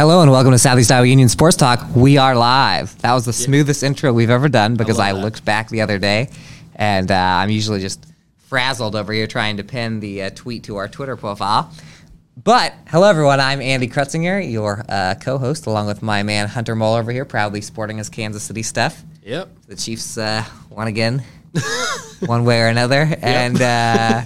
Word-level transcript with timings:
Hello 0.00 0.22
and 0.22 0.30
welcome 0.30 0.52
to 0.52 0.58
Southeast 0.58 0.90
Iowa 0.90 1.04
Union 1.04 1.28
Sports 1.28 1.58
Talk. 1.58 1.86
We 1.94 2.16
are 2.16 2.34
live. 2.34 2.96
That 3.02 3.12
was 3.12 3.26
the 3.26 3.34
smoothest 3.34 3.82
intro 3.82 4.14
we've 4.14 4.30
ever 4.30 4.48
done 4.48 4.74
because 4.74 4.98
I, 4.98 5.12
that. 5.12 5.18
looked 5.18 5.44
back 5.44 5.68
the 5.68 5.82
other 5.82 5.98
day, 5.98 6.30
and 6.74 7.10
uh, 7.10 7.14
I'm 7.14 7.50
usually 7.50 7.80
just 7.80 8.06
frazzled 8.48 8.96
over 8.96 9.12
here 9.12 9.26
trying 9.26 9.58
to 9.58 9.62
pin 9.62 10.00
the 10.00 10.22
uh, 10.22 10.30
tweet 10.30 10.64
to 10.64 10.76
our 10.76 10.88
Twitter 10.88 11.18
profile. 11.18 11.70
But 12.42 12.72
hello 12.86 13.10
everyone, 13.10 13.40
I'm 13.40 13.60
Andy 13.60 13.88
Krutzinger, 13.88 14.50
your 14.50 14.86
uh, 14.88 15.16
co-host, 15.20 15.66
along 15.66 15.88
with 15.88 16.00
my 16.00 16.22
man 16.22 16.48
Hunter 16.48 16.74
Mole 16.74 16.94
over 16.94 17.12
here, 17.12 17.26
proudly 17.26 17.60
sporting 17.60 17.98
his 17.98 18.08
Kansas 18.08 18.42
City 18.42 18.62
stuff. 18.62 19.02
Yep. 19.22 19.50
The 19.66 19.76
Chiefs 19.76 20.16
uh, 20.16 20.46
won 20.70 20.86
again, 20.86 21.22
one 22.26 22.44
way 22.44 22.60
or 22.60 22.68
another, 22.68 23.08
and 23.22 23.60
uh, 23.60 24.22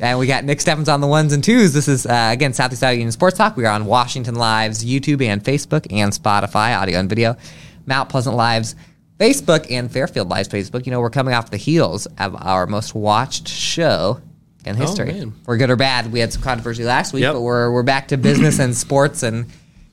and 0.00 0.18
we 0.18 0.26
got 0.26 0.44
Nick 0.44 0.60
Steffens 0.60 0.88
on 0.88 1.00
the 1.00 1.06
ones 1.06 1.32
and 1.32 1.42
twos. 1.42 1.72
This 1.72 1.88
is 1.88 2.06
uh, 2.06 2.30
again 2.32 2.52
Southeast 2.52 2.82
Iowa 2.82 2.94
Union 2.94 3.12
Sports 3.12 3.38
Talk. 3.38 3.56
We 3.56 3.64
are 3.64 3.72
on 3.72 3.86
Washington 3.86 4.34
Live's 4.34 4.84
YouTube 4.84 5.22
and 5.24 5.42
Facebook 5.42 5.86
and 5.90 6.12
Spotify, 6.12 6.76
audio 6.78 6.98
and 6.98 7.08
video. 7.08 7.36
Mount 7.86 8.08
Pleasant 8.08 8.36
Live's 8.36 8.74
Facebook 9.18 9.70
and 9.70 9.90
Fairfield 9.90 10.28
Live's 10.28 10.48
Facebook. 10.48 10.84
You 10.86 10.92
know, 10.92 11.00
we're 11.00 11.08
coming 11.10 11.32
off 11.34 11.50
the 11.50 11.56
heels 11.56 12.06
of 12.18 12.36
our 12.36 12.66
most 12.66 12.94
watched 12.94 13.48
show 13.48 14.20
in 14.66 14.76
history. 14.76 15.12
man. 15.12 15.32
For 15.44 15.56
good 15.56 15.70
or 15.70 15.76
bad, 15.76 16.12
we 16.12 16.18
had 16.20 16.32
some 16.32 16.42
controversy 16.42 16.82
last 16.84 17.12
week, 17.14 17.22
Yep. 17.22 17.34
but 17.34 17.40
we're 17.40 17.70
we're 17.72 17.82
back 17.84 18.08
to 18.08 18.16
business 18.18 18.58
and 18.58 18.76
sports 18.76 19.22
and 19.22 19.46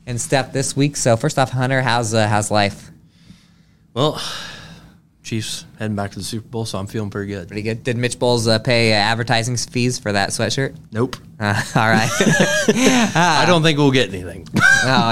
and 0.06 0.20
stuff 0.20 0.52
this 0.52 0.76
week. 0.76 0.98
So 0.98 1.16
first 1.16 1.40
off, 1.40 1.52
Hunter, 1.52 1.82
how's 1.82 2.14
uh, 2.14 2.28
how's 2.28 2.52
life? 2.52 2.90
Well, 3.94 4.20
Chiefs 5.24 5.66
heading 5.80 5.96
back 5.96 6.12
to 6.12 6.20
the 6.20 6.24
Super 6.26 6.48
Bowl, 6.50 6.66
so 6.66 6.78
I'm 6.78 6.86
feeling 6.88 7.10
pretty 7.10 7.32
good. 7.32 7.48
Pretty 7.48 7.62
good. 7.62 7.84
Did 7.84 7.96
Mitch 7.98 8.20
Bowles 8.20 8.46
uh, 8.46 8.60
pay 8.60 8.92
uh, 8.92 8.98
advertising 8.98 9.56
fees 9.56 9.98
for 9.98 10.12
that 10.12 10.30
sweatshirt? 10.32 10.76
Nope. 10.92 11.16
Uh, 11.40 11.62
all 11.76 11.90
right. 11.90 12.10
I 13.16 13.46
don't 13.48 13.64
think 13.64 13.78
we'll 13.78 13.92
get 13.92 14.10
anything. 14.14 14.46
oh 14.56 14.60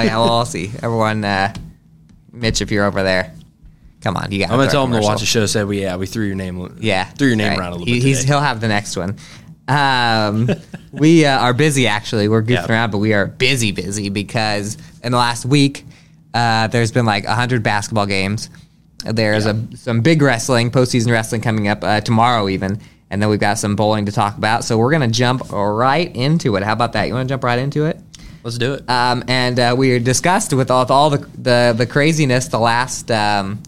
yeah, 0.02 0.18
well, 0.18 0.30
I'll 0.34 0.46
see. 0.46 0.70
Everyone, 0.84 1.24
uh, 1.24 1.54
Mitch, 2.34 2.62
if 2.62 2.72
you're 2.72 2.84
over 2.86 3.04
there, 3.04 3.34
come 4.02 4.18
on, 4.18 4.32
you 4.34 4.40
got. 4.40 4.52
I'm 4.52 4.58
gonna 4.58 4.70
tell 4.70 4.86
him 4.86 4.92
to 4.92 5.00
watch 5.00 5.22
the 5.22 5.26
show. 5.26 5.46
Said 5.46 5.66
we 5.68 5.82
yeah 5.82 5.96
we 5.96 6.08
threw 6.08 6.26
your 6.26 6.36
name 6.36 6.78
Yeah, 6.82 7.06
threw 7.06 7.28
your 7.30 7.38
name 7.38 7.50
right. 7.52 7.60
around 7.60 7.70
a 7.74 7.76
little 7.78 7.88
He- 7.88 8.00
bit. 8.00 8.04
He's, 8.04 8.20
today. 8.22 8.34
he'll 8.34 8.42
have 8.42 8.60
the 8.60 8.68
next 8.68 8.98
one. 8.98 9.16
Um, 9.70 10.50
we 10.92 11.26
uh, 11.26 11.40
are 11.40 11.54
busy 11.54 11.88
actually. 11.88 12.28
We're 12.28 12.44
goofing 12.44 12.68
Yeah. 12.68 12.72
around, 12.72 12.92
but 12.92 12.98
we 12.98 13.14
are 13.14 13.28
busy, 13.28 13.72
busy 13.72 14.10
because 14.10 14.78
in 15.04 15.14
the 15.14 15.18
last 15.18 15.46
week, 15.46 15.86
uh, 16.34 16.68
there's 16.68 16.92
been 16.92 17.06
like 17.06 17.26
hundred 17.26 17.64
basketball 17.64 18.06
games. 18.08 18.50
There's 19.04 19.46
a 19.46 19.68
some 19.76 20.02
big 20.02 20.22
wrestling, 20.22 20.72
postseason 20.72 21.12
wrestling 21.12 21.42
coming 21.42 21.68
up 21.68 21.84
uh, 21.84 22.02
tomorrow, 22.02 22.48
even, 22.50 22.80
and 23.10 23.22
then 23.22 23.30
we've 23.30 23.40
got 23.40 23.58
some 23.58 23.76
bowling 23.76 24.06
to 24.06 24.12
talk 24.12 24.38
about. 24.38 24.64
So 24.64 24.78
we're 24.78 24.92
gonna 24.92 25.08
jump 25.08 25.52
right 25.52 26.16
into 26.16 26.56
it. 26.56 26.64
How 26.64 26.74
about 26.74 26.94
that? 26.94 27.08
You 27.08 27.14
want 27.14 27.28
to 27.28 27.32
jump 27.34 27.44
right 27.44 27.60
into 27.60 27.86
it? 27.86 28.00
Let's 28.44 28.58
do 28.58 28.74
it. 28.74 28.90
Um, 28.90 29.24
and 29.28 29.60
uh, 29.60 29.76
we 29.78 30.00
discussed 30.00 30.54
with 30.54 30.72
all, 30.72 30.84
with 30.84 30.92
all 30.92 31.10
the, 31.12 31.18
the 31.38 31.74
the 31.78 31.86
craziness 31.86 32.48
the 32.48 32.60
last 32.60 33.12
um, 33.12 33.62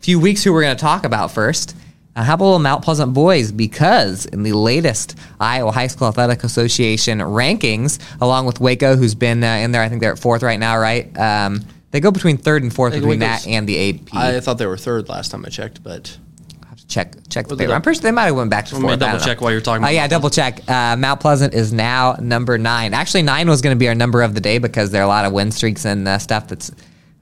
few 0.00 0.20
weeks 0.20 0.44
who 0.44 0.52
we're 0.52 0.62
going 0.62 0.76
to 0.76 0.80
talk 0.80 1.04
about 1.04 1.30
first. 1.30 1.76
Uh, 2.16 2.24
how 2.24 2.34
about 2.34 2.44
little 2.44 2.58
Mount 2.58 2.84
Pleasant 2.84 3.14
boys? 3.14 3.52
Because 3.52 4.26
in 4.26 4.42
the 4.42 4.52
latest 4.52 5.16
Iowa 5.38 5.70
High 5.70 5.86
School 5.86 6.08
Athletic 6.08 6.42
Association 6.42 7.20
rankings, 7.20 7.98
along 8.20 8.46
with 8.46 8.60
Waco, 8.60 8.96
who's 8.96 9.14
been 9.14 9.44
uh, 9.44 9.46
in 9.46 9.72
there, 9.72 9.80
I 9.80 9.88
think 9.88 10.00
they're 10.00 10.12
at 10.12 10.18
fourth 10.18 10.42
right 10.42 10.58
now, 10.58 10.76
right? 10.76 11.16
Um, 11.16 11.60
they 11.90 12.00
go 12.00 12.10
between 12.10 12.36
third 12.36 12.62
and 12.62 12.72
fourth 12.72 12.92
between 12.94 13.20
that 13.20 13.46
and 13.46 13.68
the 13.68 13.90
AP. 13.90 14.14
I 14.14 14.40
thought 14.40 14.58
they 14.58 14.66
were 14.66 14.76
third 14.76 15.08
last 15.08 15.30
time 15.30 15.44
I 15.44 15.48
checked, 15.48 15.82
but 15.82 16.16
I 16.62 16.68
have 16.68 16.78
to 16.78 16.86
check 16.86 17.14
check 17.28 17.48
the 17.48 17.56
paper. 17.56 17.72
I'm 17.72 17.82
pretty 17.82 17.98
sure 17.98 18.02
they 18.04 18.10
might 18.12 18.26
have 18.26 18.36
went 18.36 18.50
back 18.50 18.66
to 18.66 18.74
Let 18.74 18.80
me 18.82 18.88
fourth. 18.88 18.92
I 18.94 18.96
double 18.96 19.12
don't 19.18 19.20
know. 19.26 19.32
check 19.32 19.40
while 19.40 19.50
you're 19.52 19.60
talking 19.60 19.82
Oh 19.82 19.86
about 19.86 19.94
yeah, 19.94 20.06
double 20.08 20.30
check. 20.30 20.60
Uh, 20.68 20.96
Mount 20.96 21.20
Pleasant 21.20 21.52
is 21.54 21.72
now 21.72 22.16
number 22.20 22.58
nine. 22.58 22.94
Actually, 22.94 23.22
nine 23.22 23.48
was 23.48 23.60
going 23.60 23.74
to 23.74 23.78
be 23.78 23.88
our 23.88 23.94
number 23.94 24.22
of 24.22 24.34
the 24.34 24.40
day 24.40 24.58
because 24.58 24.90
there 24.90 25.02
are 25.02 25.04
a 25.04 25.08
lot 25.08 25.24
of 25.24 25.32
win 25.32 25.50
streaks 25.50 25.84
and 25.84 26.06
uh, 26.06 26.18
stuff 26.18 26.48
that's 26.48 26.70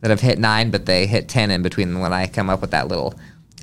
that 0.00 0.10
have 0.10 0.20
hit 0.20 0.38
nine, 0.38 0.70
but 0.70 0.86
they 0.86 1.06
hit 1.06 1.28
ten 1.28 1.50
in 1.50 1.62
between 1.62 1.98
when 2.00 2.12
I 2.12 2.26
come 2.26 2.50
up 2.50 2.60
with 2.60 2.70
that 2.72 2.88
little 2.88 3.14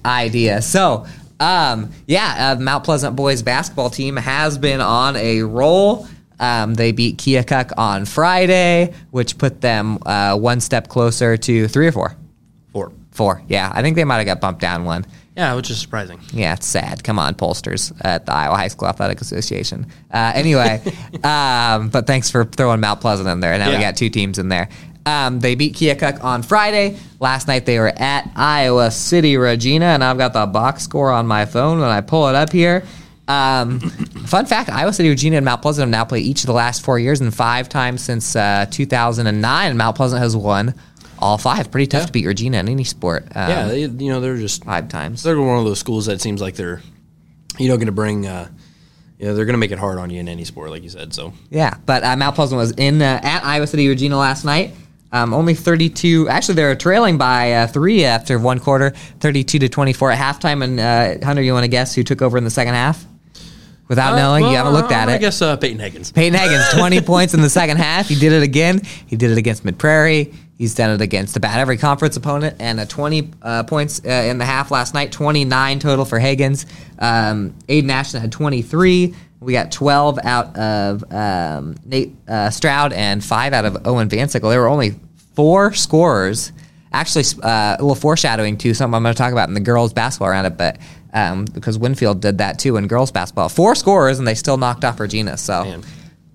idea. 0.03 0.61
So. 0.61 1.05
Um, 1.37 1.91
yeah, 2.07 2.55
uh, 2.57 2.61
Mount 2.61 2.85
Pleasant 2.85 3.17
boys 3.17 3.41
basketball 3.43 3.89
team 3.89 4.15
has 4.15 4.57
been 4.57 4.79
on 4.79 5.17
a 5.17 5.41
roll. 5.41 6.07
Um, 6.39 6.73
they 6.73 6.91
beat 6.91 7.17
Keokuk 7.17 7.71
on 7.77 8.05
Friday, 8.05 8.93
which 9.11 9.37
put 9.37 9.61
them 9.61 9.99
uh, 10.05 10.37
one 10.37 10.59
step 10.59 10.87
closer 10.87 11.37
to 11.37 11.67
three 11.67 11.87
or 11.87 11.91
four. 11.91 12.15
four. 12.71 12.91
Four, 13.11 13.41
yeah. 13.47 13.71
I 13.73 13.81
think 13.81 13.95
they 13.95 14.03
might 14.03 14.17
have 14.17 14.25
got 14.25 14.41
bumped 14.41 14.61
down 14.61 14.83
one. 14.83 15.05
Yeah, 15.37 15.55
which 15.55 15.69
is 15.69 15.79
surprising. 15.79 16.19
Yeah, 16.31 16.53
it's 16.53 16.65
sad. 16.65 17.03
Come 17.03 17.19
on, 17.19 17.35
pollsters 17.35 17.93
at 18.01 18.25
the 18.25 18.33
Iowa 18.33 18.55
High 18.55 18.69
School 18.69 18.87
Athletic 18.87 19.19
Association. 19.19 19.87
Uh, 20.11 20.31
anyway, 20.33 20.81
um, 21.23 21.89
but 21.89 22.07
thanks 22.07 22.31
for 22.31 22.45
throwing 22.45 22.79
Mount 22.79 23.01
Pleasant 23.01 23.27
in 23.27 23.41
there. 23.41 23.57
Now 23.57 23.69
we 23.69 23.79
got 23.79 23.97
two 23.97 24.09
teams 24.09 24.39
in 24.39 24.47
there. 24.47 24.69
Um, 25.05 25.39
they 25.39 25.55
beat 25.55 25.75
Keokuk 25.75 26.23
on 26.23 26.41
Friday. 26.41 26.97
Last 27.19 27.47
night 27.47 27.65
they 27.65 27.79
were 27.79 27.93
at 27.95 28.31
Iowa 28.35 28.89
City 28.91 29.37
Regina, 29.37 29.85
and 29.85 30.03
I've 30.03 30.17
got 30.17 30.33
the 30.33 30.45
box 30.45 30.83
score 30.83 31.11
on 31.11 31.27
my 31.27 31.45
phone 31.45 31.79
when 31.79 31.89
I 31.89 32.01
pull 32.01 32.27
it 32.27 32.35
up 32.35 32.51
here. 32.51 32.83
Um, 33.27 33.79
fun 33.79 34.45
fact: 34.45 34.69
Iowa 34.69 34.93
City, 34.93 35.09
Regina, 35.09 35.37
and 35.37 35.45
Mount 35.45 35.61
Pleasant 35.61 35.83
have 35.83 35.89
now 35.89 36.05
played 36.05 36.25
each 36.25 36.41
of 36.41 36.47
the 36.47 36.53
last 36.53 36.83
four 36.83 36.99
years, 36.99 37.21
and 37.21 37.33
five 37.33 37.69
times 37.69 38.03
since 38.03 38.35
uh, 38.35 38.65
2009. 38.69 39.69
And 39.69 39.77
Mount 39.77 39.95
Pleasant 39.95 40.21
has 40.21 40.35
won 40.35 40.75
all 41.19 41.37
five. 41.37 41.71
Pretty 41.71 41.87
tough 41.87 42.07
to 42.07 42.11
beat 42.11 42.25
Regina 42.25 42.59
in 42.59 42.69
any 42.69 42.83
sport. 42.83 43.23
Um, 43.35 43.49
yeah, 43.49 43.67
they, 43.67 43.81
you 43.81 44.09
know 44.09 44.19
they're 44.19 44.37
just 44.37 44.63
five 44.63 44.89
times. 44.89 45.23
they're 45.23 45.39
one 45.39 45.59
of 45.59 45.65
those 45.65 45.79
schools 45.79 46.05
that 46.05 46.21
seems 46.21 46.41
like 46.41 46.55
they're 46.55 46.81
you 47.57 47.67
know 47.67 47.77
going 47.77 47.87
to 47.87 47.91
bring 47.91 48.27
uh, 48.27 48.49
you 49.17 49.25
know 49.25 49.35
they're 49.35 49.45
going 49.45 49.53
to 49.53 49.59
make 49.59 49.71
it 49.71 49.79
hard 49.79 49.97
on 49.97 50.09
you 50.09 50.19
in 50.19 50.27
any 50.27 50.45
sport, 50.45 50.69
like 50.69 50.83
you 50.83 50.89
said. 50.89 51.13
So 51.13 51.33
Yeah, 51.49 51.75
but 51.85 52.03
uh, 52.03 52.15
Mount 52.15 52.35
Pleasant 52.35 52.57
was 52.59 52.71
in 52.71 53.01
uh, 53.01 53.19
at 53.23 53.43
Iowa 53.43 53.67
City 53.67 53.87
Regina 53.87 54.17
last 54.17 54.45
night. 54.45 54.73
Um, 55.11 55.33
only 55.33 55.53
32. 55.53 56.27
Actually, 56.27 56.55
they 56.55 56.63
were 56.65 56.75
trailing 56.75 57.17
by 57.17 57.53
uh, 57.53 57.67
three 57.67 58.03
after 58.03 58.37
one 58.37 58.59
quarter, 58.59 58.89
32 59.21 59.59
to 59.59 59.69
24 59.69 60.11
at 60.11 60.19
halftime. 60.19 60.61
And 60.61 60.77
uh, 60.77 61.25
Hunter, 61.25 61.41
you 61.41 61.53
want 61.53 61.63
to 61.63 61.69
guess 61.69 61.95
who 61.95 62.03
took 62.03 62.21
over 62.21 62.37
in 62.37 62.43
the 62.43 62.49
second 62.49 62.73
half? 62.73 63.05
Without 63.87 64.13
Uh, 64.13 64.17
knowing, 64.17 64.45
you 64.45 64.55
haven't 64.55 64.73
looked 64.73 64.91
at 64.91 65.09
I 65.09 65.13
it. 65.13 65.15
I 65.15 65.17
guess 65.19 65.41
uh, 65.41 65.57
Peyton 65.57 65.79
Higgins. 65.79 66.11
Peyton 66.11 66.37
Higgins, 66.39 66.69
20 66.73 67.01
points 67.01 67.33
in 67.33 67.41
the 67.41 67.49
second 67.49 67.77
half. 67.77 68.07
He 68.07 68.15
did 68.15 68.31
it 68.33 68.41
again. 68.43 68.81
He 69.05 69.15
did 69.15 69.31
it 69.31 69.37
against 69.37 69.63
Mid 69.63 69.77
Prairie. 69.77 70.33
He's 70.57 70.73
done 70.73 70.89
it 70.91 71.01
against 71.01 71.35
about 71.35 71.59
every 71.59 71.77
conference 71.77 72.15
opponent, 72.17 72.55
and 72.59 72.79
a 72.79 72.85
20 72.85 73.31
uh, 73.41 73.63
points 73.63 74.01
uh, 74.05 74.09
in 74.09 74.37
the 74.37 74.45
half 74.45 74.71
last 74.71 74.93
night. 74.93 75.11
29 75.11 75.79
total 75.79 76.05
for 76.05 76.17
Higgins. 76.17 76.65
Um, 76.97 77.53
Aiden 77.67 77.89
Ashton 77.89 78.21
had 78.21 78.31
23. 78.31 79.13
We 79.41 79.53
got 79.53 79.71
12 79.71 80.19
out 80.23 80.57
of 80.57 81.03
um, 81.13 81.75
Nate 81.85 82.15
uh, 82.27 82.49
Stroud 82.49 82.93
and 82.93 83.23
five 83.23 83.53
out 83.53 83.65
of 83.65 83.85
Owen 83.85 84.09
Vansickle. 84.09 84.49
There 84.49 84.61
were 84.61 84.69
only 84.69 84.95
four 85.35 85.73
scorers. 85.73 86.51
Actually, 86.93 87.25
uh, 87.43 87.75
a 87.77 87.81
little 87.81 87.93
foreshadowing 87.93 88.57
to 88.59 88.73
something 88.73 88.95
I'm 88.95 89.03
going 89.03 89.13
to 89.13 89.17
talk 89.17 89.33
about 89.33 89.49
in 89.49 89.53
the 89.53 89.59
girls' 89.59 89.91
basketball 89.91 90.29
roundup, 90.29 90.57
but 90.57 90.77
um, 91.15 91.45
because 91.45 91.79
Winfield 91.79 92.21
did 92.21 92.37
that 92.37 92.59
too 92.59 92.77
in 92.77 92.87
girls' 92.87 93.11
basketball. 93.11 93.49
Four 93.49 93.73
scorers, 93.73 94.19
and 94.19 94.27
they 94.27 94.35
still 94.35 94.57
knocked 94.57 94.85
off 94.85 94.99
Regina. 94.99 95.37
So. 95.37 95.81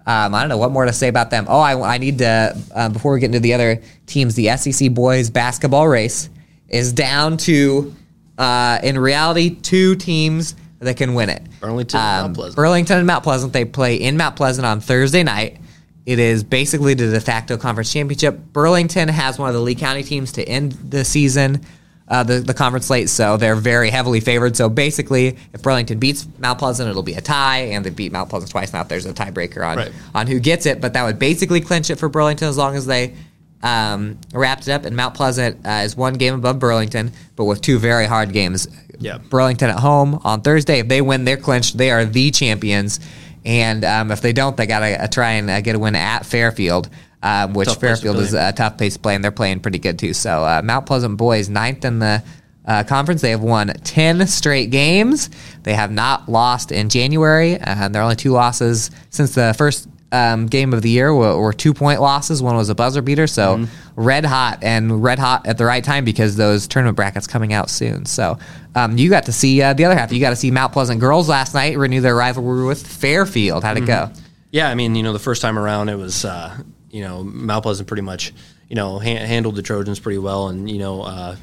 Um, 0.07 0.35
I 0.35 0.41
don't 0.41 0.49
know 0.49 0.57
what 0.57 0.73
more 0.73 0.87
to 0.87 0.93
say 0.95 1.07
about 1.07 1.31
them. 1.31 1.45
Oh, 1.47 1.61
I, 1.61 1.95
I 1.95 1.99
need 1.99 2.19
to 2.19 2.59
uh, 2.75 2.89
before 2.89 3.13
we 3.13 3.21
get 3.21 3.27
into 3.27 3.39
the 3.39 3.53
other 3.55 3.81
teams. 4.07 4.35
The 4.35 4.57
SEC 4.57 4.93
boys 4.93 5.31
basketball 5.31 5.87
race 5.87 6.31
is 6.69 6.93
down 6.93 7.37
to, 7.37 7.95
uh, 8.39 8.79
in 8.83 8.99
reality, 8.99 9.55
two 9.55 9.95
teams 9.97 10.57
that 10.81 10.97
can 10.97 11.15
win 11.15 11.29
it. 11.29 11.43
Burlington 11.61 12.01
Um, 12.01 12.23
Mount 12.23 12.35
Pleasant. 12.35 12.57
Burlington 12.57 12.99
and 12.99 13.07
Mount 13.07 13.23
Pleasant. 13.23 13.53
They 13.53 13.67
play 13.67 13.97
in 13.97 14.17
Mount 14.17 14.35
Pleasant 14.37 14.67
on 14.67 14.81
Thursday 14.81 15.23
night. 15.23 15.59
It 16.07 16.19
is 16.19 16.43
basically 16.43 16.95
the 16.95 17.11
de 17.11 17.21
facto 17.21 17.57
conference 17.59 17.93
championship. 17.93 18.39
Burlington 18.53 19.09
has 19.09 19.39
one 19.39 19.49
of 19.49 19.55
the 19.55 19.61
Lee 19.61 19.75
County 19.75 20.03
teams 20.03 20.33
to 20.33 20.43
end 20.43 20.73
the 20.73 21.05
season, 21.05 21.65
uh, 22.11 22.25
the, 22.25 22.41
the 22.41 22.53
conference 22.53 22.87
slate, 22.87 23.09
so 23.09 23.37
they're 23.37 23.55
very 23.57 23.89
heavily 23.89 24.21
favored. 24.21 24.57
So 24.57 24.69
basically, 24.69 25.39
if 25.55 25.63
Burlington 25.63 25.99
beats 25.99 26.27
Mount 26.39 26.59
Pleasant, 26.59 26.91
it'll 26.91 27.03
be 27.05 27.15
a 27.15 27.21
tie, 27.21 27.61
and 27.73 27.85
they 27.85 27.91
beat 27.91 28.11
Mount 28.13 28.29
Pleasant 28.29 28.51
twice. 28.51 28.73
Now 28.73 28.83
there's 28.83 29.07
a 29.07 29.15
tiebreaker 29.15 29.67
on 29.67 29.77
Right. 29.79 29.93
on 30.15 30.27
who 30.27 30.41
gets 30.41 30.67
it, 30.67 30.81
but 30.81 30.93
that 30.95 31.05
would 31.05 31.19
basically 31.19 31.61
clinch 31.61 31.89
it 31.89 31.97
for 31.97 32.09
Burlington 32.09 32.49
as 32.49 32.59
long 32.59 32.75
as 32.75 32.85
they 32.87 33.15
um, 33.63 34.19
wrapped 34.35 34.67
it 34.67 34.73
up. 34.73 34.85
And 34.85 34.97
Mount 34.97 35.15
Pleasant 35.15 35.65
uh, 35.65 35.83
is 35.85 35.97
one 35.97 36.15
game 36.15 36.35
above 36.35 36.59
Burlington, 36.59 37.13
but 37.37 37.45
with 37.45 37.61
two 37.61 37.79
very 37.79 38.07
hard 38.07 38.33
games. 38.33 38.67
Yeah. 38.99 39.19
Burlington 39.19 39.71
at 39.71 39.79
home 39.79 40.21
on 40.25 40.43
Thursday. 40.43 40.81
If 40.81 40.89
they 40.89 41.01
win, 41.01 41.25
they're 41.25 41.37
clinched. 41.37 41.79
They 41.79 41.91
are 41.91 42.05
the 42.05 42.31
champions. 42.31 43.01
And 43.45 43.85
um, 43.85 44.11
if 44.11 44.21
they 44.21 44.33
don't, 44.35 44.57
they 44.57 44.67
got 44.67 44.81
to 44.81 45.05
uh, 45.05 45.07
try 45.07 45.33
and 45.33 45.49
uh, 45.49 45.61
get 45.63 45.75
a 45.75 45.79
win 45.79 45.95
at 45.95 46.27
Fairfield, 46.27 46.91
um, 47.23 47.53
which 47.55 47.69
Tough 47.69 47.81
Fairfield 47.81 48.17
is 48.17 48.35
a 48.35 48.53
tough 48.53 48.77
place 48.79 48.95
to 48.95 49.01
play, 49.01 49.15
and 49.15 49.23
they're 49.23 49.31
playing 49.31 49.61
pretty 49.61 49.79
good 49.79 49.99
too. 49.99 50.15
So 50.15 50.45
uh, 50.45 50.63
Mount 50.65 50.87
Pleasant 50.87 51.17
boys 51.17 51.49
ninth 51.49 51.85
in 51.85 51.99
the 51.99 52.23
uh, 52.67 52.85
conference. 52.85 53.21
They 53.21 53.31
have 53.31 53.43
won 53.43 53.69
ten 53.85 54.27
straight 54.27 54.71
games. 54.71 55.31
They 55.63 55.75
have 55.75 55.91
not 55.91 56.29
lost 56.29 56.73
in 56.73 56.89
January. 56.89 57.61
Uh, 57.61 57.89
there 57.89 58.01
are 58.03 58.05
only 58.05 58.17
two 58.17 58.33
losses 58.33 58.91
since 59.11 59.35
the 59.35 59.55
first 59.57 59.89
um, 60.13 60.47
game 60.47 60.73
of 60.75 60.83
the 60.83 60.91
year 60.91 61.15
were, 61.15 61.41
were 61.41 61.53
two 61.53 61.73
point 61.73 62.01
losses. 62.01 62.43
One 62.43 62.57
was 62.57 62.69
a 62.69 62.75
buzzer 62.75 63.01
beater. 63.03 63.27
So 63.27 63.57
Mm-hmm. 63.59 64.01
red 64.03 64.25
hot 64.25 64.59
and 64.63 65.03
red 65.03 65.19
hot 65.19 65.47
at 65.47 65.57
the 65.59 65.65
right 65.65 65.85
time 65.85 66.05
because 66.05 66.37
those 66.37 66.67
tournament 66.67 66.97
brackets 66.97 67.27
coming 67.27 67.53
out 67.53 67.71
soon. 67.71 68.07
So 68.07 68.39
um, 68.75 68.99
you 68.99 69.09
got 69.11 69.27
to 69.27 69.33
see 69.33 69.63
uh, 69.63 69.73
the 69.75 69.85
other 69.85 69.95
half. 69.97 70.11
You 70.13 70.21
got 70.21 70.31
to 70.31 70.37
see 70.37 70.51
Mount 70.51 70.73
Pleasant 70.73 71.01
girls 71.01 71.29
last 71.29 71.55
night 71.55 71.77
renew 71.79 72.01
their 72.01 72.17
rivalry 72.17 72.65
with 72.67 72.85
Fairfield. 72.87 73.63
How'd 73.63 73.79
it 73.79 73.87
go? 73.87 74.11
Yeah, 74.51 74.69
I 74.69 74.75
mean, 74.75 74.97
you 74.97 75.03
know, 75.05 75.13
the 75.13 75.19
first 75.21 75.43
time 75.43 75.57
around, 75.59 75.91
it 75.91 75.95
was 75.97 76.25
uh, 76.25 76.57
you 76.91 77.03
know 77.03 77.23
Mount 77.23 77.65
pretty 77.87 78.03
much 78.03 78.33
you 78.69 78.77
know 78.77 78.99
ha- 78.99 79.27
handled 79.27 79.57
the 79.57 79.63
Trojans 79.63 80.01
pretty 80.01 80.19
well, 80.19 80.49
and 80.49 80.71
you 80.71 80.79
know. 80.79 81.03
Uh, 81.03 81.37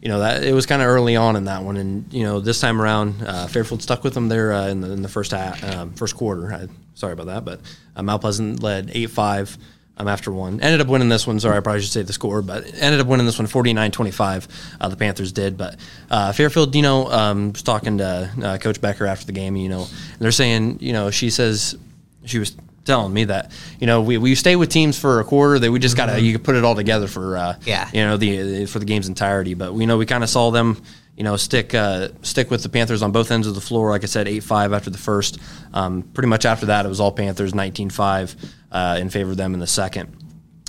you 0.00 0.08
know 0.08 0.20
that 0.20 0.44
it 0.44 0.52
was 0.52 0.64
kind 0.64 0.80
of 0.80 0.86
early 0.86 1.16
on 1.16 1.34
in 1.34 1.46
that 1.46 1.64
one, 1.64 1.76
and 1.76 2.12
you 2.14 2.22
know 2.22 2.38
this 2.38 2.60
time 2.60 2.80
around, 2.80 3.20
uh, 3.20 3.48
Fairfield 3.48 3.82
stuck 3.82 4.04
with 4.04 4.14
them 4.14 4.28
there 4.28 4.52
uh, 4.52 4.68
in, 4.68 4.80
the, 4.80 4.92
in 4.92 5.02
the 5.02 5.08
first 5.08 5.32
half, 5.32 5.64
um, 5.64 5.92
first 5.92 6.14
quarter. 6.14 6.52
I, 6.52 6.68
sorry 6.94 7.14
about 7.14 7.26
that, 7.26 7.44
but 7.44 7.60
uh, 7.96 8.28
led 8.60 8.92
eight 8.94 9.10
five 9.10 9.58
um, 9.98 10.08
after 10.08 10.32
one. 10.32 10.60
Ended 10.60 10.80
up 10.80 10.86
winning 10.86 11.08
this 11.08 11.26
one. 11.26 11.38
Sorry, 11.40 11.56
I 11.56 11.60
probably 11.60 11.82
should 11.82 11.92
say 11.92 12.02
the 12.02 12.12
score, 12.12 12.42
but 12.42 12.64
ended 12.80 13.00
up 13.00 13.06
winning 13.06 13.26
this 13.26 13.38
one 13.38 13.48
49-25. 13.48 14.48
Uh, 14.80 14.88
the 14.88 14.96
Panthers 14.96 15.32
did, 15.32 15.56
but 15.56 15.76
uh, 16.10 16.32
Fairfield, 16.32 16.74
you 16.74 16.82
know, 16.82 17.10
um, 17.10 17.52
was 17.52 17.62
talking 17.62 17.98
to 17.98 18.30
uh, 18.42 18.58
Coach 18.58 18.80
Becker 18.80 19.06
after 19.06 19.26
the 19.26 19.32
game. 19.32 19.56
You 19.56 19.68
know, 19.68 19.86
they're 20.18 20.30
saying, 20.30 20.78
you 20.80 20.92
know, 20.92 21.10
she 21.10 21.30
says 21.30 21.76
she 22.24 22.38
was 22.38 22.56
telling 22.88 23.12
me 23.12 23.24
that 23.24 23.52
you 23.78 23.86
know 23.86 24.00
we, 24.02 24.18
we 24.18 24.34
stay 24.34 24.56
with 24.56 24.70
teams 24.70 24.98
for 24.98 25.20
a 25.20 25.24
quarter 25.24 25.58
that 25.60 25.70
we 25.70 25.78
just 25.78 25.96
gotta 25.96 26.20
you 26.20 26.32
could 26.32 26.42
put 26.42 26.56
it 26.56 26.64
all 26.64 26.74
together 26.74 27.06
for 27.06 27.36
uh, 27.36 27.54
Yeah. 27.64 27.88
you 27.92 28.00
know 28.04 28.16
the 28.16 28.66
for 28.66 28.80
the 28.80 28.84
game's 28.86 29.06
entirety. 29.08 29.54
But 29.54 29.74
we 29.74 29.86
know 29.86 29.96
we 29.98 30.06
kind 30.06 30.24
of 30.24 30.30
saw 30.30 30.50
them 30.50 30.82
you 31.16 31.22
know 31.24 31.36
stick 31.36 31.74
uh, 31.74 32.08
stick 32.22 32.50
with 32.50 32.62
the 32.62 32.68
Panthers 32.68 33.02
on 33.02 33.12
both 33.12 33.30
ends 33.30 33.46
of 33.46 33.54
the 33.54 33.60
floor 33.60 33.90
like 33.90 34.02
I 34.04 34.06
said 34.06 34.26
8-5 34.26 34.74
after 34.74 34.90
the 34.90 34.98
first. 34.98 35.38
Um, 35.74 36.02
pretty 36.02 36.28
much 36.28 36.44
after 36.46 36.66
that 36.66 36.86
it 36.86 36.88
was 36.88 36.98
all 37.00 37.12
Panthers 37.12 37.52
19-5 37.52 38.36
uh, 38.72 38.98
in 39.00 39.10
favor 39.10 39.30
of 39.32 39.36
them 39.36 39.52
in 39.54 39.60
the 39.60 39.66
second. 39.66 40.16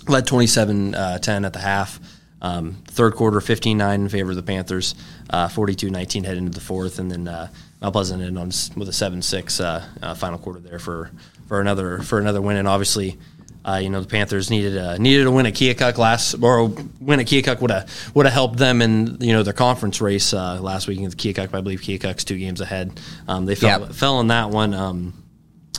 Led 0.07 0.25
27-10 0.27 1.45
at 1.45 1.53
the 1.53 1.59
half. 1.59 1.99
Um, 2.41 2.77
third 2.87 3.15
quarter 3.15 3.39
15-9 3.41 3.95
in 3.95 4.09
favor 4.09 4.29
of 4.31 4.35
the 4.37 4.43
Panthers 4.43 4.95
uh, 5.29 5.47
42-19 5.49 6.23
heading 6.25 6.45
into 6.45 6.57
the 6.57 6.63
fourth. 6.65 6.97
And 6.97 7.11
then 7.11 7.27
uh, 7.27 7.49
Mount 7.81 7.93
Pleasant 7.93 8.21
ended 8.21 8.37
on 8.37 8.47
with 8.77 8.87
a 8.87 8.91
7-6 8.93 9.63
uh, 9.63 9.85
uh, 10.01 10.13
final 10.15 10.39
quarter 10.39 10.59
there 10.61 10.79
for 10.79 11.11
for 11.49 11.59
another 11.59 11.99
for 11.99 12.19
another 12.19 12.41
win. 12.41 12.55
And 12.55 12.67
obviously 12.67 13.17
uh, 13.65 13.75
you 13.83 13.89
know 13.89 13.99
the 13.99 14.07
Panthers 14.07 14.49
needed 14.49 14.77
a, 14.77 14.97
needed 14.97 15.25
to 15.25 15.31
win 15.31 15.45
a 15.45 15.51
Keokuk 15.51 15.97
last 15.97 16.35
or 16.35 16.67
win 17.01 17.19
a 17.19 17.23
Keokuk 17.25 17.59
would 17.59 17.71
have 17.71 18.11
would 18.15 18.25
have 18.25 18.33
helped 18.33 18.57
them 18.57 18.81
in 18.81 19.17
you 19.19 19.33
know 19.33 19.43
their 19.43 19.51
conference 19.53 19.99
race 19.99 20.33
uh, 20.33 20.61
last 20.61 20.87
week 20.87 20.99
against 20.99 21.17
Keokuk. 21.17 21.53
I 21.53 21.59
believe 21.59 21.81
Keokuk's 21.81 22.23
two 22.23 22.37
games 22.37 22.61
ahead. 22.61 22.97
Um, 23.27 23.45
they 23.45 23.55
fell 23.55 23.81
Yep. 23.81 23.91
fell 23.91 24.21
in 24.21 24.27
that 24.27 24.49
one. 24.51 24.73
Um, 24.73 25.13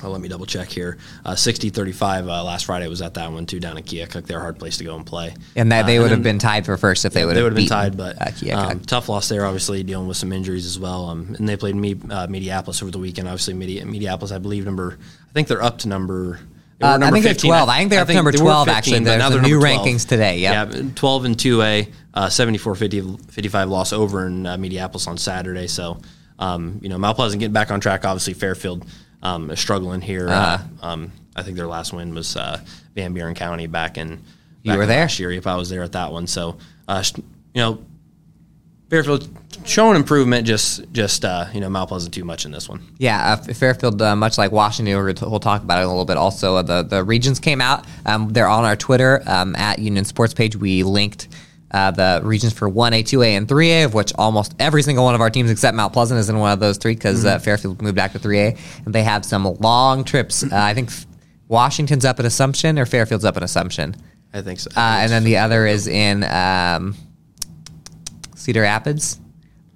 Oh, 0.03 0.11
let 0.11 0.21
me 0.21 0.29
double 0.29 0.47
check 0.47 0.69
here. 0.69 0.99
Uh, 1.25 1.33
60-35 1.33 2.29
uh, 2.29 2.45
last 2.45 2.65
Friday 2.67 2.89
was 2.89 3.03
at 3.03 3.15
that 3.15 3.31
one 3.33 3.47
too 3.47 3.61
down 3.61 3.77
in 3.77 3.85
Keokuk. 3.85 4.27
They're 4.27 4.39
a 4.39 4.41
hard 4.41 4.59
place 4.59 4.79
to 4.79 4.85
go 4.85 4.97
and 4.97 5.05
play. 5.05 5.35
And 5.57 5.73
that 5.73 5.85
Uh, 5.85 5.87
they 5.87 5.99
would 5.99 6.11
have 6.11 6.23
been 6.23 6.39
tied 6.39 6.65
for 6.65 6.77
first 6.77 7.05
if 7.05 7.13
they 7.13 7.25
would 7.25 7.35
they 7.37 7.41
have 7.41 7.53
would 7.53 7.59
have 7.59 7.69
been 7.69 7.69
tied, 7.69 7.97
but 7.97 8.17
uh, 8.21 8.57
um, 8.57 8.81
tough 8.81 9.09
loss 9.09 9.29
there. 9.29 9.45
Obviously, 9.45 9.83
dealing 9.83 10.09
with 10.09 10.17
some 10.17 10.33
injuries 10.33 10.67
as 10.67 10.79
well. 10.79 11.09
Um, 11.11 11.35
and 11.39 11.49
they 11.49 11.57
played 11.57 11.75
me, 11.77 11.93
uh, 11.93 12.27
Mediapolis 12.27 12.83
over 12.83 12.91
the 12.91 12.99
weekend. 12.99 13.29
Obviously, 13.29 13.55
Medi- 13.55 13.81
Mediapolis, 13.83 14.33
I 14.33 14.39
believe, 14.39 14.65
number. 14.65 14.99
I 15.29 15.33
think 15.33 15.49
they're 15.49 15.63
up 15.63 15.79
to 15.79 15.89
number. 15.89 16.41
they 16.79 16.87
Uh, 16.87 16.99
I 17.03 17.11
think 17.11 17.25
they're 17.25 17.35
12. 17.35 17.69
I 17.69 17.79
think 17.79 17.91
they're 17.91 18.01
up 18.01 18.09
to 18.09 18.15
number 18.15 18.33
they 18.33 18.39
were 18.39 18.45
12, 18.45 18.69
actually. 18.69 18.99
but 19.01 19.05
There's 19.05 19.19
now 19.19 19.29
the 19.29 19.35
they're 19.37 19.43
new 19.43 19.59
12. 19.61 19.87
rankings 19.87 20.09
today, 20.09 20.39
yep. 20.39 20.73
Yeah, 20.75 20.83
12 20.95 21.25
and 21.27 21.37
2A, 21.37 21.89
uh, 22.15 22.29
74 22.31 22.75
55 22.75 23.69
loss 23.69 23.93
over 23.93 24.27
in 24.27 24.47
uh, 24.47 24.57
Mediapolis 24.57 25.07
on 25.07 25.19
Saturday. 25.19 25.67
So, 25.67 26.01
um, 26.39 26.79
you 26.83 26.89
know, 26.89 26.97
Mount 26.99 27.17
Pleasant 27.17 27.39
getting 27.41 27.53
back 27.53 27.71
on 27.71 27.81
track. 27.81 28.05
Obviously, 28.07 28.33
Fairfield 28.35 28.87
um, 29.23 29.51
is 29.51 29.61
struggling 29.61 30.01
here. 30.01 30.29
uh 30.29 30.59
um, 30.83 31.13
I 31.37 31.43
think 31.43 31.57
their 31.57 31.67
last 31.67 31.93
win 31.93 32.15
was 32.15 32.37
uh, 32.37 32.61
Van 32.95 33.13
Buren 33.13 33.35
County 33.35 33.67
back 33.67 33.97
in. 33.97 34.23
You 34.63 34.77
were 34.77 34.83
in 34.83 34.89
there? 34.89 35.01
last 35.01 35.19
year 35.19 35.31
if 35.31 35.47
I 35.47 35.57
was 35.57 35.71
there 35.71 35.83
at 35.83 35.93
that 35.93 36.13
one. 36.13 36.27
So, 36.27 36.59
uh, 36.87 37.03
you 37.17 37.23
know, 37.63 37.85
Fairfield 38.91 39.29
showing 39.65 39.97
improvement. 39.97 40.47
Just, 40.47 40.93
just 40.93 41.25
uh, 41.25 41.47
you 41.55 41.61
know, 41.61 41.71
Mount 41.71 42.13
too 42.13 42.25
much 42.25 42.45
in 42.45 42.51
this 42.51 42.69
one. 42.69 42.83
Yeah, 42.99 43.35
uh, 43.35 43.55
Fairfield, 43.55 44.03
uh, 44.03 44.17
much 44.17 44.37
like 44.37 44.53
Washington, 44.53 44.95
we're 44.97 45.13
t- 45.13 45.25
we'll 45.25 45.41
talk 45.41 45.63
about 45.63 45.81
it 45.81 45.85
a 45.85 45.89
little 45.89 46.05
bit. 46.05 46.17
Also, 46.17 46.57
uh, 46.57 46.63
the 46.63 46.83
the 46.83 47.05
regions 47.05 47.39
came 47.39 47.61
out. 47.61 47.87
Um, 48.05 48.33
they're 48.33 48.49
on 48.49 48.65
our 48.65 48.77
Twitter 48.77 49.23
um, 49.27 49.55
at 49.57 49.79
Union 49.79 50.05
Sports 50.05 50.35
page. 50.35 50.57
We 50.57 50.83
linked 50.83 51.29
uh, 51.71 51.91
the 51.91 52.21
regions 52.25 52.53
for 52.53 52.69
one 52.69 52.93
A, 52.93 53.03
two 53.03 53.23
A, 53.23 53.35
and 53.37 53.49
three 53.49 53.71
A, 53.71 53.83
of 53.85 53.95
which 53.95 54.13
almost 54.17 54.55
every 54.59 54.83
single 54.83 55.05
one 55.05 55.15
of 55.15 55.21
our 55.21 55.31
teams 55.31 55.51
except 55.51 55.77
Mount 55.77 55.93
Pleasant 55.93 56.19
is 56.19 56.29
in 56.29 56.39
one 56.39 56.53
of 56.53 56.61
those 56.61 56.79
three 56.79 56.95
because 56.95 57.25
uh, 57.25 57.39
Fairfield 57.39 57.81
moved 57.81 57.97
back 57.97 58.13
to 58.13 58.19
three 58.19 58.41
A, 58.41 58.57
and 58.85 58.95
they 58.95 59.03
have 59.05 59.25
some 59.25 59.45
long 59.61 60.05
trips. 60.05 60.43
Uh, 60.43 60.49
I 60.53 60.75
think 60.75 60.89
f- 60.89 61.07
Washington's 61.49 62.05
up 62.05 62.19
at 62.19 62.25
Assumption 62.27 62.79
or 62.79 62.87
Fairfield's 62.87 63.25
up 63.25 63.37
at 63.37 63.43
Assumption, 63.43 63.95
I 64.33 64.43
think 64.43 64.61
so. 64.61 64.71
uh, 64.77 64.81
and 65.01 65.11
then 65.13 65.25
the 65.25 65.39
other 65.39 65.67
is 65.67 65.87
in 65.87 66.25
um, 66.25 66.95
Cedar 68.35 68.63
Rapids. 68.63 69.19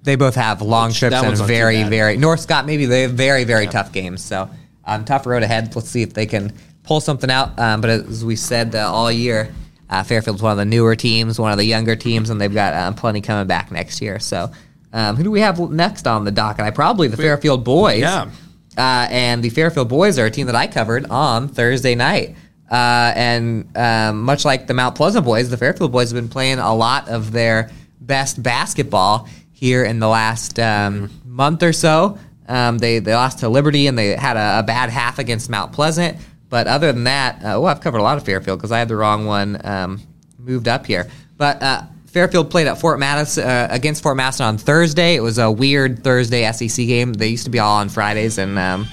They 0.03 0.15
both 0.15 0.35
have 0.35 0.61
long 0.61 0.89
Which- 0.89 0.99
trips 0.99 1.15
and 1.15 1.37
very, 1.37 1.83
very 1.83 2.17
North 2.17 2.39
Scott. 2.41 2.65
Maybe 2.65 2.85
they 2.85 3.01
have 3.03 3.11
very, 3.13 3.43
very 3.43 3.67
tough 3.67 3.91
games. 3.91 4.23
So 4.23 4.49
um, 4.85 5.03
tough 5.05 5.25
road 5.25 5.43
ahead. 5.43 5.75
Let's 5.75 5.89
see 5.89 6.01
if 6.03 6.13
they 6.13 6.25
can 6.27 6.53
pull 6.83 7.01
something 7.01 7.31
out. 7.31 7.57
Um, 7.57 7.81
but 7.81 7.89
as 7.89 8.23
we 8.23 8.35
said 8.35 8.75
uh, 8.75 8.91
all 8.91 9.11
year, 9.11 9.51
uh, 9.89 10.03
Fairfield's 10.03 10.41
one 10.41 10.51
of 10.51 10.57
the 10.57 10.65
newer 10.65 10.95
teams, 10.95 11.39
one 11.39 11.51
of 11.51 11.57
the 11.57 11.65
younger 11.65 11.95
teams, 11.95 12.29
and 12.29 12.39
they've 12.39 12.53
got 12.53 12.73
um, 12.73 12.95
plenty 12.95 13.21
coming 13.21 13.47
back 13.47 13.71
next 13.71 14.01
year. 14.01 14.19
So 14.19 14.51
um, 14.93 15.15
who 15.15 15.23
do 15.23 15.31
we 15.31 15.41
have 15.41 15.59
next 15.71 16.07
on 16.07 16.23
the 16.23 16.31
docket? 16.31 16.65
I 16.65 16.71
probably 16.71 17.07
the 17.07 17.17
Fairfield 17.17 17.63
boys. 17.63 17.99
Yeah. 17.99 18.29
Uh, 18.77 19.07
and 19.09 19.43
the 19.43 19.49
Fairfield 19.49 19.89
boys 19.89 20.19
are 20.19 20.25
a 20.25 20.31
team 20.31 20.47
that 20.47 20.55
I 20.55 20.67
covered 20.67 21.05
on 21.09 21.47
Thursday 21.47 21.95
night. 21.95 22.35
Uh, 22.69 23.13
and 23.15 23.77
um, 23.77 24.23
much 24.23 24.43
like 24.43 24.67
the 24.67 24.73
Mount 24.73 24.95
Pleasant 24.95 25.23
boys, 25.23 25.49
the 25.49 25.57
Fairfield 25.57 25.91
boys 25.91 26.11
have 26.11 26.21
been 26.21 26.29
playing 26.29 26.59
a 26.59 26.73
lot 26.73 27.09
of 27.09 27.31
their 27.31 27.69
best 28.01 28.41
basketball 28.41 29.29
here 29.51 29.83
in 29.83 29.99
the 29.99 30.07
last 30.07 30.59
um, 30.59 31.09
month 31.25 31.63
or 31.63 31.73
so. 31.73 32.17
Um, 32.47 32.77
they, 32.77 32.99
they 32.99 33.13
lost 33.13 33.39
to 33.39 33.49
Liberty 33.49 33.87
and 33.87 33.97
they 33.97 34.15
had 34.15 34.37
a, 34.37 34.59
a 34.59 34.63
bad 34.63 34.89
half 34.89 35.19
against 35.19 35.49
Mount 35.49 35.73
Pleasant. 35.73 36.17
But 36.55 36.67
other 36.67 36.93
than 36.93 37.03
that, 37.03 37.43
uh, 37.43 37.57
oh, 37.57 37.65
I've 37.65 37.81
covered 37.81 37.97
a 37.97 38.01
lot 38.01 38.15
of 38.15 38.23
Fairfield 38.23 38.59
because 38.59 38.71
I 38.71 38.79
had 38.79 38.87
the 38.87 38.95
wrong 38.95 39.25
one 39.25 39.59
um, 39.65 39.99
moved 40.39 40.69
up 40.69 40.85
here. 40.85 41.09
But 41.35 41.61
uh, 41.61 41.81
Fairfield 42.05 42.49
played 42.49 42.67
at 42.67 42.79
Fort 42.79 42.97
Madison 42.97 43.43
uh, 43.43 43.67
against 43.69 44.01
Fort 44.01 44.15
Madison 44.15 44.45
on 44.45 44.57
Thursday. 44.57 45.15
It 45.15 45.19
was 45.19 45.37
a 45.37 45.51
weird 45.51 46.01
Thursday 46.01 46.49
SEC 46.49 46.87
game. 46.87 47.11
They 47.11 47.27
used 47.27 47.43
to 47.43 47.49
be 47.49 47.59
all 47.59 47.75
on 47.75 47.89
Fridays, 47.89 48.37
and 48.37 48.57
um, 48.57 48.87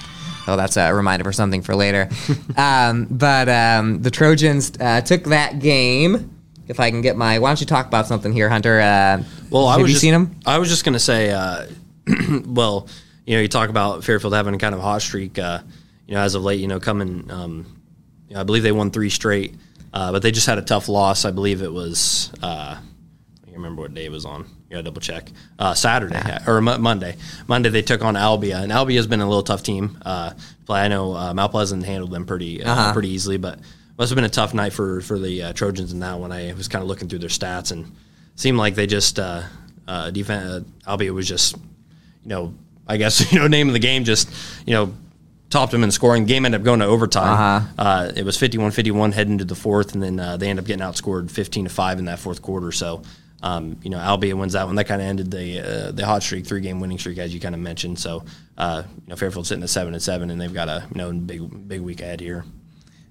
oh, 0.48 0.56
that's 0.56 0.76
a 0.76 0.92
reminder 0.92 1.22
for 1.22 1.32
something 1.32 1.62
for 1.62 1.76
later. 1.76 2.08
um, 2.56 3.06
but 3.08 3.48
um, 3.48 4.02
the 4.02 4.10
Trojans 4.10 4.72
uh, 4.80 5.02
took 5.02 5.22
that 5.26 5.60
game. 5.60 6.36
If 6.66 6.80
I 6.80 6.90
can 6.90 7.00
get 7.00 7.16
my, 7.16 7.38
why 7.38 7.50
don't 7.50 7.60
you 7.60 7.66
talk 7.68 7.86
about 7.86 8.08
something 8.08 8.32
here, 8.32 8.48
Hunter? 8.48 8.80
Uh, 8.80 9.22
Well, 9.50 9.68
I 9.68 9.76
was 9.76 9.82
you 9.82 9.92
just, 9.92 10.00
seen 10.00 10.14
him? 10.14 10.34
I 10.44 10.58
was 10.58 10.68
just 10.68 10.84
going 10.84 10.94
to 10.94 10.98
say, 10.98 11.30
uh, 11.30 11.66
well, 12.44 12.88
you 13.24 13.36
know, 13.36 13.40
you 13.40 13.46
talk 13.46 13.68
about 13.70 14.02
Fairfield 14.02 14.34
having 14.34 14.52
a 14.52 14.58
kind 14.58 14.74
of 14.74 14.80
a 14.80 14.82
hot 14.82 15.00
streak, 15.00 15.38
uh, 15.38 15.60
you 16.06 16.14
know, 16.14 16.20
as 16.20 16.34
of 16.34 16.42
late, 16.42 16.60
you 16.60 16.66
know, 16.68 16.80
coming, 16.80 17.30
um, 17.30 17.82
you 18.28 18.34
know, 18.34 18.40
I 18.40 18.44
believe 18.44 18.62
they 18.62 18.72
won 18.72 18.90
three 18.90 19.10
straight, 19.10 19.54
uh, 19.92 20.12
but 20.12 20.22
they 20.22 20.30
just 20.30 20.46
had 20.46 20.58
a 20.58 20.62
tough 20.62 20.88
loss. 20.88 21.24
I 21.24 21.30
believe 21.30 21.62
it 21.62 21.72
was, 21.72 22.32
uh, 22.42 22.76
I 22.78 23.44
can't 23.44 23.56
remember 23.56 23.82
what 23.82 23.94
day 23.94 24.06
it 24.06 24.10
was 24.12 24.24
on. 24.24 24.42
You 24.42 24.76
gotta 24.76 24.82
double 24.84 25.00
check. 25.02 25.30
Uh, 25.58 25.74
Saturday 25.74 26.38
or 26.46 26.60
Mo- 26.62 26.78
Monday. 26.78 27.16
Monday 27.46 27.68
they 27.68 27.82
took 27.82 28.02
on 28.02 28.14
Albia, 28.14 28.62
and 28.62 28.72
Albia's 28.72 29.06
been 29.06 29.20
a 29.20 29.26
little 29.28 29.42
tough 29.42 29.62
team. 29.62 29.98
Uh, 30.04 30.32
play. 30.64 30.80
I 30.80 30.88
know 30.88 31.14
uh, 31.14 31.34
Mount 31.34 31.50
Pleasant 31.52 31.84
handled 31.84 32.10
them 32.10 32.24
pretty 32.24 32.62
uh, 32.64 32.72
Uh-huh. 32.72 32.92
pretty 32.94 33.10
easily, 33.10 33.36
but 33.36 33.58
must 33.98 34.08
have 34.10 34.16
been 34.16 34.24
a 34.24 34.28
tough 34.30 34.54
night 34.54 34.72
for 34.72 35.02
for 35.02 35.18
the 35.18 35.42
uh, 35.42 35.52
Trojans 35.52 35.92
in 35.92 36.00
that 36.00 36.18
one. 36.18 36.32
I 36.32 36.54
was 36.54 36.68
kind 36.68 36.82
of 36.82 36.88
looking 36.88 37.08
through 37.08 37.18
their 37.18 37.28
stats 37.28 37.70
and 37.70 37.94
seemed 38.34 38.56
like 38.56 38.74
they 38.74 38.86
just 38.86 39.18
uh, 39.18 39.42
uh, 39.86 40.10
defense. 40.10 40.64
Uh, 40.86 40.96
Albia 40.96 41.10
was 41.12 41.28
just 41.28 41.54
you 41.56 42.28
know 42.30 42.54
I 42.88 42.96
guess 42.96 43.30
you 43.32 43.38
know 43.38 43.46
name 43.48 43.68
of 43.68 43.74
the 43.74 43.78
game 43.78 44.04
just 44.04 44.30
you 44.66 44.72
know 44.72 44.94
topped 45.52 45.70
them 45.70 45.84
in 45.84 45.90
scoring. 45.90 46.24
Game 46.24 46.44
ended 46.44 46.62
up 46.62 46.64
going 46.64 46.80
to 46.80 46.86
overtime. 46.86 47.32
Uh-huh. 47.32 47.72
Uh, 47.78 48.12
it 48.16 48.24
was 48.24 48.36
51-51 48.38 49.12
heading 49.12 49.34
into 49.34 49.44
the 49.44 49.54
fourth, 49.54 49.92
and 49.94 50.02
then 50.02 50.18
uh, 50.18 50.36
they 50.36 50.48
end 50.48 50.58
up 50.58 50.64
getting 50.64 50.84
outscored 50.84 51.30
15 51.30 51.64
to 51.64 51.70
five 51.70 51.98
in 51.98 52.06
that 52.06 52.18
fourth 52.18 52.42
quarter. 52.42 52.72
So, 52.72 53.02
um, 53.42 53.76
you 53.82 53.90
know, 53.90 53.98
Albia 53.98 54.34
wins 54.34 54.54
that 54.54 54.66
one. 54.66 54.76
That 54.76 54.84
kind 54.86 55.02
of 55.02 55.06
ended 55.06 55.30
the 55.30 55.60
uh, 55.60 55.92
the 55.92 56.06
hot 56.06 56.22
streak, 56.22 56.46
three 56.46 56.60
game 56.60 56.80
winning 56.80 56.98
streak, 56.98 57.18
as 57.18 57.34
you 57.34 57.40
kind 57.40 57.54
of 57.54 57.60
mentioned. 57.60 57.98
So, 57.98 58.24
uh, 58.56 58.84
you 58.86 59.08
know, 59.08 59.16
Fairfield's 59.16 59.48
sitting 59.48 59.62
at 59.62 59.70
seven 59.70 59.94
and 59.94 60.02
seven, 60.02 60.30
and 60.30 60.40
they've 60.40 60.54
got 60.54 60.68
a 60.68 60.86
you 60.92 60.98
know 60.98 61.12
big 61.12 61.68
big 61.68 61.80
week 61.80 62.00
ahead 62.00 62.20
here. 62.20 62.44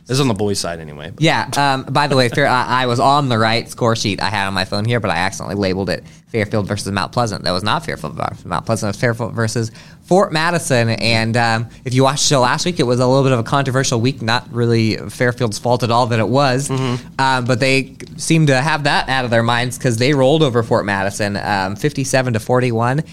This 0.08 0.16
is 0.16 0.22
on 0.22 0.28
the 0.28 0.34
boys' 0.34 0.60
side 0.60 0.80
anyway. 0.80 1.12
but- 1.12 1.22
Yeah. 1.24 1.50
Um, 1.56 1.84
by 1.84 2.08
the 2.08 2.16
way, 2.18 2.28
Fair, 2.30 2.48
I, 2.48 2.84
I 2.84 2.86
was 2.88 3.00
on 3.00 3.30
the 3.30 3.38
right 3.38 3.70
score 3.70 3.96
sheet 3.96 4.22
I 4.22 4.30
had 4.30 4.48
on 4.48 4.54
my 4.54 4.66
phone 4.66 4.84
here, 4.86 5.00
but 5.00 5.10
I 5.12 5.16
accidentally 5.18 5.56
labeled 5.56 5.90
it 5.90 6.04
Fairfield 6.28 6.68
versus 6.68 6.92
Mount 6.92 7.12
Pleasant. 7.12 7.44
That 7.44 7.52
was 7.52 7.64
not 7.64 7.86
Fairfield 7.86 8.16
versus 8.16 8.44
Mount 8.46 8.66
Pleasant. 8.66 8.88
It 8.90 8.96
was 8.96 9.00
Fairfield 9.02 9.34
versus 9.34 9.72
Fort 10.04 10.34
Madison. 10.34 10.90
And 10.90 11.38
um, 11.38 11.70
if 11.86 11.94
you 11.94 12.04
watched 12.04 12.24
the 12.24 12.28
show 12.36 12.42
last 12.42 12.66
week, 12.66 12.80
it 12.80 12.84
was 12.84 13.00
a 13.00 13.08
little 13.08 13.24
bit 13.24 13.32
of 13.32 13.40
a 13.40 13.44
controversial 13.44 14.02
week. 14.02 14.22
Not 14.22 14.52
really 14.52 14.98
Fairfield's 14.98 15.60
fault 15.60 15.84
at 15.84 15.92
all 15.92 16.08
that 16.08 16.20
it 16.20 16.28
was, 16.28 16.70
um, 16.70 17.46
but 17.46 17.60
they 17.60 17.96
seem 18.18 18.48
to 18.48 18.60
have 18.60 18.84
that 18.86 19.08
out 19.08 19.24
of 19.24 19.32
their 19.32 19.44
minds 19.44 19.78
because 19.78 19.98
they 19.98 20.14
rolled 20.14 20.42
over 20.44 20.62
Fort 20.64 20.86
Madison, 20.86 21.38
um, 21.38 21.76
fifty-seven 21.78 22.34
to 22.34 22.40
forty-one. 22.40 23.04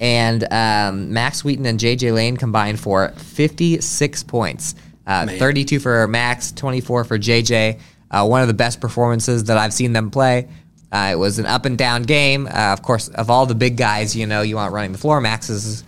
And 0.00 0.44
um, 0.52 1.12
Max 1.12 1.44
Wheaton 1.44 1.66
and 1.66 1.78
JJ 1.80 2.14
Lane 2.14 2.36
combined 2.36 2.78
for 2.78 3.08
56 3.16 4.22
points. 4.22 4.76
Uh, 5.08 5.26
32 5.26 5.80
for 5.80 6.06
Max, 6.06 6.52
24 6.52 7.04
for 7.04 7.18
JJ. 7.18 7.80
Uh, 8.10 8.26
one 8.26 8.42
of 8.42 8.48
the 8.48 8.54
best 8.54 8.80
performances 8.80 9.44
that 9.44 9.56
I've 9.58 9.72
seen 9.72 9.92
them 9.92 10.10
play. 10.10 10.48
Uh, 10.92 11.10
it 11.12 11.16
was 11.18 11.38
an 11.38 11.46
up 11.46 11.64
and 11.64 11.76
down 11.76 12.02
game. 12.02 12.46
Uh, 12.46 12.72
of 12.72 12.82
course, 12.82 13.08
of 13.08 13.30
all 13.30 13.46
the 13.46 13.54
big 13.54 13.76
guys, 13.76 14.14
you 14.14 14.26
know, 14.26 14.42
you 14.42 14.56
want 14.56 14.72
running 14.72 14.92
the 14.92 14.98
floor. 14.98 15.20
Max 15.20 15.50
is 15.50 15.82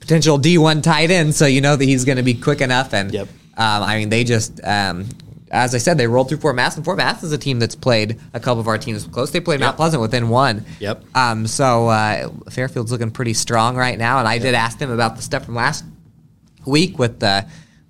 potential 0.00 0.38
D1 0.38 0.82
tight 0.82 1.10
end, 1.10 1.34
so 1.34 1.46
you 1.46 1.60
know 1.60 1.76
that 1.76 1.84
he's 1.84 2.04
going 2.04 2.16
to 2.16 2.22
be 2.22 2.34
quick 2.34 2.60
enough. 2.60 2.92
And 2.94 3.12
Yep. 3.12 3.28
um, 3.56 3.82
I 3.82 3.96
mean, 3.98 4.08
they 4.08 4.24
just 4.24 4.60
um, 4.64 5.06
as 5.50 5.74
I 5.74 5.78
said, 5.78 5.96
they 5.96 6.06
rolled 6.06 6.28
through 6.28 6.38
Fort 6.38 6.56
Mass, 6.56 6.76
and 6.76 6.84
Fort 6.84 6.96
Mass 6.98 7.22
is 7.22 7.32
a 7.32 7.38
team 7.38 7.58
that's 7.58 7.76
played 7.76 8.18
a 8.34 8.40
couple 8.40 8.60
of 8.60 8.68
our 8.68 8.78
teams 8.78 9.06
close. 9.06 9.30
They 9.30 9.40
played 9.40 9.60
Mount 9.60 9.76
Pleasant 9.76 10.00
within 10.02 10.28
one. 10.28 10.64
Yep. 10.80 11.04
Um, 11.14 11.46
so 11.46 11.88
uh, 11.88 12.28
Fairfield's 12.50 12.90
looking 12.92 13.10
pretty 13.10 13.32
strong 13.34 13.76
right 13.76 13.98
now, 13.98 14.18
and 14.18 14.26
I 14.28 14.38
did 14.38 14.54
ask 14.54 14.78
them 14.78 14.90
about 14.90 15.16
the 15.16 15.22
stuff 15.22 15.44
from 15.44 15.54
last 15.54 15.84
week 16.66 16.98
with 16.98 17.20
the 17.20 17.46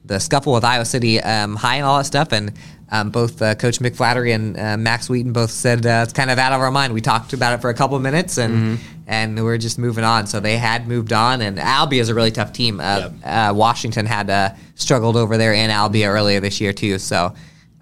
the 0.07 0.19
scuffle 0.19 0.53
with 0.53 0.65
Iowa 0.65 0.85
City 0.85 1.21
um, 1.21 1.57
High 1.57 1.77
and 1.77 1.85
all 1.85 1.99
that 1.99 2.05
stuff, 2.05 2.33
and 2.33 2.53
um, 2.91 3.11
both 3.11 3.43
uh, 3.43 3.55
Coach 3.55 3.81
Mick 3.81 3.97
Flattery 3.97 4.33
and 4.33 4.59
uh, 4.59 4.77
Max 4.77 5.09
Wheaton 5.09 5.33
both 5.33 5.51
said 5.51 5.85
uh, 5.85 6.01
it's 6.05 6.13
kind 6.13 6.31
of 6.31 6.39
out 6.39 6.53
of 6.53 6.61
our 6.61 6.71
mind. 6.71 6.95
We 6.95 7.01
talked 7.01 7.33
about 7.33 7.55
it 7.55 7.61
for 7.61 7.71
a 7.71 7.75
couple 7.75 7.97
of 7.97 8.03
minutes, 8.03 8.39
and 8.39 8.79
and 9.07 9.43
we're 9.43 9.59
just 9.59 9.79
moving 9.79 10.05
on. 10.05 10.27
So 10.27 10.41
they 10.41 10.57
had 10.57 10.87
moved 10.87 11.13
on, 11.13 11.41
and 11.41 11.59
Albia 11.59 12.01
is 12.01 12.09
a 12.09 12.15
really 12.15 12.31
tough 12.31 12.53
team. 12.53 12.81
Uh, 12.81 13.11
uh, 13.25 13.53
Washington 13.55 14.07
had 14.07 14.31
uh, 14.31 14.51
struggled 14.77 15.17
over 15.17 15.37
there 15.37 15.53
in 15.53 15.71
Albia 15.71 16.09
earlier 16.09 16.41
this 16.41 16.61
year 16.61 16.73
too. 16.73 16.99
So. 16.99 17.35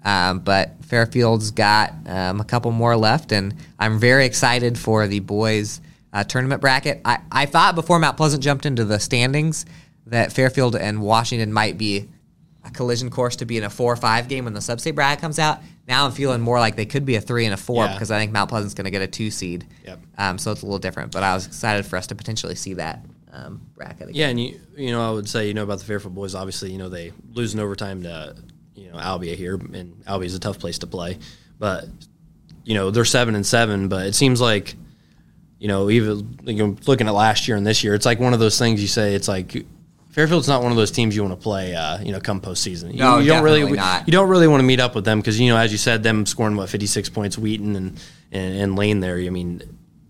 Um, 0.07 0.37
but 0.41 0.75
Fairfield's 0.85 1.49
got 1.49 1.91
um, 2.05 2.39
a 2.39 2.43
couple 2.43 2.69
more 2.69 2.95
left, 2.95 3.31
and 3.31 3.55
I'm 3.79 3.97
very 3.97 4.27
excited 4.27 4.77
for 4.77 5.07
the 5.07 5.19
boys' 5.19 5.81
uh, 6.13 6.23
tournament 6.23 6.61
bracket. 6.61 7.01
I, 7.03 7.17
I 7.31 7.47
thought 7.47 7.73
before 7.73 7.97
Mount 7.97 8.15
Pleasant 8.15 8.43
jumped 8.43 8.67
into 8.67 8.85
the 8.85 8.99
standings 8.99 9.65
that 10.07 10.31
Fairfield 10.33 10.75
and 10.75 11.01
Washington 11.01 11.51
might 11.53 11.77
be 11.77 12.07
a 12.63 12.71
collision 12.71 13.09
course 13.09 13.35
to 13.37 13.45
be 13.45 13.57
in 13.57 13.63
a 13.63 13.69
four 13.69 13.93
or 13.93 13.95
five 13.95 14.27
game 14.27 14.45
when 14.45 14.53
the 14.53 14.61
sub-state 14.61 14.95
bracket 14.95 15.21
comes 15.21 15.37
out. 15.39 15.59
Now 15.87 16.05
I'm 16.05 16.11
feeling 16.11 16.41
more 16.41 16.59
like 16.59 16.75
they 16.75 16.85
could 16.85 17.05
be 17.05 17.15
a 17.15 17.21
three 17.21 17.45
and 17.45 17.53
a 17.53 17.57
four 17.57 17.85
Yeah. 17.85 17.93
because 17.93 18.09
I 18.09 18.17
think 18.19 18.31
Mount 18.31 18.49
Pleasant's 18.49 18.73
going 18.73 18.85
to 18.85 18.91
get 18.91 19.03
a 19.03 19.07
two 19.07 19.29
seed. 19.29 19.67
Yep. 19.85 19.99
Um, 20.17 20.37
so 20.39 20.51
it's 20.51 20.63
a 20.63 20.65
little 20.65 20.79
different, 20.79 21.11
but 21.11 21.21
I 21.23 21.33
was 21.35 21.45
excited 21.45 21.85
for 21.85 21.95
us 21.97 22.07
to 22.07 22.15
potentially 22.15 22.55
see 22.55 22.73
that 22.75 23.05
um, 23.31 23.61
bracket. 23.75 24.09
Again. 24.09 24.15
Yeah, 24.15 24.27
and 24.29 24.39
you 24.39 24.59
you 24.75 24.91
know 24.91 25.07
I 25.07 25.11
would 25.13 25.29
say 25.29 25.47
you 25.47 25.53
know 25.53 25.63
about 25.63 25.79
the 25.79 25.85
Fairfield 25.85 26.15
boys. 26.15 26.33
Obviously, 26.33 26.71
you 26.71 26.77
know 26.79 26.89
they 26.89 27.11
lose 27.33 27.53
in 27.53 27.59
overtime 27.59 28.01
to 28.03 28.35
you 28.75 28.91
know 28.91 28.97
Albia 28.97 29.35
here, 29.35 29.55
and 29.55 30.03
Albia 30.05 30.25
is 30.25 30.35
a 30.35 30.39
tough 30.39 30.57
place 30.57 30.79
to 30.79 30.87
play. 30.87 31.19
But 31.59 31.85
you 32.63 32.73
know 32.73 32.89
they're 32.91 33.05
seven 33.05 33.35
and 33.35 33.45
seven, 33.45 33.89
but 33.89 34.07
it 34.07 34.15
seems 34.15 34.41
like 34.41 34.73
you 35.59 35.67
know 35.67 35.89
even 35.91 36.37
you 36.45 36.53
know, 36.55 36.77
looking 36.87 37.07
at 37.07 37.13
last 37.13 37.47
year 37.47 37.57
and 37.57 37.67
this 37.67 37.83
year, 37.83 37.93
it's 37.93 38.05
like 38.07 38.19
one 38.19 38.33
of 38.33 38.39
those 38.39 38.57
things 38.57 38.81
you 38.81 38.87
say. 38.87 39.13
It's 39.13 39.27
like 39.27 39.65
Fairfield's 40.15 40.47
not 40.47 40.63
one 40.63 40.71
of 40.71 40.77
those 40.77 40.91
teams 40.91 41.13
you 41.13 41.23
want 41.23 41.33
to 41.37 41.43
play. 41.43 41.75
Uh, 41.75 41.99
you 41.99 42.13
know, 42.13 42.21
come 42.21 42.39
postseason, 42.39 42.93
you, 42.93 42.99
No, 42.99 43.19
you 43.19 43.27
don't 43.27 43.43
really 43.43 43.69
not. 43.69 44.07
you 44.07 44.13
don't 44.13 44.29
really 44.29 44.47
want 44.47 44.61
to 44.61 44.65
meet 44.65 44.79
up 44.79 44.95
with 44.95 45.03
them 45.03 45.19
because 45.19 45.37
you 45.37 45.49
know 45.49 45.57
as 45.57 45.73
you 45.73 45.77
said, 45.77 46.03
them 46.03 46.25
scoring 46.25 46.55
what 46.55 46.69
fifty 46.69 46.87
six 46.87 47.09
points, 47.09 47.37
Wheaton 47.37 47.75
and, 47.75 47.99
and 48.31 48.55
and 48.55 48.75
Lane 48.77 49.01
there. 49.01 49.17
I 49.17 49.29
mean. 49.29 49.61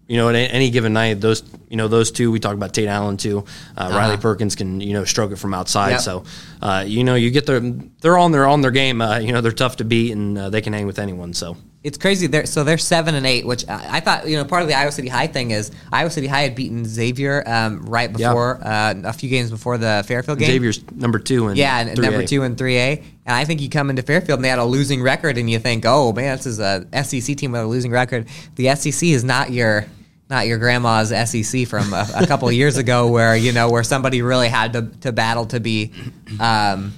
You 0.08 0.18
know, 0.18 0.30
at 0.30 0.36
any 0.36 0.70
given 0.70 0.94
night, 0.94 1.20
those 1.20 1.42
you 1.68 1.78
know 1.78 1.88
those 1.88 2.12
two. 2.12 2.32
We 2.32 2.40
talked 2.40 2.54
about 2.54 2.76
Tate 2.76 2.88
Allen 2.88 3.18
too. 3.18 3.44
Uh, 3.76 3.90
Riley 3.92 4.18
Perkins 4.18 4.56
can 4.56 4.80
you 4.80 4.94
know 4.94 5.04
stroke 5.04 5.32
it 5.32 5.38
from 5.38 5.56
outside. 5.56 5.90
Yep. 5.94 6.02
So, 6.02 6.24
uh, 6.62 6.84
you 6.86 7.04
know, 7.04 7.16
you 7.16 7.32
get 7.32 7.48
their 7.48 7.60
they're 7.60 8.16
on 8.16 8.32
their 8.32 8.46
on 8.46 8.62
their 8.62 8.70
game. 8.70 9.02
Uh, 9.02 9.18
you 9.18 9.34
know, 9.34 9.42
they're 9.42 9.52
tough 9.52 9.78
to 9.78 9.84
beat 9.84 10.12
and 10.12 10.38
uh, 10.38 10.52
they 10.52 10.62
can 10.62 10.74
hang 10.74 10.86
with 10.86 11.00
anyone. 11.00 11.34
So, 11.34 11.58
It's 11.86 11.98
crazy. 12.00 12.26
They're, 12.28 12.46
so 12.48 12.64
they're 12.64 12.78
seven 12.80 13.14
and 13.16 13.26
eight, 13.28 13.46
which 13.46 13.68
I, 13.70 13.98
I 13.98 14.00
thought 14.00 14.28
you 14.28 14.36
know 14.38 14.44
part 14.44 14.64
of 14.64 14.68
the 14.68 14.74
Iowa 14.74 14.92
City 14.92 15.08
High 15.08 15.28
thing 15.28 15.52
is 15.52 15.72
Iowa 15.92 16.10
City 16.10 16.26
High 16.28 16.42
had 16.42 16.56
beaten 16.56 16.84
Xavier 16.84 17.44
um, 17.46 17.86
right 17.86 18.10
Yeah. 18.10 18.30
before 18.30 18.60
uh, 18.66 18.94
a 19.04 19.14
few 19.14 19.30
games 19.30 19.52
before 19.52 19.78
the 19.78 20.04
Fairfield 20.08 20.40
game. 20.40 20.48
Xavier's 20.48 20.84
number 20.92 21.20
two 21.20 21.48
and 21.48 21.58
Yeah, 21.58 21.80
and 21.80 21.92
3A. 21.98 22.02
number 22.02 22.26
two 22.26 22.42
and 22.44 22.58
three 22.58 22.78
A. 22.78 22.92
And 23.28 23.36
I 23.36 23.46
think 23.46 23.62
you 23.62 23.70
come 23.70 23.90
into 23.90 24.02
Fairfield 24.02 24.40
and 24.40 24.44
they 24.46 24.50
had 24.50 24.60
a 24.60 24.66
losing 24.66 25.02
record, 25.02 25.38
and 25.38 25.50
you 25.50 25.60
think, 25.60 25.84
oh 25.88 26.12
man, 26.12 26.38
this 26.38 26.48
is 26.48 26.60
a 26.60 26.86
SEC 27.04 27.38
team 27.38 27.52
with 27.52 27.62
a 27.62 27.66
losing 27.68 27.92
record. 27.92 28.28
The 28.56 28.76
SEC 28.76 29.04
is 29.10 29.24
not 29.24 29.52
your 29.52 29.86
not 30.28 30.48
your 30.48 30.58
grandma's 30.58 31.10
SEC 31.30 31.68
from 31.68 31.94
a, 31.94 32.08
a 32.16 32.26
couple 32.26 32.52
years 32.52 32.78
ago, 32.78 33.08
where 33.12 33.36
you 33.38 33.52
know 33.52 33.70
where 33.70 33.84
somebody 33.84 34.24
really 34.24 34.50
had 34.50 34.74
to, 34.74 34.82
to 35.02 35.12
battle 35.12 35.46
to 35.46 35.60
be. 35.60 35.94
Um, 36.40 36.94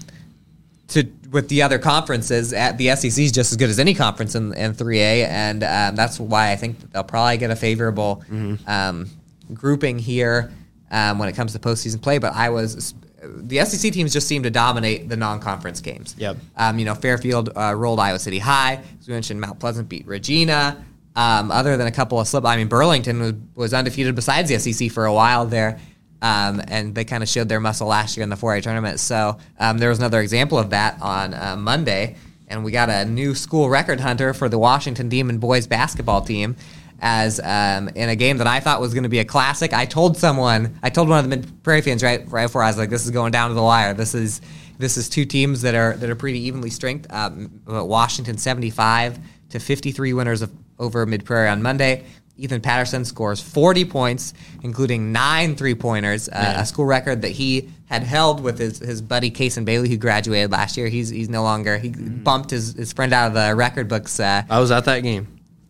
to 0.90 1.08
with 1.32 1.50
the 1.50 1.62
other 1.62 1.80
conferences, 1.80 2.54
at 2.54 2.78
the 2.78 2.96
SEC 2.96 3.22
is 3.22 3.32
just 3.32 3.52
as 3.52 3.58
good 3.58 3.70
as 3.70 3.80
any 3.80 3.94
conference 3.94 4.36
in, 4.36 4.54
in 4.54 4.74
3A, 4.74 5.28
and 5.28 5.64
um, 5.64 5.96
that's 5.96 6.20
why 6.20 6.52
I 6.52 6.56
think 6.56 6.92
they'll 6.92 7.04
probably 7.04 7.38
get 7.38 7.52
a 7.52 7.56
favorable 7.56 8.24
um, 8.66 9.10
grouping 9.54 10.00
here 10.00 10.52
um, 10.90 11.20
when 11.20 11.28
it 11.28 11.36
comes 11.36 11.54
to 11.54 11.60
postseason 11.60 12.02
play. 12.02 12.18
But 12.18 12.34
I 12.34 12.50
was 12.50 12.94
the 13.24 13.64
SEC 13.66 13.92
teams 13.92 14.14
just 14.14 14.28
seem 14.28 14.44
to 14.44 14.50
dominate 14.50 15.10
the 15.10 15.18
non-conference 15.18 15.82
games. 15.82 16.16
Yep. 16.18 16.38
Um, 16.56 16.80
you 16.80 16.86
know, 16.86 16.96
Fairfield 16.96 17.50
uh, 17.56 17.74
rolled 17.76 18.00
Iowa 18.00 18.20
City 18.20 18.40
High. 18.40 18.82
As 19.00 19.08
we 19.08 19.14
mentioned, 19.14 19.42
Mount 19.42 19.60
Pleasant 19.60 19.90
beat 19.90 20.06
Regina. 20.08 20.84
Um, 21.16 21.52
other 21.52 21.78
than 21.78 21.88
a 21.88 21.92
couple 21.92 22.20
of 22.20 22.28
slip, 22.28 22.46
I 22.46 22.58
mean, 22.58 22.68
Burlington 22.68 23.20
was, 23.20 23.34
was 23.56 23.74
undefeated 23.74 24.14
besides 24.14 24.50
the 24.50 24.60
SEC 24.60 24.92
for 24.92 25.06
a 25.06 25.14
while 25.14 25.46
there. 25.48 25.80
Um, 26.22 26.62
and 26.68 26.96
they 26.96 27.06
kind 27.06 27.22
of 27.22 27.30
showed 27.30 27.48
their 27.48 27.60
muscle 27.60 27.88
last 27.88 28.18
year 28.18 28.24
in 28.24 28.30
the 28.30 28.36
4A 28.36 28.64
tournament. 28.64 29.00
So 29.00 29.38
um, 29.60 29.78
there 29.78 29.90
was 29.90 30.00
another 30.00 30.22
example 30.22 30.58
of 30.58 30.72
that 30.72 31.02
on 31.02 31.34
uh, 31.34 31.56
Monday. 31.56 32.16
And 32.48 32.64
we 32.64 32.72
got 32.72 32.90
a 32.90 33.06
new 33.06 33.36
school 33.36 33.70
record 33.70 34.00
hunter 34.00 34.34
for 34.34 34.50
the 34.50 34.58
Washington 34.58 35.10
Demon 35.10 35.38
boys 35.38 35.68
basketball 35.68 36.22
team. 36.22 36.56
As 37.00 37.40
um, 37.40 37.90
in 37.90 38.10
a 38.10 38.16
game 38.16 38.38
that 38.38 38.48
I 38.48 38.60
thought 38.60 38.82
was 38.82 38.96
going 38.96 39.04
to 39.04 39.10
be 39.10 39.20
a 39.20 39.26
classic, 39.26 39.72
I 39.72 39.86
told 39.86 40.18
someone, 40.18 40.80
I 40.82 40.90
told 40.90 41.10
one 41.10 41.24
of 41.24 41.30
the 41.30 41.38
Mid 41.38 41.62
Prairie 41.62 41.82
fans 41.82 42.02
right 42.02 42.24
right 42.32 42.46
before 42.48 42.64
I 42.64 42.68
was 42.68 42.78
like, 42.80 42.90
"This 42.90 43.06
is 43.06 43.12
going 43.12 43.32
down 43.32 43.50
to 43.50 43.54
the 43.54 43.62
wire. 43.62 43.94
This 43.94 44.16
is 44.16 44.42
this 44.80 44.98
is 44.98 45.08
two 45.08 45.24
teams 45.24 45.62
that 45.62 45.76
are 45.76 45.96
that 45.98 46.10
are 46.10 46.16
pretty 46.16 46.40
evenly 46.40 46.72
strength. 46.72 47.06
Um, 47.12 47.62
Washington 47.68 48.40
75 48.40 49.20
to 49.50 49.60
53 49.60 50.14
winners 50.14 50.42
of, 50.42 50.52
over 50.80 51.06
Mid 51.06 51.24
Prairie 51.24 51.50
on 51.50 51.62
Monday. 51.62 52.04
Ethan 52.38 52.62
Patterson 52.62 53.04
scores 53.06 53.42
40 53.42 53.86
points, 53.86 54.34
including 54.64 55.12
nine 55.12 55.56
three 55.56 55.76
pointers, 55.76 56.30
uh, 56.30 56.56
a 56.58 56.66
school 56.66 56.86
record 56.86 57.22
that 57.24 57.32
he 57.32 57.70
had 57.86 58.04
held 58.04 58.42
with 58.42 58.60
his, 58.60 58.80
his 58.80 59.02
buddy 59.02 59.32
Cason 59.32 59.66
Bailey, 59.66 59.90
who 59.90 59.98
graduated 59.98 60.52
last 60.52 60.78
year. 60.78 60.88
He's 60.88 61.10
he's 61.10 61.30
no 61.30 61.42
longer 61.44 61.78
he 61.78 61.90
bumped 61.90 62.52
his, 62.52 62.74
his 62.74 62.94
friend 62.94 63.12
out 63.14 63.28
of 63.30 63.34
the 63.34 63.56
record 63.56 63.88
books. 63.88 64.20
Uh, 64.20 64.44
I 64.50 64.60
was 64.60 64.72
at 64.72 64.86
that 64.86 65.00
game. 65.02 65.28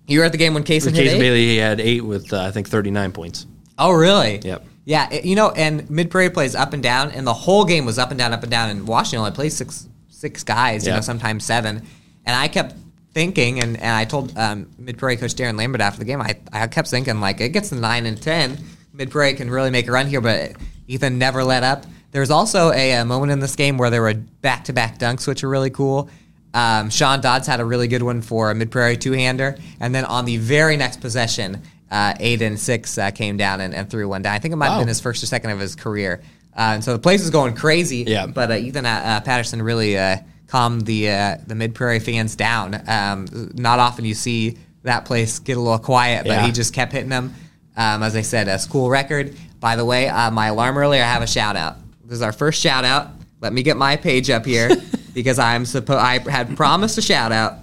you 0.07 0.19
were 0.19 0.25
at 0.25 0.31
the 0.31 0.37
game 0.37 0.53
when 0.53 0.63
Cason 0.63 0.93
hit? 0.95 1.19
Bailey 1.19 1.45
he 1.45 1.57
had 1.57 1.79
eight 1.79 2.01
with 2.01 2.33
uh, 2.33 2.41
I 2.43 2.51
think 2.51 2.67
thirty 2.67 2.91
nine 2.91 3.11
points. 3.11 3.45
Oh, 3.77 3.91
really? 3.91 4.39
Yep. 4.39 4.65
Yeah, 4.85 5.07
it- 5.11 5.25
you 5.25 5.35
know, 5.35 5.51
and 5.51 5.89
Mid 5.89 6.09
Prairie 6.09 6.29
plays 6.31 6.55
up 6.55 6.73
and 6.73 6.81
down, 6.81 7.11
and 7.11 7.27
the 7.27 7.33
whole 7.33 7.63
game 7.65 7.85
was 7.85 7.99
up 7.99 8.09
and 8.11 8.17
down, 8.17 8.33
up 8.33 8.41
and 8.41 8.51
down. 8.51 8.69
And 8.71 8.87
Washington 8.87 9.19
only 9.19 9.31
plays 9.31 9.55
six 9.55 9.87
six 10.09 10.43
guys, 10.43 10.85
you 10.85 10.91
know, 10.91 11.01
sometimes 11.01 11.45
seven. 11.45 11.85
And 12.25 12.35
I 12.35 12.47
kept 12.47 12.75
thinking, 13.17 13.59
and, 13.63 13.77
and 13.77 13.95
I 13.95 14.05
told 14.05 14.37
um, 14.37 14.69
Mid 14.77 14.99
Prairie 14.99 15.17
coach 15.17 15.33
Darren 15.33 15.57
Lambert 15.57 15.81
after 15.81 15.97
the 15.97 16.05
game, 16.05 16.21
I, 16.21 16.37
I 16.53 16.67
kept 16.67 16.87
thinking 16.87 17.19
like 17.19 17.41
it 17.41 17.49
gets 17.49 17.69
to 17.69 17.75
nine 17.75 18.05
and 18.05 18.21
ten, 18.21 18.59
Mid 18.93 19.09
Prairie 19.09 19.33
can 19.33 19.49
really 19.49 19.71
make 19.71 19.87
a 19.87 19.91
run 19.91 20.05
here, 20.05 20.21
but 20.21 20.51
Ethan 20.87 21.17
never 21.17 21.43
let 21.43 21.63
up. 21.63 21.87
There 22.11 22.21
was 22.21 22.29
also 22.29 22.71
a, 22.71 22.93
uh 22.93 23.05
moment 23.05 23.31
in 23.31 23.39
this 23.39 23.55
game 23.55 23.79
where 23.79 23.89
there 23.89 24.03
were 24.03 24.13
back 24.13 24.65
to 24.65 24.73
back 24.73 24.99
dunks, 24.99 25.27
which 25.27 25.43
are 25.43 25.49
really 25.49 25.71
cool. 25.71 26.11
Um, 26.53 26.91
Sean 26.91 27.19
Dodds 27.19 27.47
had 27.47 27.59
a 27.59 27.65
really 27.65 27.87
good 27.87 28.03
one 28.03 28.21
for 28.21 28.51
a 28.51 28.55
Mid 28.55 28.69
Prairie 28.69 28.97
two 28.97 29.13
hander, 29.13 29.57
and 29.79 29.95
then 29.95 30.05
on 30.05 30.25
the 30.25 30.37
very 30.37 30.77
next 30.77 31.01
possession, 31.01 31.63
uh, 31.89 32.13
Aiden 32.19 32.55
Six 32.55 32.99
uh, 32.99 33.09
came 33.09 33.35
down 33.35 33.61
and, 33.61 33.73
and 33.73 33.89
threw 33.89 34.07
one 34.07 34.21
down. 34.21 34.35
I 34.35 34.39
think 34.39 34.51
it 34.53 34.57
might 34.57 34.69
have 34.69 34.79
been 34.79 34.87
his 34.87 35.01
first 35.01 35.23
or 35.23 35.25
second 35.25 35.49
of 35.49 35.59
his 35.59 35.75
career. 35.75 36.21
Uh, 36.55 36.73
and 36.75 36.83
so 36.83 36.93
the 36.93 36.99
place 36.99 37.21
was 37.21 37.31
going 37.31 37.55
crazy. 37.55 38.03
Yeah. 38.07 38.27
But 38.27 38.51
uh, 38.51 38.55
Ethan 38.55 38.85
uh, 38.85 38.89
uh, 38.89 39.21
Patterson 39.21 39.63
really 39.63 39.95
calmed 40.47 40.85
the 40.85 41.09
uh, 41.09 41.37
the 41.45 41.55
Mid 41.55 41.75
Prairie 41.75 41.99
fans 41.99 42.35
down. 42.35 42.81
Um, 42.87 43.51
not 43.55 43.79
often 43.79 44.05
you 44.05 44.13
see 44.13 44.57
that 44.83 45.05
place 45.05 45.39
get 45.39 45.57
a 45.57 45.59
little 45.59 45.79
quiet, 45.79 46.23
but 46.25 46.33
Yeah. 46.33 46.45
he 46.45 46.51
just 46.51 46.73
kept 46.73 46.91
hitting 46.93 47.09
them. 47.09 47.33
Um, 47.75 48.01
as 48.03 48.15
I 48.15 48.21
said, 48.21 48.47
a 48.47 48.57
school 48.57 48.89
record. 48.89 49.35
By 49.59 49.75
the 49.75 49.85
way, 49.85 50.07
uh, 50.07 50.31
my 50.31 50.47
alarm 50.47 50.77
earlier, 50.77 51.01
I 51.03 51.07
have 51.07 51.21
a 51.21 51.27
shout 51.27 51.55
out. 51.55 51.75
This 52.05 52.15
is 52.15 52.21
our 52.21 52.31
first 52.31 52.61
shout 52.61 52.85
out. 52.85 53.09
Let 53.41 53.53
me 53.53 53.63
get 53.63 53.75
my 53.77 53.95
page 53.97 54.29
up 54.29 54.45
here 54.45 54.69
because 55.13 55.37
I'm 55.39 55.65
supposed 55.65 55.99
I 55.99 56.19
had 56.29 56.55
promised 56.55 56.97
a 56.97 57.01
shout 57.01 57.31
out 57.31 57.59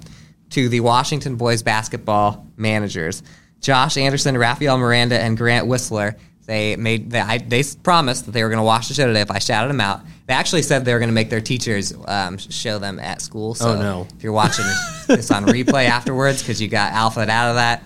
to 0.51 0.69
the 0.69 0.81
Washington 0.81 1.37
boys 1.37 1.63
basketball 1.63 2.47
managers, 2.57 3.23
Josh 3.61 3.97
Anderson, 3.97 4.37
Rafael 4.37 4.77
Miranda, 4.79 5.19
and 5.19 5.37
Grant 5.37 5.67
Whistler. 5.67 6.17
They 6.47 6.77
made 6.77 7.11
they, 7.11 7.21
I, 7.21 7.39
they 7.39 7.63
promised 7.83 8.27
that 8.27 8.33
they 8.33 8.43
were 8.43 8.49
going 8.51 8.59
to 8.59 8.65
watch 8.65 8.89
the 8.89 8.95
show 8.95 9.07
today 9.07 9.21
if 9.23 9.31
I 9.31 9.39
shouted 9.39 9.69
them 9.71 9.81
out. 9.81 10.01
They 10.27 10.35
actually 10.35 10.63
said 10.63 10.85
they 10.85 10.93
were 10.93 10.99
going 10.99 11.09
to 11.11 11.15
make 11.15 11.31
their 11.31 11.41
teachers 11.41 11.93
um, 12.07 12.39
show 12.39 12.79
them 12.79 12.99
at 12.99 13.21
school. 13.23 13.55
So 13.55 13.71
Oh, 13.71 13.77
no. 13.81 14.07
If 14.17 14.23
you're 14.23 14.33
watching 14.33 14.65
this 15.07 15.31
on 15.31 15.45
replay 15.47 15.87
afterwards 15.87 16.43
because 16.43 16.61
you 16.61 16.69
got 16.69 16.93
alpha 16.93 17.21
out 17.31 17.51
of 17.51 17.57
that, 17.57 17.85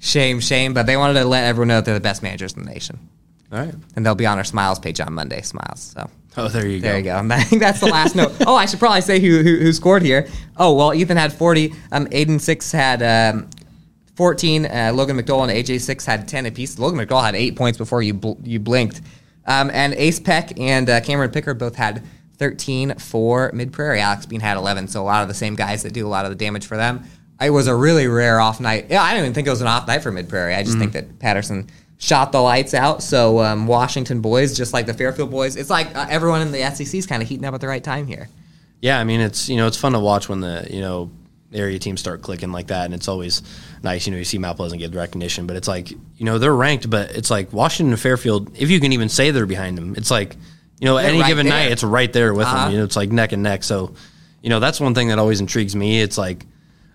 shame, 0.00 0.40
shame. 0.40 0.74
But 0.74 0.86
they 0.86 0.96
wanted 0.96 1.14
to 1.20 1.24
let 1.26 1.44
everyone 1.44 1.68
know 1.68 1.76
that 1.76 1.84
they're 1.84 1.94
the 1.94 2.00
best 2.00 2.22
managers 2.22 2.54
in 2.54 2.62
the 2.64 2.70
nation, 2.70 2.98
All 3.52 3.58
right. 3.58 3.74
and 3.96 4.04
they'll 4.04 4.14
be 4.14 4.26
on 4.26 4.38
our 4.38 4.44
Smiles 4.44 4.78
page 4.78 5.00
on 5.00 5.12
Monday. 5.12 5.42
Smiles. 5.42 5.80
So. 5.94 6.08
Oh, 6.36 6.48
there 6.48 6.66
you 6.66 6.80
go. 6.80 6.88
There 6.88 6.98
you 6.98 7.04
go. 7.04 7.16
I 7.30 7.42
think 7.44 7.62
that's 7.62 7.80
the 7.80 7.86
last 7.86 8.16
note. 8.16 8.32
Oh, 8.46 8.54
I 8.56 8.66
should 8.66 8.80
probably 8.80 9.00
say 9.02 9.20
who, 9.20 9.42
who 9.42 9.56
who 9.58 9.72
scored 9.72 10.02
here. 10.02 10.26
Oh, 10.56 10.74
well, 10.74 10.92
Ethan 10.92 11.16
had 11.16 11.32
40. 11.32 11.72
Um, 11.92 12.06
Aiden 12.06 12.40
Six 12.40 12.72
had 12.72 13.02
um, 13.34 13.48
14. 14.14 14.66
Uh, 14.66 14.92
Logan 14.94 15.16
McDowell 15.16 15.48
and 15.48 15.52
AJ 15.52 15.80
Six 15.80 16.06
had 16.06 16.28
10 16.28 16.46
apiece. 16.46 16.78
Logan 16.78 16.98
McDowell 16.98 17.24
had 17.24 17.34
eight 17.34 17.56
points 17.56 17.78
before 17.78 18.02
you 18.02 18.14
bl- 18.14 18.34
you 18.42 18.60
blinked. 18.60 19.00
Um, 19.46 19.70
and 19.72 19.92
Ace 19.94 20.20
Peck 20.20 20.58
and 20.58 20.88
uh, 20.88 21.00
Cameron 21.00 21.30
Pickard 21.30 21.58
both 21.58 21.74
had 21.76 22.02
13 22.38 22.96
for 22.98 23.50
Mid 23.52 23.72
Prairie. 23.72 24.00
Alex 24.00 24.26
Bean 24.26 24.40
had 24.40 24.56
11. 24.56 24.88
So 24.88 25.02
a 25.02 25.04
lot 25.04 25.22
of 25.22 25.28
the 25.28 25.34
same 25.34 25.54
guys 25.54 25.82
that 25.82 25.92
do 25.92 26.06
a 26.06 26.08
lot 26.08 26.24
of 26.24 26.30
the 26.30 26.36
damage 26.36 26.66
for 26.66 26.76
them. 26.76 27.04
It 27.40 27.50
was 27.50 27.66
a 27.66 27.74
really 27.74 28.06
rare 28.06 28.40
off 28.40 28.60
night. 28.60 28.86
Yeah, 28.88 29.02
I 29.02 29.12
don't 29.12 29.22
even 29.22 29.34
think 29.34 29.46
it 29.46 29.50
was 29.50 29.60
an 29.60 29.66
off 29.66 29.86
night 29.86 30.02
for 30.02 30.10
Mid 30.12 30.28
Prairie. 30.28 30.54
I 30.54 30.62
just 30.62 30.78
think 30.78 30.92
that 30.92 31.18
Patterson 31.18 31.68
shot 31.98 32.32
the 32.32 32.40
lights 32.40 32.74
out. 32.74 33.02
So 33.02 33.40
um, 33.40 33.66
Washington 33.66 34.20
boys, 34.20 34.56
just 34.56 34.72
like 34.72 34.86
the 34.86 34.94
Fairfield 34.94 35.30
boys, 35.30 35.56
it's 35.56 35.70
like 35.70 35.94
uh, 35.96 36.06
everyone 36.08 36.42
in 36.42 36.52
the 36.52 36.58
SEC 36.70 36.94
is 36.94 37.06
kind 37.06 37.22
of 37.22 37.28
heating 37.28 37.44
up 37.44 37.54
at 37.54 37.60
the 37.60 37.68
right 37.68 37.82
time 37.82 38.06
here. 38.06 38.28
Yeah, 38.80 38.98
I 38.98 39.04
mean 39.04 39.20
it's 39.20 39.48
you 39.48 39.56
know 39.56 39.66
it's 39.66 39.76
fun 39.76 39.92
to 39.92 39.98
watch 40.00 40.28
when 40.28 40.40
the 40.40 40.66
you 40.70 40.80
know 40.80 41.10
area 41.54 41.78
teams 41.78 42.00
start 42.00 42.20
clicking 42.22 42.52
like 42.52 42.66
that, 42.66 42.84
and 42.86 42.94
it's 42.94 43.08
always 43.08 43.42
nice. 43.82 44.06
You 44.06 44.12
know, 44.12 44.18
you 44.18 44.24
see 44.24 44.38
Mount 44.38 44.56
Pleasant 44.56 44.80
get 44.80 44.90
the 44.92 44.98
recognition, 44.98 45.46
but 45.46 45.56
it's 45.56 45.68
like 45.68 45.90
you 45.90 46.24
know 46.26 46.38
they're 46.38 46.54
ranked, 46.54 46.90
but 46.90 47.10
it's 47.12 47.30
like 47.30 47.52
Washington 47.52 47.92
and 47.92 48.00
Fairfield. 48.00 48.50
If 48.58 48.70
you 48.70 48.80
can 48.80 48.92
even 48.92 49.08
say 49.08 49.30
they're 49.30 49.46
behind 49.46 49.78
them, 49.78 49.94
it's 49.96 50.10
like 50.10 50.36
you 50.80 50.86
know 50.86 50.96
They're 50.96 51.06
any 51.08 51.20
right 51.20 51.28
given 51.28 51.46
there. 51.46 51.54
night, 51.64 51.72
it's 51.72 51.84
right 51.84 52.12
there 52.12 52.34
with 52.34 52.46
Uh-huh. 52.46 52.64
them. 52.64 52.72
You 52.72 52.78
know, 52.78 52.84
it's 52.84 52.96
like 52.96 53.10
neck 53.12 53.32
and 53.32 53.42
neck. 53.42 53.62
So 53.62 53.94
you 54.42 54.50
know 54.50 54.60
that's 54.60 54.80
one 54.80 54.94
thing 54.94 55.08
that 55.08 55.18
always 55.18 55.40
intrigues 55.40 55.74
me. 55.76 56.00
It's 56.02 56.18
like 56.18 56.44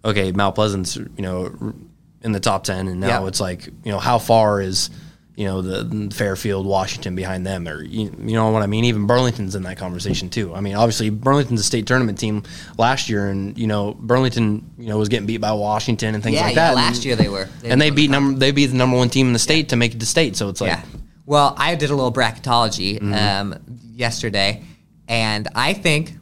okay, 0.06 0.32
Mount 0.32 0.56
Pleasant's 0.56 0.96
you 0.98 1.10
know 1.18 1.74
in 2.22 2.32
the 2.34 2.40
top 2.40 2.64
ten, 2.66 2.88
and 2.88 3.00
now 3.00 3.22
Yep. 3.22 3.28
it's 3.30 3.40
like 3.42 3.66
you 3.66 3.92
know 3.92 4.00
how 4.00 4.20
far 4.20 4.62
is 4.62 4.90
you 5.40 5.46
know 5.46 5.62
the 5.62 6.14
Fairfield, 6.14 6.66
Washington 6.66 7.16
behind 7.16 7.48
them, 7.48 7.66
or 7.66 7.82
you, 7.82 8.14
you 8.20 8.34
know 8.34 8.50
what 8.50 8.62
I 8.62 8.68
mean. 8.68 8.84
Even 8.84 9.08
Burlington's 9.08 9.56
in 9.56 9.64
that 9.64 9.78
conversation 9.78 10.30
too. 10.30 10.54
I 10.54 10.60
mean, 10.60 10.76
obviously 10.76 11.10
Burlington's 11.10 11.62
a 11.62 11.64
state 11.64 11.88
tournament 11.88 12.20
team 12.20 12.44
last 12.78 13.08
year, 13.08 13.30
and 13.30 13.58
you 13.58 13.66
know 13.66 13.94
Burlington, 13.94 14.70
you 14.78 14.90
know, 14.90 14.98
was 14.98 15.08
getting 15.08 15.28
beat 15.28 15.38
by 15.38 15.54
Washington 15.54 16.14
and 16.14 16.22
things 16.22 16.36
yeah, 16.36 16.42
like 16.42 16.56
yeah. 16.58 16.74
that. 16.74 16.76
Last 16.76 16.98
and, 16.98 17.06
year 17.06 17.16
they 17.16 17.30
were, 17.30 17.48
and 17.64 17.80
they 17.80 17.90
beat 17.90 18.08
the 18.08 18.12
number 18.12 18.38
they 18.38 18.52
beat 18.52 18.66
the 18.66 18.76
number 18.76 18.98
one 18.98 19.10
team 19.10 19.28
in 19.28 19.34
the 19.34 19.40
state 19.40 19.70
to 19.70 19.78
make 19.78 19.96
it 19.96 20.02
to 20.02 20.06
state. 20.06 20.36
So 20.36 20.50
it's 20.50 20.60
like 20.60 20.72
Yeah. 20.72 20.84
Well, 21.26 21.56
I 21.58 21.76
did 21.76 21.90
a 21.90 21.96
little 21.96 22.12
bracketology 22.12 23.00
Mm-hmm. 23.00 23.14
um, 23.14 23.60
yesterday, 23.94 24.66
and 25.08 25.48
I 25.56 25.74
think 25.74 26.16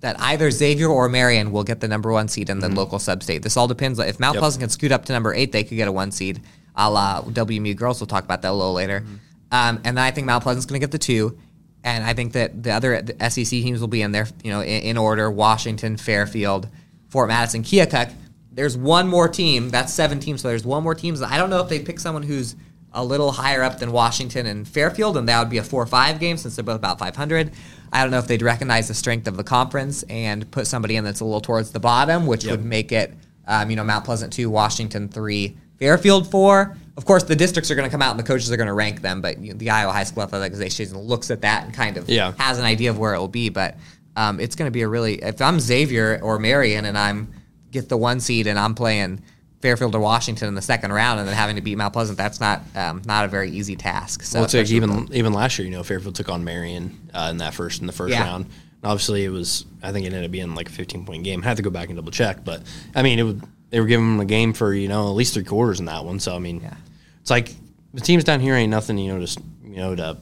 that 0.00 0.20
either 0.20 0.50
Xavier 0.50 0.88
or 0.88 1.08
Marion 1.08 1.52
will 1.52 1.64
get 1.64 1.78
the 1.78 1.86
number 1.86 2.10
one 2.10 2.26
seed 2.26 2.50
in 2.50 2.58
the 2.58 2.68
local 2.68 2.98
sub-state. 2.98 3.42
This 3.42 3.56
all 3.56 3.68
depends. 3.68 4.00
If 4.00 4.18
Mount 4.18 4.30
Mm-hmm. 4.30 4.34
Yep. 4.34 4.40
Pleasant 4.40 4.60
can 4.62 4.68
scoot 4.70 4.90
up 4.90 5.04
to 5.04 5.12
number 5.12 5.32
eight, 5.32 5.52
they 5.52 5.62
could 5.62 5.76
get 5.76 5.86
a 5.86 5.92
one 5.92 6.10
seed. 6.10 6.42
A 6.76 6.90
la 6.90 7.22
WMU 7.22 7.74
girls. 7.76 8.00
We'll 8.00 8.06
talk 8.06 8.24
about 8.24 8.42
that 8.42 8.50
a 8.50 8.52
little 8.52 8.72
later. 8.74 9.00
Mm-hmm. 9.00 9.14
Um, 9.52 9.76
and 9.84 9.96
then 9.96 10.04
I 10.04 10.10
think 10.10 10.26
Mount 10.26 10.42
Pleasant's 10.42 10.66
going 10.66 10.80
to 10.80 10.84
get 10.84 10.92
the 10.92 10.98
two. 10.98 11.38
And 11.84 12.02
I 12.04 12.14
think 12.14 12.32
that 12.32 12.62
the 12.62 12.72
other 12.72 13.00
the 13.00 13.30
SEC 13.30 13.46
teams 13.46 13.80
will 13.80 13.88
be 13.88 14.02
in 14.02 14.10
there, 14.12 14.26
you 14.42 14.50
know, 14.50 14.60
in, 14.60 14.82
in 14.82 14.98
order: 14.98 15.30
Washington, 15.30 15.96
Fairfield, 15.96 16.68
Fort 17.08 17.28
Madison, 17.28 17.62
Keokuk. 17.62 18.12
There's 18.50 18.76
one 18.76 19.06
more 19.06 19.28
team. 19.28 19.68
That's 19.70 19.92
seven 19.92 20.18
teams. 20.18 20.40
So 20.40 20.48
there's 20.48 20.64
one 20.64 20.82
more 20.82 20.94
team. 20.94 21.16
I 21.24 21.36
don't 21.38 21.50
know 21.50 21.60
if 21.60 21.68
they 21.68 21.78
pick 21.78 22.00
someone 22.00 22.22
who's 22.22 22.56
a 22.92 23.04
little 23.04 23.30
higher 23.30 23.62
up 23.62 23.78
than 23.78 23.92
Washington 23.92 24.46
and 24.46 24.66
Fairfield, 24.66 25.16
and 25.18 25.28
that 25.28 25.38
would 25.38 25.50
be 25.50 25.58
a 25.58 25.62
four 25.62 25.82
or 25.82 25.86
five 25.86 26.18
game 26.18 26.38
since 26.38 26.56
they're 26.56 26.64
both 26.64 26.76
about 26.76 26.98
500. 26.98 27.52
I 27.92 28.02
don't 28.02 28.10
know 28.10 28.18
if 28.18 28.26
they'd 28.26 28.40
recognize 28.42 28.88
the 28.88 28.94
strength 28.94 29.28
of 29.28 29.36
the 29.36 29.44
conference 29.44 30.02
and 30.04 30.50
put 30.50 30.66
somebody 30.66 30.96
in 30.96 31.04
that's 31.04 31.20
a 31.20 31.24
little 31.24 31.42
towards 31.42 31.70
the 31.72 31.80
bottom, 31.80 32.26
which 32.26 32.44
Yep. 32.44 32.50
would 32.52 32.64
make 32.64 32.92
it, 32.92 33.12
um, 33.46 33.68
you 33.68 33.76
know, 33.76 33.84
Mount 33.84 34.06
Pleasant 34.06 34.32
two, 34.32 34.48
Washington 34.48 35.08
three, 35.08 35.56
Fairfield 35.78 36.30
four. 36.30 36.76
Of 36.96 37.04
course, 37.04 37.24
the 37.24 37.36
districts 37.36 37.70
are 37.70 37.74
going 37.74 37.86
to 37.86 37.90
come 37.92 38.00
out 38.00 38.12
and 38.12 38.18
the 38.18 38.24
coaches 38.24 38.50
are 38.50 38.56
going 38.56 38.68
to 38.68 38.72
rank 38.72 39.02
them, 39.02 39.20
but 39.20 39.38
you 39.38 39.52
know, 39.52 39.58
the 39.58 39.68
Iowa 39.68 39.92
High 39.92 40.04
School 40.04 40.22
Athletic 40.22 40.54
Association 40.54 40.96
looks 40.98 41.30
at 41.30 41.42
that 41.42 41.64
and 41.64 41.74
kind 41.74 41.98
of 41.98 42.08
Yeah. 42.08 42.32
has 42.38 42.58
an 42.58 42.64
idea 42.64 42.88
of 42.88 42.98
where 42.98 43.12
it 43.14 43.18
will 43.18 43.28
be. 43.28 43.50
But 43.50 43.76
um, 44.16 44.40
it's 44.40 44.56
going 44.56 44.66
to 44.66 44.72
be 44.72 44.80
a 44.80 44.88
really 44.88 45.22
if 45.22 45.42
I'm 45.42 45.60
Xavier 45.60 46.18
or 46.22 46.38
Marion 46.38 46.86
and 46.86 46.96
I'm 46.96 47.32
get 47.70 47.90
the 47.90 47.98
one 47.98 48.20
seed 48.20 48.46
and 48.46 48.58
I'm 48.58 48.74
playing 48.74 49.20
Fairfield 49.60 49.94
or 49.94 50.00
Washington 50.00 50.48
in 50.48 50.54
the 50.54 50.62
second 50.62 50.90
round 50.92 51.18
and 51.20 51.28
then 51.28 51.34
having 51.36 51.56
to 51.56 51.62
beat 51.62 51.76
Mount 51.76 51.92
Pleasant, 51.92 52.16
that's 52.16 52.40
not 52.40 52.62
um, 52.74 53.02
not 53.04 53.26
a 53.26 53.28
very 53.28 53.50
easy 53.50 53.76
task. 53.76 54.22
So 54.22 54.40
well, 54.40 54.48
like 54.50 54.70
even 54.70 55.08
even 55.12 55.34
last 55.34 55.58
year, 55.58 55.66
you 55.68 55.72
know, 55.72 55.82
Fairfield 55.82 56.14
took 56.14 56.30
on 56.30 56.44
Marion 56.44 57.10
uh, 57.12 57.28
in 57.30 57.36
that 57.38 57.52
first 57.52 57.82
in 57.82 57.86
the 57.86 57.92
first 57.92 58.12
Yeah. 58.12 58.22
round. 58.24 58.46
And 58.46 58.90
obviously, 58.90 59.22
it 59.26 59.30
was 59.30 59.66
I 59.82 59.92
think 59.92 60.04
it 60.06 60.14
ended 60.14 60.24
up 60.24 60.30
being 60.30 60.54
like 60.54 60.70
a 60.70 60.72
15 60.72 61.04
point 61.04 61.24
game. 61.24 61.42
I 61.42 61.48
had 61.48 61.58
to 61.58 61.62
go 61.62 61.68
back 61.70 61.88
and 61.88 61.96
double 61.96 62.10
check, 62.12 62.42
but 62.42 62.62
I 62.94 63.02
mean, 63.02 63.18
it 63.18 63.22
would 63.24 63.42
they 63.70 63.80
were 63.80 63.86
giving 63.86 64.06
them 64.06 64.20
a 64.20 64.24
game 64.24 64.52
for 64.52 64.72
you 64.74 64.88
know 64.88 65.08
at 65.08 65.14
least 65.14 65.34
three 65.34 65.44
quarters 65.44 65.80
in 65.80 65.86
that 65.86 66.04
one. 66.04 66.20
So 66.20 66.34
I 66.34 66.38
mean, 66.38 66.60
Yeah. 66.62 66.74
it's 67.20 67.30
like 67.30 67.52
the 67.94 68.00
teams 68.00 68.24
down 68.24 68.40
here 68.40 68.54
ain't 68.54 68.70
nothing, 68.70 68.98
you 68.98 69.12
know, 69.12 69.20
just 69.20 69.38
you 69.64 69.76
know 69.76 69.94
to 69.94 70.16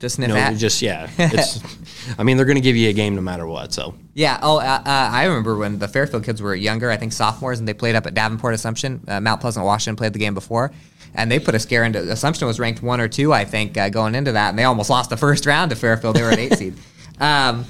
just 0.00 0.18
you 0.18 0.24
sniff 0.24 0.28
know 0.30 0.36
at. 0.36 0.56
just 0.56 0.82
yeah. 0.82 1.08
It's 1.18 1.60
I 2.18 2.22
mean 2.24 2.36
they're 2.36 2.46
going 2.46 2.56
to 2.56 2.60
give 2.62 2.74
you 2.76 2.88
a 2.88 2.92
game 2.92 3.14
no 3.14 3.20
matter 3.20 3.46
what. 3.46 3.72
So 3.72 3.94
Yeah. 4.14 4.38
Oh, 4.42 4.58
uh, 4.58 4.62
uh, 4.62 4.80
I 4.86 5.24
remember 5.26 5.56
when 5.56 5.78
the 5.78 5.88
Fairfield 5.88 6.24
kids 6.24 6.42
were 6.42 6.54
younger. 6.54 6.90
I 6.90 6.96
think 6.96 7.12
sophomores, 7.12 7.58
and 7.60 7.68
they 7.68 7.74
played 7.74 7.94
up 7.94 8.06
at 8.06 8.14
Davenport 8.14 8.54
Assumption. 8.54 9.02
Uh, 9.06 9.20
Mount 9.20 9.40
Pleasant, 9.40 9.64
Washington 9.64 9.96
played 9.96 10.12
the 10.12 10.18
game 10.18 10.34
before, 10.34 10.72
and 11.14 11.30
they 11.30 11.38
put 11.38 11.54
a 11.54 11.58
scare 11.60 11.84
into 11.84 12.00
Assumption 12.10 12.46
was 12.48 12.58
ranked 12.58 12.82
one 12.82 13.00
or 13.00 13.06
two, 13.08 13.32
I 13.32 13.44
think, 13.44 13.76
uh, 13.78 13.88
going 13.90 14.14
into 14.16 14.32
that, 14.32 14.50
and 14.50 14.58
they 14.58 14.64
almost 14.64 14.90
lost 14.90 15.08
the 15.10 15.16
first 15.16 15.46
round 15.46 15.70
to 15.70 15.76
Fairfield. 15.76 16.16
They 16.16 16.22
were 16.22 16.30
an 16.30 16.38
eight 16.40 16.54
seed. 16.58 16.74
Um, 17.20 17.66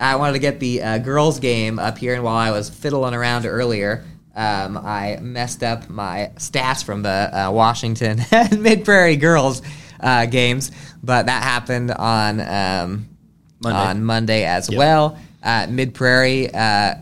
I 0.00 0.16
wanted 0.16 0.32
to 0.32 0.38
get 0.40 0.58
the 0.58 0.82
uh, 0.82 0.98
girls' 0.98 1.38
game 1.38 1.78
up 1.78 1.96
here, 1.98 2.14
and 2.14 2.24
while 2.24 2.34
I 2.36 2.50
was 2.50 2.68
fiddling 2.68 3.14
around 3.14 3.46
earlier. 3.46 4.04
Um, 4.36 4.76
I 4.76 5.18
messed 5.22 5.62
up 5.62 5.88
my 5.88 6.30
stats 6.36 6.84
from 6.84 7.02
the 7.02 7.08
uh, 7.48 7.50
Washington 7.50 8.20
and 8.30 8.62
Mid 8.62 8.84
Prairie 8.84 9.16
girls 9.16 9.62
uh, 9.98 10.26
games, 10.26 10.70
but 11.02 11.26
that 11.26 11.42
happened 11.42 11.90
on 11.90 12.40
um, 12.40 13.08
Monday. 13.62 13.78
on 13.78 14.04
Monday 14.04 14.44
as 14.44 14.68
Yep. 14.68 14.78
well. 14.78 15.18
Uh, 15.42 15.66
Mid 15.70 15.94
Prairie 15.94 16.52
uh, 16.52 16.96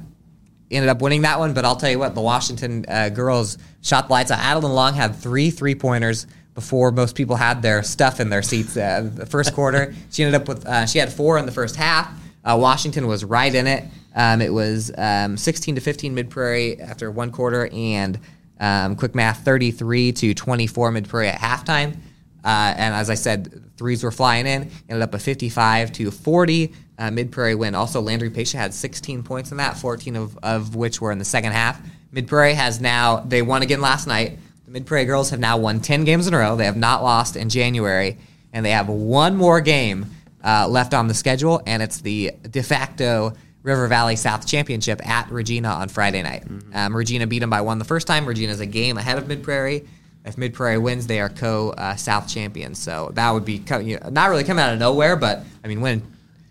ended 0.70 0.88
up 0.88 1.02
winning 1.02 1.22
that 1.22 1.38
one, 1.40 1.54
but 1.54 1.64
I'll 1.64 1.76
tell 1.76 1.90
you 1.90 1.98
what, 1.98 2.14
the 2.14 2.20
Washington 2.20 2.84
uh, 2.88 3.08
girls 3.08 3.58
shot 3.82 4.06
the 4.06 4.12
lights 4.12 4.30
out. 4.30 4.38
Adeline 4.38 4.72
Long 4.72 4.94
had 4.94 5.16
three 5.16 5.50
three 5.50 5.74
pointers 5.74 6.26
before 6.54 6.92
most 6.92 7.16
people 7.16 7.34
had 7.34 7.62
their 7.62 7.82
stuff 7.82 8.20
in 8.20 8.28
their 8.30 8.42
seats. 8.42 8.76
Uh, 8.76 9.10
the 9.12 9.26
first 9.26 9.54
quarter, 9.54 9.92
she 10.10 10.22
ended 10.22 10.40
up 10.40 10.46
with 10.46 10.64
uh, 10.66 10.86
she 10.86 10.98
had 11.00 11.12
four 11.12 11.36
in 11.38 11.46
the 11.46 11.52
first 11.52 11.74
half. 11.74 12.08
Uh, 12.44 12.56
Washington 12.60 13.08
was 13.08 13.24
right 13.24 13.52
in 13.52 13.66
it. 13.66 13.84
Um, 14.14 14.40
it 14.40 14.52
was 14.52 14.92
um, 14.96 15.36
16 15.36 15.74
to 15.74 15.80
15 15.80 16.14
Mid 16.14 16.30
Prairie 16.30 16.80
after 16.80 17.10
one 17.10 17.30
quarter, 17.30 17.68
and 17.72 18.18
um, 18.60 18.96
quick 18.96 19.14
math 19.14 19.44
33 19.44 20.12
to 20.12 20.34
24 20.34 20.92
Mid 20.92 21.08
Prairie 21.08 21.28
at 21.28 21.38
halftime. 21.38 21.96
Uh, 22.44 22.74
and 22.76 22.94
as 22.94 23.08
I 23.10 23.14
said, 23.14 23.76
threes 23.76 24.04
were 24.04 24.12
flying 24.12 24.46
in. 24.46 24.70
Ended 24.88 25.02
up 25.02 25.14
a 25.14 25.18
55 25.18 25.92
to 25.92 26.10
40 26.10 26.72
uh, 26.98 27.10
Mid 27.10 27.32
Prairie 27.32 27.54
win. 27.54 27.74
Also, 27.74 28.00
Landry 28.00 28.30
Pasha 28.30 28.58
had 28.58 28.74
16 28.74 29.22
points 29.22 29.50
in 29.50 29.56
that, 29.56 29.76
14 29.76 30.16
of, 30.16 30.38
of 30.42 30.76
which 30.76 31.00
were 31.00 31.10
in 31.10 31.18
the 31.18 31.24
second 31.24 31.52
half. 31.52 31.80
Mid 32.12 32.28
Prairie 32.28 32.54
has 32.54 32.80
now 32.80 33.20
they 33.20 33.42
won 33.42 33.62
again 33.62 33.80
last 33.80 34.06
night. 34.06 34.38
The 34.66 34.70
Mid 34.70 34.86
Prairie 34.86 35.04
girls 35.04 35.30
have 35.30 35.40
now 35.40 35.56
won 35.56 35.80
10 35.80 36.04
games 36.04 36.28
in 36.28 36.34
a 36.34 36.38
row. 36.38 36.54
They 36.54 36.66
have 36.66 36.76
not 36.76 37.02
lost 37.02 37.34
in 37.36 37.48
January, 37.48 38.18
and 38.52 38.64
they 38.64 38.70
have 38.70 38.88
one 38.88 39.36
more 39.36 39.60
game 39.60 40.06
uh, 40.44 40.68
left 40.68 40.94
on 40.94 41.08
the 41.08 41.14
schedule, 41.14 41.60
and 41.66 41.82
it's 41.82 42.00
the 42.00 42.32
de 42.48 42.62
facto 42.62 43.32
River 43.64 43.88
Valley 43.88 44.14
South 44.14 44.46
Championship 44.46 45.04
at 45.08 45.28
Regina 45.32 45.68
on 45.70 45.88
Friday 45.88 46.22
night. 46.22 46.44
Um, 46.72 46.94
Regina 46.96 47.26
beat 47.26 47.40
them 47.40 47.50
by 47.50 47.62
one 47.62 47.78
the 47.78 47.84
first 47.84 48.06
time. 48.06 48.26
Regina's 48.26 48.60
a 48.60 48.66
game 48.66 48.96
ahead 48.98 49.18
of 49.18 49.26
Mid 49.26 49.42
Prairie. 49.42 49.88
If 50.24 50.38
Mid 50.38 50.54
Prairie 50.54 50.78
wins, 50.78 51.06
they 51.06 51.18
are 51.20 51.28
co 51.28 51.70
uh, 51.70 51.96
South 51.96 52.28
champions. 52.28 52.78
So 52.78 53.10
that 53.14 53.30
would 53.32 53.44
be 53.44 53.58
co- 53.58 53.78
you 53.80 53.98
know, 53.98 54.10
not 54.10 54.30
really 54.30 54.44
coming 54.44 54.62
out 54.62 54.72
of 54.72 54.78
nowhere, 54.78 55.16
but 55.16 55.44
I 55.64 55.68
mean, 55.68 55.80
when 55.80 56.02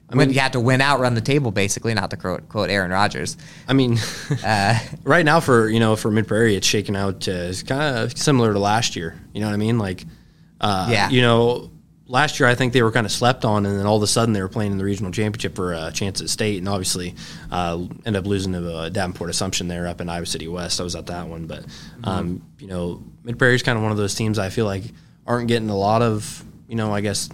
when 0.09 0.31
you 0.31 0.39
have 0.41 0.51
to 0.51 0.59
win 0.59 0.79
out, 0.81 0.99
run 0.99 1.15
the 1.15 1.21
table, 1.21 1.49
basically, 1.49 1.95
not 1.95 2.11
to 2.11 2.17
quote, 2.17 2.47
quote 2.49 2.69
Aaron 2.69 2.91
Rodgers. 2.91 3.35
I 3.67 3.73
mean, 3.73 3.97
Uh, 4.43 4.77
right 5.03 5.25
now 5.25 5.39
for 5.39 5.69
you 5.69 5.79
know 5.79 5.95
for 5.95 6.11
Mid 6.11 6.27
Prairie, 6.27 6.55
it's 6.55 6.67
shaking 6.67 6.95
out. 6.95 7.27
Uh, 7.27 7.31
it's 7.49 7.63
kind 7.63 7.97
of 7.97 8.15
similar 8.17 8.53
to 8.53 8.59
last 8.59 8.95
year. 8.95 9.15
You 9.33 9.41
know 9.41 9.47
what 9.47 9.53
I 9.53 9.57
mean? 9.57 9.77
Like, 9.79 10.03
uh, 10.61 10.87
Yeah. 10.91 11.09
You 11.09 11.21
know, 11.21 11.71
last 12.13 12.39
year 12.39 12.47
I 12.47 12.53
think 12.53 12.73
they 12.73 12.83
were 12.83 12.91
kind 12.91 13.05
of 13.07 13.11
slept 13.11 13.43
on, 13.43 13.65
and 13.65 13.77
then 13.77 13.87
all 13.87 13.97
of 13.97 14.03
a 14.03 14.07
sudden 14.07 14.33
they 14.33 14.41
were 14.41 14.47
playing 14.47 14.71
in 14.71 14.77
the 14.77 14.85
regional 14.85 15.11
championship 15.11 15.55
for 15.55 15.73
a 15.73 15.91
chance 15.91 16.21
at 16.21 16.29
state, 16.29 16.59
and 16.59 16.69
obviously 16.69 17.15
uh, 17.51 17.79
ended 18.05 18.17
up 18.17 18.27
losing 18.27 18.53
to 18.53 18.73
uh, 18.73 18.89
Davenport 18.89 19.31
Assumption 19.31 19.67
there 19.67 19.87
up 19.87 19.99
in 19.99 20.07
Iowa 20.07 20.27
City 20.27 20.47
West. 20.47 20.79
I 20.79 20.83
was 20.83 20.95
at 20.95 21.07
that 21.07 21.27
one, 21.27 21.47
but 21.47 21.65
um, 22.03 22.43
you 22.59 22.67
know, 22.67 23.03
Mid 23.23 23.37
Prairie 23.39 23.55
is 23.55 23.63
kind 23.63 23.77
of 23.77 23.81
one 23.81 23.91
of 23.91 23.97
those 23.97 24.13
teams 24.15 24.37
I 24.37 24.49
feel 24.49 24.65
like 24.65 24.83
aren't 25.25 25.47
getting 25.47 25.69
a 25.69 25.75
lot 25.75 26.01
of 26.01 26.43
you 26.69 26.75
know 26.75 26.93
I 26.93 27.01
guess 27.01 27.29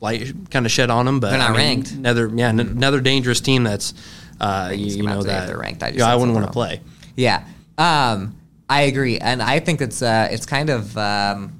light 0.00 0.32
kind 0.50 0.66
of 0.66 0.70
shed 0.70 0.90
on 0.90 1.06
them, 1.06 1.20
but 1.20 1.30
They're 1.30 1.38
not 1.38 1.50
I 1.50 1.52
mean, 1.52 1.60
ranked. 1.60 1.92
Another 1.92 2.30
yeah, 2.32 2.48
n- 2.48 2.60
another 2.60 3.00
dangerous 3.00 3.40
team 3.40 3.64
that's 3.64 3.94
uh, 4.40 4.72
you, 4.74 4.86
you 4.98 5.02
know 5.04 5.22
that 5.22 5.46
they're 5.46 5.58
ranked. 5.58 5.82
I 5.82 5.88
just 5.88 6.00
yeah, 6.00 6.12
I 6.12 6.16
wouldn't 6.16 6.34
want 6.34 6.46
to 6.46 6.52
play. 6.52 6.82
Yeah, 7.16 7.44
um, 7.78 8.36
I 8.68 8.82
agree, 8.82 9.18
and 9.18 9.42
I 9.42 9.58
think 9.60 9.80
it's 9.80 10.02
uh, 10.02 10.28
it's 10.30 10.44
kind 10.44 10.68
of 10.68 10.96
um, 10.98 11.57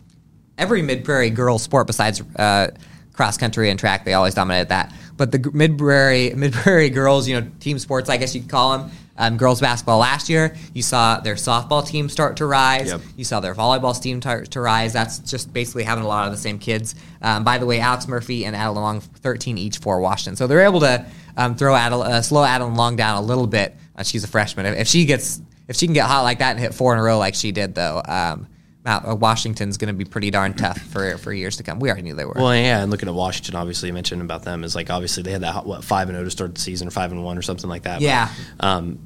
every 0.58 0.82
mid 0.82 1.04
prairie 1.04 1.30
girls 1.30 1.62
sport 1.62 1.86
besides 1.86 2.22
uh, 2.36 2.68
cross 3.12 3.36
country 3.36 3.70
and 3.70 3.78
track. 3.78 4.04
They 4.04 4.14
always 4.14 4.34
dominated 4.34 4.68
that, 4.68 4.92
but 5.16 5.32
the 5.32 5.50
mid 5.52 5.78
prairie 5.78 6.34
mid 6.34 6.52
prairie 6.52 6.90
girls, 6.90 7.28
you 7.28 7.40
know, 7.40 7.50
team 7.60 7.78
sports, 7.78 8.10
I 8.10 8.16
guess 8.16 8.34
you 8.34 8.42
could 8.42 8.50
call 8.50 8.78
them. 8.78 8.90
Um, 9.20 9.36
girls 9.36 9.60
basketball 9.60 9.98
last 9.98 10.28
year, 10.28 10.54
you 10.74 10.82
saw 10.82 11.18
their 11.18 11.34
softball 11.34 11.84
team 11.84 12.08
start 12.08 12.36
to 12.36 12.46
rise. 12.46 12.86
Yep. 12.86 13.00
You 13.16 13.24
saw 13.24 13.40
their 13.40 13.52
volleyball 13.52 14.00
team 14.00 14.20
start 14.20 14.52
to 14.52 14.60
rise. 14.60 14.92
That's 14.92 15.18
just 15.18 15.52
basically 15.52 15.82
having 15.82 16.04
a 16.04 16.06
lot 16.06 16.26
of 16.26 16.32
the 16.32 16.38
same 16.38 16.60
kids. 16.60 16.94
Um, 17.20 17.42
by 17.42 17.58
the 17.58 17.66
way, 17.66 17.80
Alex 17.80 18.06
Murphy 18.06 18.44
and 18.44 18.54
Adeline 18.54 18.82
Long, 18.82 19.00
13 19.00 19.58
each 19.58 19.78
for 19.78 19.98
Washington. 19.98 20.36
So 20.36 20.46
they're 20.46 20.60
able 20.60 20.78
to 20.80 21.04
um, 21.36 21.56
throw 21.56 21.74
Adel, 21.74 22.02
uh, 22.02 22.22
slow 22.22 22.44
Adeline 22.44 22.76
Long 22.76 22.94
down 22.94 23.16
a 23.16 23.26
little 23.26 23.48
bit. 23.48 23.74
Uh, 23.96 24.04
she's 24.04 24.22
a 24.22 24.28
freshman. 24.28 24.66
If, 24.66 24.78
if 24.82 24.86
she 24.86 25.04
gets 25.04 25.40
if 25.66 25.76
she 25.76 25.86
can 25.86 25.94
get 25.94 26.06
hot 26.06 26.22
like 26.22 26.38
that 26.38 26.52
and 26.52 26.60
hit 26.60 26.74
four 26.74 26.94
in 26.94 26.98
a 26.98 27.02
row 27.02 27.18
like 27.18 27.34
she 27.34 27.52
did, 27.52 27.74
though, 27.74 28.02
um, 28.06 28.46
uh, 28.88 29.14
Washington's 29.14 29.76
going 29.76 29.88
to 29.88 29.94
be 29.96 30.04
pretty 30.04 30.30
darn 30.30 30.54
tough 30.54 30.78
for, 30.78 31.16
for 31.18 31.32
years 31.32 31.56
to 31.58 31.62
come. 31.62 31.78
We 31.78 31.88
already 31.90 32.02
knew 32.02 32.14
they 32.14 32.24
were. 32.24 32.34
Well, 32.34 32.54
yeah, 32.54 32.82
and 32.82 32.90
looking 32.90 33.08
at 33.08 33.14
Washington, 33.14 33.54
obviously, 33.56 33.88
you 33.88 33.92
mentioned 33.92 34.22
about 34.22 34.42
them 34.44 34.64
is 34.64 34.74
like 34.74 34.90
obviously 34.90 35.22
they 35.22 35.32
had 35.32 35.42
that 35.42 35.66
what 35.66 35.84
five 35.84 36.08
and 36.08 36.16
zero 36.16 36.24
to 36.24 36.30
start 36.30 36.54
the 36.54 36.60
season 36.60 36.88
or 36.88 36.90
five 36.90 37.12
and 37.12 37.22
one 37.24 37.36
or 37.38 37.42
something 37.42 37.68
like 37.70 37.82
that. 37.84 37.96
But, 37.96 38.02
Yeah. 38.02 38.30
um, 38.60 38.98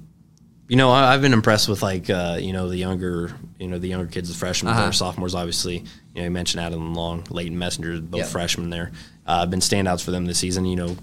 you 0.68 0.77
know, 0.77 0.90
I, 0.90 1.12
I've 1.12 1.21
been 1.21 1.33
impressed 1.35 1.68
with 1.68 1.83
like 1.83 2.09
uh, 2.09 2.38
you 2.40 2.53
know 2.53 2.68
the 2.68 2.77
younger 2.79 3.35
you 3.59 3.68
know 3.68 3.79
the 3.79 3.88
younger 3.88 4.07
kids, 4.07 4.29
the 4.31 4.35
freshmen, 4.35 4.73
Uh-huh. 4.73 4.88
or 4.88 4.92
sophomores. 4.92 5.35
Obviously, 5.35 5.79
you 5.79 5.85
know 6.14 6.23
you 6.25 6.31
mentioned 6.31 6.62
Adam 6.64 6.95
Long, 6.95 7.25
Leighton 7.31 7.59
Messenger, 7.59 8.01
both 8.01 8.21
Yep. 8.21 8.29
freshmen 8.29 8.71
there. 8.71 8.92
Uh, 9.27 9.45
been 9.47 9.61
standouts 9.61 10.03
for 10.03 10.11
them 10.12 10.25
this 10.27 10.38
season. 10.38 10.64
You 10.64 10.77
know. 10.77 10.97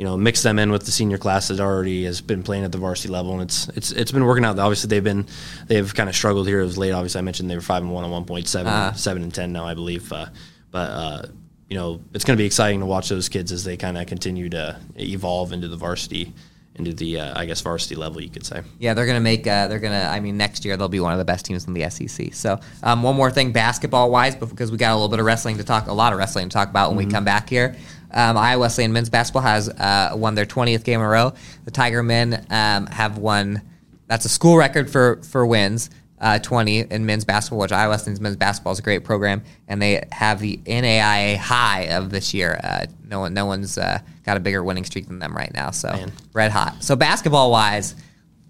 You 0.00 0.06
know, 0.06 0.16
mix 0.16 0.42
them 0.42 0.58
in 0.58 0.72
with 0.72 0.86
the 0.86 0.90
senior 0.90 1.18
class 1.18 1.48
that 1.48 1.60
already 1.60 2.04
has 2.06 2.22
been 2.22 2.42
playing 2.42 2.64
at 2.64 2.72
the 2.72 2.78
varsity 2.78 3.10
level, 3.12 3.34
and 3.34 3.42
it's 3.42 3.68
it's 3.76 3.90
it's 3.92 4.10
been 4.10 4.24
working 4.24 4.46
out. 4.46 4.58
Obviously, 4.58 4.88
they've 4.88 5.04
been 5.04 5.26
they've 5.66 5.94
kind 5.94 6.08
of 6.08 6.16
struggled 6.16 6.48
here 6.48 6.60
as 6.60 6.78
late. 6.78 6.92
Obviously, 6.92 7.18
I 7.18 7.22
mentioned 7.22 7.50
they 7.50 7.54
were 7.54 7.60
five 7.60 7.82
and 7.82 7.92
one 7.92 8.04
on 8.04 8.10
one 8.10 8.24
point 8.24 8.48
seven, 8.48 8.72
Uh-huh. 8.72 8.94
seven 8.94 9.22
and 9.22 9.34
ten 9.34 9.52
now, 9.52 9.66
I 9.66 9.74
believe. 9.74 10.10
Uh, 10.10 10.26
but 10.70 10.90
uh, 10.90 11.22
you 11.68 11.76
know, 11.76 12.00
it's 12.14 12.24
going 12.24 12.34
to 12.34 12.40
be 12.40 12.46
exciting 12.46 12.80
to 12.80 12.86
watch 12.86 13.10
those 13.10 13.28
kids 13.28 13.52
as 13.52 13.62
they 13.62 13.76
kind 13.76 13.98
of 13.98 14.06
continue 14.06 14.48
to 14.48 14.80
evolve 14.96 15.52
into 15.52 15.68
the 15.68 15.76
varsity, 15.76 16.32
into 16.76 16.94
the 16.94 17.20
uh, 17.20 17.38
I 17.38 17.44
guess 17.44 17.60
varsity 17.60 17.94
level, 17.94 18.22
you 18.22 18.30
could 18.30 18.46
say. 18.46 18.62
Yeah, 18.78 18.94
they're 18.94 19.06
gonna 19.06 19.20
make. 19.20 19.46
Uh, 19.46 19.68
they're 19.68 19.80
gonna. 19.80 20.08
I 20.10 20.20
mean, 20.20 20.38
next 20.38 20.64
year 20.64 20.78
they'll 20.78 20.88
be 20.88 21.00
one 21.00 21.12
of 21.12 21.18
the 21.18 21.26
best 21.26 21.44
teams 21.44 21.66
in 21.66 21.74
the 21.74 21.90
SEC. 21.90 22.32
So, 22.32 22.58
um, 22.82 23.02
one 23.02 23.16
more 23.16 23.30
thing, 23.30 23.52
basketball 23.52 24.10
wise, 24.10 24.34
because 24.34 24.72
we 24.72 24.78
got 24.78 24.92
a 24.92 24.94
little 24.94 25.10
bit 25.10 25.18
of 25.20 25.26
wrestling 25.26 25.58
to 25.58 25.64
talk, 25.64 25.88
a 25.88 25.92
lot 25.92 26.14
of 26.14 26.18
wrestling 26.18 26.48
to 26.48 26.54
talk 26.54 26.70
about 26.70 26.88
when 26.88 26.96
we 26.96 27.04
come 27.12 27.24
back 27.26 27.50
here. 27.50 27.76
Um, 28.12 28.36
Iowa 28.36 28.60
Wesleyan 28.62 28.92
men's 28.92 29.08
basketball 29.10 29.42
has 29.42 29.68
uh, 29.68 30.12
won 30.14 30.34
their 30.34 30.46
20th 30.46 30.84
game 30.84 31.00
in 31.00 31.06
a 31.06 31.08
row. 31.08 31.32
The 31.64 31.70
Tiger 31.70 32.02
men 32.02 32.44
um, 32.50 32.86
have 32.86 33.18
won. 33.18 33.62
That's 34.06 34.24
a 34.24 34.28
school 34.28 34.56
record 34.56 34.90
for 34.90 35.16
for 35.22 35.46
wins. 35.46 35.90
Uh, 36.20 36.38
20 36.38 36.80
in 36.80 37.06
men's 37.06 37.24
basketball, 37.24 37.60
which 37.60 37.72
Iowa 37.72 37.92
Wesleyan's 37.92 38.20
men's 38.20 38.36
basketball 38.36 38.74
is 38.74 38.78
a 38.78 38.82
great 38.82 39.04
program, 39.04 39.42
and 39.68 39.80
they 39.80 40.06
have 40.12 40.38
the 40.38 40.58
NAIA 40.66 41.38
high 41.38 41.84
of 41.84 42.10
this 42.10 42.34
year. 42.34 42.60
Uh, 42.62 42.84
no 43.08 43.20
one, 43.20 43.32
no 43.32 43.46
one's 43.46 43.78
uh, 43.78 44.00
got 44.26 44.36
a 44.36 44.40
bigger 44.40 44.62
winning 44.62 44.84
streak 44.84 45.06
than 45.08 45.18
them 45.18 45.34
right 45.34 45.50
now. 45.54 45.70
So 45.70 45.88
Man. 45.90 46.12
red 46.34 46.50
hot. 46.50 46.84
So 46.84 46.94
basketball 46.94 47.50
wise, 47.50 47.94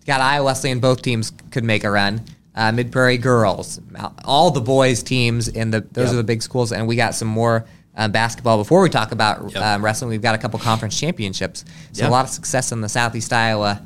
got 0.04 0.20
Iowa 0.20 0.46
Wesleyan. 0.46 0.80
Both 0.80 1.02
teams 1.02 1.30
could 1.52 1.62
make 1.62 1.84
a 1.84 1.90
run. 1.92 2.22
Uh, 2.56 2.72
Mid 2.72 2.90
Prairie 2.90 3.18
girls, 3.18 3.80
all 4.24 4.50
the 4.50 4.60
boys 4.60 5.04
teams 5.04 5.46
in 5.46 5.70
the 5.70 5.80
those 5.92 6.06
Yep. 6.06 6.12
are 6.14 6.16
the 6.16 6.24
big 6.24 6.42
schools, 6.42 6.72
and 6.72 6.88
we 6.88 6.96
got 6.96 7.14
some 7.14 7.28
more 7.28 7.66
um, 8.00 8.10
basketball. 8.12 8.56
Before 8.58 8.80
we 8.82 8.88
talk 8.88 9.12
about 9.12 9.52
Yep. 9.52 9.62
um, 9.62 9.84
wrestling, 9.84 10.08
we've 10.10 10.22
got 10.22 10.34
a 10.34 10.38
couple 10.38 10.58
conference 10.58 10.98
championships. 10.98 11.64
So 11.92 12.02
Yeah. 12.04 12.08
a 12.08 12.10
lot 12.10 12.24
of 12.24 12.30
success 12.30 12.72
in 12.72 12.80
the 12.80 12.88
Southeast 12.88 13.32
Iowa 13.32 13.80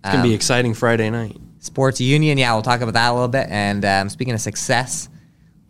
It's 0.00 0.10
gonna 0.12 0.18
Um, 0.18 0.22
be 0.28 0.32
exciting 0.34 0.74
Friday 0.74 1.10
night. 1.10 1.36
Sports 1.58 2.00
Union. 2.00 2.38
Yeah, 2.38 2.52
we'll 2.52 2.62
talk 2.62 2.80
about 2.80 2.94
that 2.94 3.10
a 3.10 3.12
little 3.12 3.26
bit. 3.28 3.48
And 3.50 3.84
um, 3.84 4.08
speaking 4.08 4.32
of 4.32 4.40
success, 4.40 5.08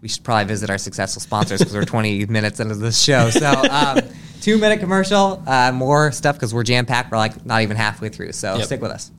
we 0.02 0.08
should 0.08 0.22
probably 0.22 0.44
visit 0.44 0.68
our 0.68 0.76
successful 0.76 1.20
sponsors 1.22 1.60
because 1.60 1.72
we're 1.74 1.84
20 1.96 2.26
minutes 2.26 2.60
into 2.60 2.74
this 2.74 3.00
show. 3.00 3.30
So, 3.30 3.50
um, 3.70 4.00
two 4.42 4.58
minute 4.58 4.80
commercial, 4.80 5.42
uh, 5.46 5.72
more 5.72 6.12
stuff 6.12 6.36
because 6.36 6.52
we're 6.52 6.62
jam 6.62 6.84
packed. 6.84 7.10
We're 7.10 7.16
like 7.16 7.46
not 7.46 7.62
even 7.62 7.78
halfway 7.78 8.10
through. 8.10 8.32
So, 8.32 8.56
Yep. 8.56 8.66
stick 8.66 8.82
with 8.82 8.90
us. 8.90 9.10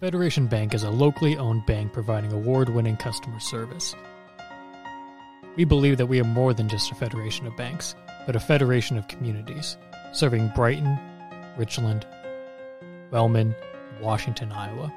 Federation 0.00 0.46
Bank 0.46 0.74
is 0.74 0.82
a 0.82 0.90
locally 0.90 1.36
owned 1.36 1.64
bank 1.66 1.92
providing 1.92 2.32
award 2.32 2.68
winning 2.70 2.96
customer 2.96 3.38
service. 3.38 3.94
We 5.56 5.64
believe 5.64 5.98
that 5.98 6.06
we 6.06 6.20
are 6.20 6.24
more 6.24 6.54
than 6.54 6.68
just 6.68 6.92
a 6.92 6.94
federation 6.94 7.46
of 7.46 7.56
banks, 7.56 7.94
but 8.26 8.36
a 8.36 8.40
federation 8.40 8.96
of 8.96 9.08
communities, 9.08 9.76
serving 10.12 10.52
Brighton, 10.54 10.98
Richland, 11.56 12.06
Wellman, 13.10 13.54
Washington, 14.00 14.52
Iowa. 14.52 14.92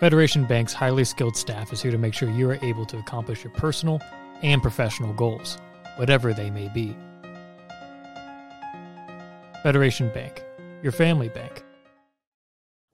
Federation 0.00 0.44
Bank's 0.44 0.72
highly 0.72 1.04
skilled 1.04 1.36
staff 1.36 1.72
is 1.72 1.82
here 1.82 1.92
to 1.92 1.98
make 1.98 2.14
sure 2.14 2.30
you 2.30 2.48
are 2.50 2.58
able 2.62 2.86
to 2.86 2.98
accomplish 2.98 3.44
your 3.44 3.52
personal 3.52 4.00
and 4.42 4.62
professional 4.62 5.12
goals, 5.12 5.58
whatever 5.96 6.32
they 6.32 6.50
may 6.50 6.68
be. 6.68 6.96
Federation 9.62 10.08
Bank, 10.08 10.42
your 10.82 10.92
family 10.92 11.28
bank. 11.28 11.64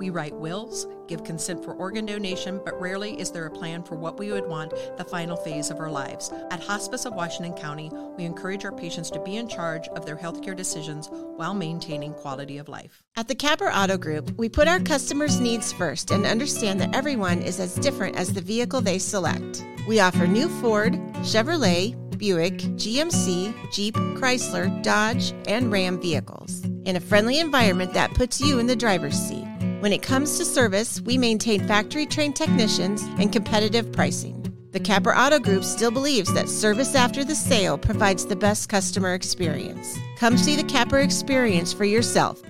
We 0.00 0.08
write 0.08 0.34
wills, 0.34 0.86
give 1.08 1.24
consent 1.24 1.62
for 1.62 1.74
organ 1.74 2.06
donation, 2.06 2.58
but 2.64 2.80
rarely 2.80 3.20
is 3.20 3.30
there 3.30 3.44
a 3.44 3.50
plan 3.50 3.82
for 3.82 3.96
what 3.96 4.18
we 4.18 4.32
would 4.32 4.46
want 4.46 4.72
the 4.96 5.04
final 5.04 5.36
phase 5.36 5.68
of 5.68 5.78
our 5.78 5.90
lives. 5.90 6.32
At 6.50 6.62
Hospice 6.62 7.04
of 7.04 7.12
Washington 7.12 7.52
County, 7.52 7.90
we 8.16 8.24
encourage 8.24 8.64
our 8.64 8.72
patients 8.72 9.10
to 9.10 9.20
be 9.20 9.36
in 9.36 9.46
charge 9.46 9.88
of 9.88 10.06
their 10.06 10.16
healthcare 10.16 10.56
decisions 10.56 11.10
while 11.10 11.52
maintaining 11.52 12.14
quality 12.14 12.56
of 12.56 12.70
life. 12.70 13.02
At 13.14 13.28
the 13.28 13.34
Capper 13.34 13.68
Auto 13.70 13.98
Group, 13.98 14.34
we 14.38 14.48
put 14.48 14.68
our 14.68 14.80
customers' 14.80 15.38
needs 15.38 15.70
first 15.70 16.10
and 16.12 16.24
understand 16.24 16.80
that 16.80 16.94
everyone 16.94 17.42
is 17.42 17.60
as 17.60 17.74
different 17.74 18.16
as 18.16 18.32
the 18.32 18.40
vehicle 18.40 18.80
they 18.80 18.98
select. 18.98 19.62
We 19.86 20.00
offer 20.00 20.26
new 20.26 20.48
Ford, 20.62 20.94
Chevrolet, 21.16 21.94
Buick, 22.16 22.56
GMC, 22.56 23.70
Jeep, 23.70 23.96
Chrysler, 24.16 24.82
Dodge, 24.82 25.34
and 25.46 25.70
Ram 25.70 26.00
vehicles 26.00 26.64
in 26.86 26.96
a 26.96 27.00
friendly 27.00 27.38
environment 27.38 27.92
that 27.92 28.14
puts 28.14 28.40
you 28.40 28.58
in 28.58 28.66
the 28.66 28.74
driver's 28.74 29.18
seat. 29.18 29.46
When 29.80 29.94
it 29.94 30.02
comes 30.02 30.36
to 30.36 30.44
service, 30.44 31.00
we 31.00 31.16
maintain 31.16 31.66
factory 31.66 32.04
trained 32.04 32.36
technicians 32.36 33.02
and 33.18 33.32
competitive 33.32 33.90
pricing. 33.92 34.36
The 34.72 34.78
Capper 34.78 35.16
Auto 35.16 35.38
Group 35.38 35.64
still 35.64 35.90
believes 35.90 36.30
that 36.34 36.50
service 36.50 36.94
after 36.94 37.24
the 37.24 37.34
sale 37.34 37.78
provides 37.78 38.26
the 38.26 38.36
best 38.36 38.68
customer 38.68 39.14
experience. 39.14 39.98
Come 40.18 40.36
see 40.36 40.54
the 40.54 40.64
Capper 40.64 40.98
experience 40.98 41.72
for 41.72 41.86
yourself. 41.86 42.42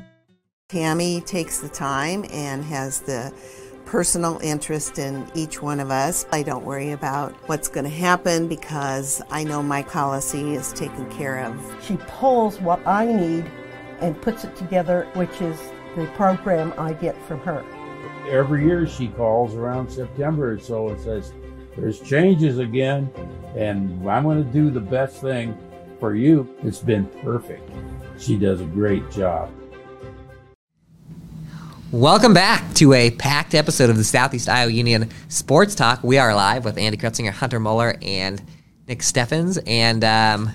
Tammy 0.69 1.21
takes 1.21 1.61
the 1.61 1.69
time 1.69 2.25
and 2.33 2.65
has 2.65 2.99
the 2.99 3.33
personal 3.85 4.41
interest 4.43 4.99
in 4.99 5.25
each 5.37 5.63
one 5.63 5.79
of 5.79 5.93
us. 5.93 6.27
I 6.33 6.43
don't 6.43 6.65
worry 6.65 6.91
about 6.91 7.33
what's 7.49 7.69
going 7.69 7.85
to 7.85 7.91
happen 7.91 8.49
because 8.49 9.23
I 9.31 9.45
know 9.45 9.63
my 9.63 9.85
policy 9.85 10.57
is 10.57 10.73
taken 10.73 11.09
care 11.13 11.45
of. 11.45 11.77
She 11.87 11.97
pulls 12.09 12.61
what 12.61 12.85
I 12.89 13.07
need 13.07 13.49
and 14.01 14.21
puts 14.21 14.43
it 14.43 14.57
together, 14.57 15.09
which 15.15 15.41
is 15.41 15.57
the 15.97 16.07
program 16.15 16.73
I 16.79 16.93
get 16.93 17.21
from 17.27 17.41
her. 17.41 17.65
every 18.29 18.65
year 18.65 18.87
she 18.87 19.09
calls 19.09 19.57
around 19.57 19.91
September 19.91 20.53
or 20.53 20.59
so 20.61 20.89
and 20.89 21.01
says, 21.01 21.33
There's 21.77 21.99
changes 22.01 22.59
again, 22.59 23.11
and 23.57 24.09
I'm 24.09 24.23
going 24.23 24.45
to 24.45 24.53
do 24.53 24.71
the 24.71 24.81
best 24.81 25.21
thing 25.21 25.59
for 25.99 26.15
you. 26.15 26.49
It's 26.63 26.79
been 26.79 27.07
perfect. 27.23 27.69
She 28.19 28.37
does 28.37 28.61
a 28.61 28.67
great 28.67 29.11
job. 29.11 29.51
Welcome 31.91 32.35
back 32.35 32.73
to 32.75 32.93
a 32.93 33.11
packed 33.11 33.57
episode 33.57 33.91
of 33.91 33.97
the 33.97 34.05
Southeast 34.05 34.49
Iowa 34.49 34.71
Union 34.71 35.11
Sports 35.29 35.75
Talk. 35.75 36.05
We 36.05 36.19
are 36.19 36.33
live 36.33 36.65
with 36.65 36.79
Andy 36.79 36.99
Kretzinger, 36.99 37.33
Hunter 37.33 37.59
Muller, 37.59 37.97
and 38.01 38.41
Nick 38.87 39.03
Steffens, 39.03 39.59
and 39.67 40.05
um, 40.05 40.51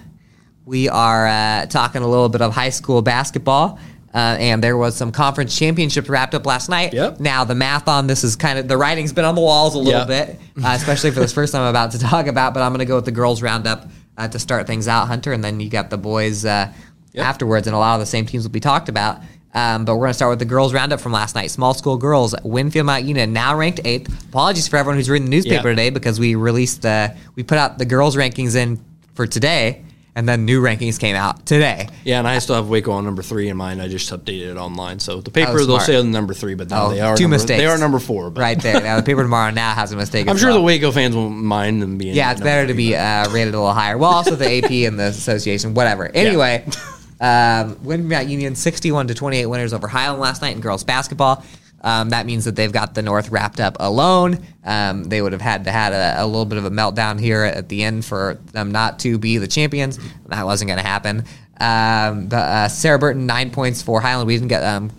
we 0.63 0.87
are 0.87 1.27
uh, 1.27 1.65
talking 1.65 2.03
a 2.03 2.07
little 2.07 2.29
bit 2.29 2.41
of 2.41 2.53
high 2.53 2.69
school 2.69 3.01
basketball. 3.01 3.77
Uh, 4.15 4.37
and 4.39 4.63
there 4.63 4.77
was 4.77 4.95
some 4.95 5.11
conference 5.11 5.57
championships 5.57 6.07
wrapped 6.07 6.33
up 6.33 6.45
last 6.45 6.69
night. 6.69 6.93
Yep. 6.93 7.19
Now 7.19 7.43
the 7.43 7.53
math 7.53 7.89
on 7.89 8.07
this 8.07 8.23
is 8.23 8.37
kind 8.37 8.57
of 8.57 8.67
the 8.69 8.77
writing's 8.77 9.11
been 9.11 9.25
on 9.25 9.35
the 9.35 9.41
walls 9.41 9.75
a 9.75 9.77
little 9.77 10.07
Yep. 10.07 10.07
bit, 10.07 10.39
uh, 10.63 10.69
especially 10.69 11.11
for 11.11 11.19
this 11.19 11.33
first 11.33 11.51
time 11.51 11.63
I'm 11.63 11.67
about 11.69 11.91
to 11.91 11.99
talk 12.11 12.27
about. 12.27 12.53
But 12.53 12.63
I'm 12.63 12.71
going 12.71 12.79
to 12.79 12.85
go 12.85 12.95
with 12.95 13.03
the 13.05 13.11
girls 13.11 13.41
roundup 13.41 13.89
uh, 14.17 14.29
to 14.29 14.39
start 14.39 14.67
things 14.67 14.87
out, 14.87 15.07
Hunter, 15.07 15.33
and 15.33 15.43
then 15.43 15.59
you 15.59 15.69
got 15.69 15.89
the 15.89 15.97
boys 15.97 16.45
uh, 16.45 16.71
Yep. 17.11 17.25
afterwards, 17.25 17.65
and 17.67 17.73
a 17.73 17.79
lot 17.79 17.93
of 17.95 18.01
the 18.01 18.05
same 18.05 18.25
teams 18.25 18.43
will 18.43 18.51
be 18.51 18.59
talked 18.59 18.89
about. 18.89 19.19
Um, 19.53 19.85
but 19.85 19.95
we're 19.95 20.01
going 20.01 20.09
to 20.09 20.13
start 20.15 20.31
with 20.31 20.39
the 20.39 20.43
girls 20.45 20.73
roundup 20.73 20.99
from 20.99 21.13
last 21.13 21.33
night. 21.33 21.49
Small 21.49 21.73
school 21.73 21.95
girls, 21.95 22.35
Winfield 22.43 22.85
Mount 22.87 23.05
Union, 23.05 23.31
now 23.31 23.55
ranked 23.55 23.79
eighth. 23.85 24.09
Apologies 24.25 24.67
for 24.67 24.75
everyone 24.75 24.97
who's 24.97 25.09
reading 25.09 25.27
the 25.27 25.31
newspaper 25.31 25.69
today 25.69 25.89
because 25.91 26.19
we 26.19 26.35
released 26.35 26.81
the 26.81 27.15
we 27.35 27.43
put 27.43 27.57
out 27.57 27.77
the 27.77 27.85
girls 27.85 28.17
rankings 28.17 28.57
in 28.57 28.83
for 29.13 29.25
today, 29.25 29.84
and 30.15 30.27
then 30.27 30.45
new 30.45 30.61
rankings 30.61 30.97
came 30.97 31.15
out 31.15 31.45
today. 31.45 31.89
Yeah, 32.05 32.19
and 32.19 32.27
I 32.27 32.39
still 32.39 32.55
have 32.55 32.69
Waco 32.69 32.91
on 32.93 33.03
number 33.03 33.21
three 33.21 33.49
in 33.49 33.57
mine. 33.57 33.81
I 33.81 33.89
just 33.89 34.09
updated 34.11 34.51
it 34.51 34.57
online. 34.57 34.99
So 34.99 35.19
the 35.19 35.29
paper 35.29 35.63
they'll 35.65 35.81
say 35.81 36.01
number 36.01 36.33
three, 36.33 36.55
but 36.55 36.69
now 36.69 36.85
Oh, 36.85 36.89
they 36.89 37.01
are 37.01 37.17
two 37.17 37.23
number, 37.23 37.35
mistakes. 37.35 37.59
They 37.59 37.65
are 37.65 37.77
number 37.77 37.99
four. 37.99 38.29
But 38.29 38.41
Right 38.41 38.61
there. 38.61 38.81
Now 38.81 38.95
the 38.95 39.03
paper 39.03 39.23
tomorrow 39.23 39.51
now 39.51 39.73
has 39.73 39.91
a 39.91 39.97
mistake. 39.97 40.29
I'm 40.29 40.37
sure 40.37 40.49
well. 40.49 40.59
the 40.59 40.63
Waco 40.63 40.91
fans 40.91 41.15
won't 41.15 41.35
mind 41.35 41.81
them 41.81 41.97
being. 41.97 42.15
Yeah, 42.15 42.31
it's 42.31 42.41
better 42.41 42.65
to 42.65 42.73
three, 42.73 42.89
be 42.91 42.95
uh, 42.95 43.29
rated 43.31 43.53
a 43.53 43.57
little 43.59 43.73
higher. 43.73 43.97
Well, 43.97 44.11
also 44.11 44.35
the 44.35 44.57
AP 44.57 44.71
and 44.71 44.97
the 44.97 45.05
association, 45.07 45.73
whatever. 45.73 46.09
Anyway, 46.13 46.65
um, 47.19 47.77
Winfield 47.83 48.09
Mount 48.09 48.27
Union 48.29 48.55
61 48.55 49.07
to 49.07 49.15
28 49.15 49.45
winners 49.47 49.73
over 49.73 49.87
Highland 49.87 50.21
last 50.21 50.41
night 50.41 50.55
in 50.55 50.61
girls 50.61 50.83
basketball. 50.85 51.43
Um, 51.85 52.09
that 52.09 52.25
means 52.25 52.45
that 52.45 52.55
they've 52.55 52.71
got 52.71 52.95
the 52.95 53.03
North 53.03 53.29
wrapped 53.29 53.59
up 53.59 53.77
alone. 53.79 54.39
Um, 54.63 55.03
they 55.03 55.21
would 55.21 55.33
have 55.33 55.41
had 55.41 55.65
to 55.65 55.71
had 55.71 55.93
a, 55.93 56.23
a 56.23 56.25
little 56.25 56.45
bit 56.45 56.57
of 56.57 56.65
a 56.65 56.71
meltdown 56.71 57.19
here 57.19 57.43
at 57.43 57.69
the 57.69 57.83
end 57.83 58.03
for 58.03 58.39
them 58.53 58.71
not 58.71 58.97
to 58.99 59.19
be 59.19 59.37
the 59.37 59.47
champions. 59.47 59.99
That 60.25 60.45
wasn't 60.45 60.69
going 60.69 60.79
to 60.79 60.85
happen. 60.85 61.25
Um, 61.59 62.27
but 62.27 62.37
uh, 62.37 62.67
Sarah 62.69 62.97
Burton 62.97 63.27
nine 63.27 63.51
points 63.51 63.83
for 63.83 64.01
Highland. 64.01 64.25
We 64.25 64.35
didn't 64.35 64.47
get 64.47 64.63
um, 64.63 64.91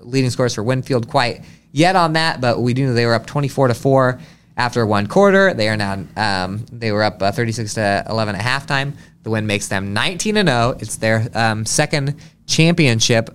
leading 0.00 0.30
scores 0.30 0.54
for 0.54 0.64
Winfield 0.64 1.08
quite 1.08 1.42
yet 1.70 1.94
on 1.94 2.14
that, 2.14 2.40
but 2.40 2.60
we 2.60 2.74
do 2.74 2.86
know 2.86 2.92
they 2.92 3.06
were 3.06 3.14
up 3.14 3.26
24 3.26 3.68
to 3.68 3.74
four 3.74 4.20
after 4.56 4.84
one 4.84 5.06
quarter. 5.06 5.54
They 5.54 5.68
are 5.68 5.76
now 5.76 6.04
um, 6.16 6.66
they 6.72 6.90
were 6.90 7.04
up 7.04 7.22
uh, 7.22 7.30
36 7.30 7.74
to 7.74 8.04
11 8.08 8.34
at 8.34 8.42
halftime. 8.44 8.94
The 9.22 9.30
win 9.30 9.46
makes 9.46 9.68
them 9.68 9.92
19 9.92 10.36
and 10.38 10.48
0. 10.48 10.76
It's 10.80 10.96
their 10.96 11.28
um, 11.34 11.64
second 11.64 12.16
championship 12.46 13.30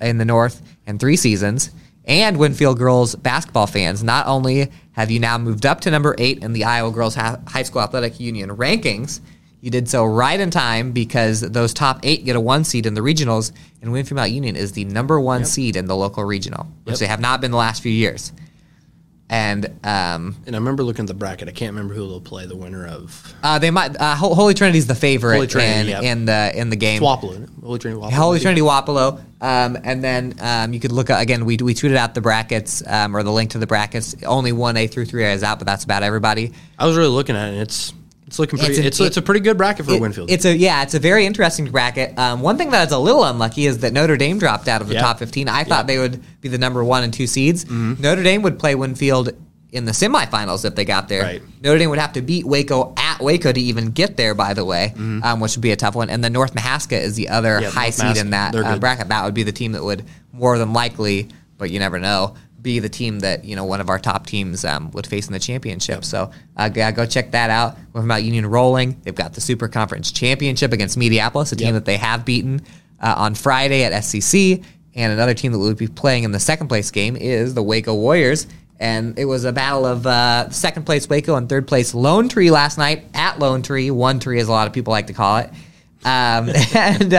in 0.00 0.18
the 0.18 0.24
North 0.24 0.62
in 0.86 1.00
three 1.00 1.16
seasons. 1.16 1.72
And 2.04 2.36
Winfield 2.36 2.78
girls 2.78 3.14
basketball 3.14 3.66
fans, 3.66 4.02
not 4.02 4.26
only 4.26 4.70
have 4.92 5.10
you 5.10 5.20
now 5.20 5.38
moved 5.38 5.64
up 5.64 5.80
to 5.82 5.90
number 5.90 6.14
eight 6.18 6.42
in 6.42 6.52
the 6.52 6.64
Iowa 6.64 6.90
Girls 6.90 7.14
High 7.14 7.62
School 7.62 7.82
Athletic 7.82 8.18
Union 8.20 8.50
rankings, 8.56 9.20
You 9.60 9.70
did 9.70 9.88
so 9.88 10.04
right 10.04 10.40
in 10.40 10.50
time 10.50 10.90
because 10.90 11.40
those 11.40 11.72
top 11.72 12.00
eight 12.02 12.24
get 12.24 12.34
a 12.34 12.40
one 12.40 12.64
seed 12.64 12.84
in 12.84 12.94
the 12.94 13.00
regionals, 13.00 13.52
and 13.80 13.92
Winfield 13.92 14.16
Mount 14.16 14.32
Union 14.32 14.56
is 14.56 14.72
the 14.72 14.84
number 14.84 15.20
one 15.20 15.44
seed 15.44 15.76
in 15.76 15.86
the 15.86 15.94
local 15.94 16.24
regional, 16.24 16.66
which 16.82 16.94
Yep. 16.94 16.98
they 16.98 17.06
have 17.06 17.20
not 17.20 17.40
been 17.40 17.52
the 17.52 17.56
last 17.56 17.80
few 17.80 17.92
years. 17.92 18.32
And 19.32 19.64
um, 19.82 20.36
And 20.46 20.54
I 20.54 20.58
remember 20.58 20.82
looking 20.82 21.04
at 21.04 21.08
the 21.08 21.14
bracket. 21.14 21.48
I 21.48 21.52
can't 21.52 21.72
remember 21.72 21.94
who 21.94 22.06
they'll 22.06 22.20
play. 22.20 22.44
The 22.44 22.54
winner 22.54 22.86
of 22.86 23.34
uh, 23.42 23.58
they 23.58 23.70
might 23.70 23.98
uh, 23.98 24.14
Ho- 24.14 24.34
Holy 24.34 24.52
Trinity's 24.52 24.86
the 24.86 24.94
favorite 24.94 25.36
Holy 25.36 25.46
Trinity, 25.46 25.80
in, 25.80 25.86
yep. 25.88 26.02
in 26.02 26.24
the 26.26 26.52
in 26.54 26.68
the 26.68 26.76
game. 26.76 27.00
Wapello. 27.00 27.48
Holy 27.62 27.78
Trinity 27.78 28.02
Wapello. 28.02 28.12
Holy 28.12 28.40
Trinity 28.40 28.60
Wapello. 28.60 29.24
Um, 29.40 29.78
and 29.82 30.04
then 30.04 30.34
um, 30.40 30.74
you 30.74 30.80
could 30.80 30.92
look 30.92 31.10
at, 31.10 31.20
again, 31.20 31.44
we, 31.44 31.56
we 31.56 31.74
tweeted 31.74 31.96
out 31.96 32.14
the 32.14 32.20
brackets 32.20 32.80
um, 32.86 33.16
or 33.16 33.24
the 33.24 33.32
link 33.32 33.50
to 33.52 33.58
the 33.58 33.66
brackets. 33.66 34.14
Only 34.24 34.52
one 34.52 34.76
A 34.76 34.86
through 34.86 35.06
3A 35.06 35.34
is 35.34 35.42
out, 35.42 35.58
but 35.58 35.66
that's 35.66 35.82
about 35.82 36.04
everybody. 36.04 36.52
I 36.78 36.86
was 36.86 36.96
really 36.96 37.08
looking 37.08 37.34
at 37.34 37.48
it. 37.48 37.52
and 37.54 37.62
It's 37.62 37.92
it's 38.32 38.38
looking 38.38 38.58
pretty. 38.58 38.72
It's 38.78 38.86
It's 38.86 39.00
an- 39.00 39.06
it's, 39.08 39.16
a 39.18 39.22
pretty 39.22 39.40
good 39.40 39.58
bracket 39.58 39.84
for 39.84 39.92
It- 39.92 40.00
Winfield. 40.00 40.30
It's 40.30 40.46
a 40.46 40.56
yeah, 40.56 40.82
it's 40.82 40.94
a 40.94 40.98
very 40.98 41.26
interesting 41.26 41.70
bracket. 41.70 42.18
Um, 42.18 42.40
one 42.40 42.56
thing 42.56 42.70
that 42.70 42.86
is 42.88 42.92
a 42.94 42.98
little 42.98 43.24
unlucky 43.24 43.66
is 43.66 43.78
that 43.80 43.92
Notre 43.92 44.16
Dame 44.16 44.38
dropped 44.38 44.68
out 44.68 44.80
of 44.80 44.88
the 44.88 44.94
Yeah. 44.94 45.02
top 45.02 45.18
15. 45.18 45.50
I 45.50 45.64
thought 45.64 45.80
Yeah. 45.80 45.82
they 45.82 45.98
would 45.98 46.22
be 46.40 46.48
the 46.48 46.56
number 46.56 46.82
one 46.82 47.02
and 47.04 47.12
two 47.12 47.26
seeds. 47.26 47.66
Notre 47.70 48.22
Dame 48.22 48.40
would 48.40 48.58
play 48.58 48.74
Winfield 48.74 49.32
in 49.70 49.84
the 49.84 49.92
semifinals 49.92 50.64
if 50.64 50.74
they 50.74 50.86
got 50.86 51.08
there. 51.10 51.22
Right. 51.24 51.42
Notre 51.62 51.78
Dame 51.78 51.90
would 51.90 51.98
have 51.98 52.14
to 52.14 52.22
beat 52.22 52.46
Waco 52.46 52.94
at 52.96 53.20
Waco 53.20 53.52
to 53.52 53.60
even 53.60 53.90
get 53.90 54.16
there, 54.16 54.34
by 54.34 54.54
the 54.54 54.64
way, 54.64 54.94
um, 55.22 55.40
which 55.40 55.54
would 55.56 55.62
be 55.62 55.72
a 55.72 55.76
tough 55.76 55.94
one. 55.94 56.08
And 56.08 56.24
then 56.24 56.32
North 56.32 56.54
Mahaska 56.54 56.98
is 56.98 57.16
the 57.16 57.28
other 57.28 57.60
Yeah, 57.60 57.68
high 57.70 57.84
North 57.84 57.94
seed 57.94 58.16
in 58.16 58.30
that 58.30 58.54
uh, 58.56 58.78
bracket. 58.78 59.08
That 59.08 59.26
would 59.26 59.34
be 59.34 59.42
the 59.42 59.52
team 59.52 59.72
that 59.72 59.84
would 59.84 60.04
more 60.32 60.56
than 60.56 60.72
likely, 60.72 61.28
but 61.58 61.70
you 61.70 61.78
never 61.78 61.98
know, 61.98 62.32
be 62.62 62.78
the 62.78 62.88
team 62.88 63.20
that 63.20 63.44
you 63.44 63.56
know 63.56 63.64
one 63.64 63.80
of 63.80 63.90
our 63.90 63.98
top 63.98 64.26
teams 64.26 64.64
um, 64.64 64.90
would 64.92 65.06
face 65.06 65.26
in 65.26 65.32
the 65.32 65.38
championship. 65.40 66.04
So 66.04 66.30
uh, 66.56 66.68
go 66.68 66.90
go 66.92 67.06
check 67.06 67.32
that 67.32 67.50
out. 67.50 67.76
We're 67.92 68.00
talking 68.00 68.06
about 68.08 68.22
Union 68.22 68.46
rolling. 68.46 69.00
They've 69.02 69.14
got 69.14 69.32
the 69.34 69.40
Super 69.40 69.68
Conference 69.68 70.12
Championship 70.12 70.72
against 70.72 70.96
Mediapolis, 70.98 71.52
a 71.52 71.56
team 71.56 71.66
Yep. 71.68 71.74
that 71.74 71.84
they 71.84 71.96
have 71.96 72.24
beaten 72.24 72.62
uh, 73.00 73.14
on 73.16 73.34
Friday 73.34 73.84
at 73.84 73.92
SCC. 73.92 74.64
And 74.94 75.12
another 75.12 75.34
team 75.34 75.52
that 75.52 75.58
we'll 75.58 75.74
be 75.74 75.88
playing 75.88 76.24
in 76.24 76.32
the 76.32 76.40
second 76.40 76.68
place 76.68 76.90
game 76.90 77.16
is 77.16 77.54
the 77.54 77.62
Waco 77.62 77.94
Warriors. 77.94 78.46
And 78.78 79.18
it 79.18 79.24
was 79.24 79.44
a 79.44 79.52
battle 79.52 79.86
of 79.86 80.06
uh, 80.06 80.50
second 80.50 80.84
place 80.84 81.08
Waco 81.08 81.36
and 81.36 81.48
third 81.48 81.66
place 81.66 81.94
Lone 81.94 82.28
Tree 82.28 82.50
last 82.50 82.78
night 82.78 83.04
at 83.14 83.38
Lone 83.38 83.62
Tree. 83.62 83.90
One 83.90 84.18
Tree, 84.20 84.38
as 84.40 84.48
a 84.48 84.50
lot 84.52 84.66
of 84.66 84.72
people 84.72 84.90
like 84.90 85.06
to 85.06 85.12
call 85.14 85.38
it. 85.38 85.50
Um, 86.04 86.50
and 86.74 87.14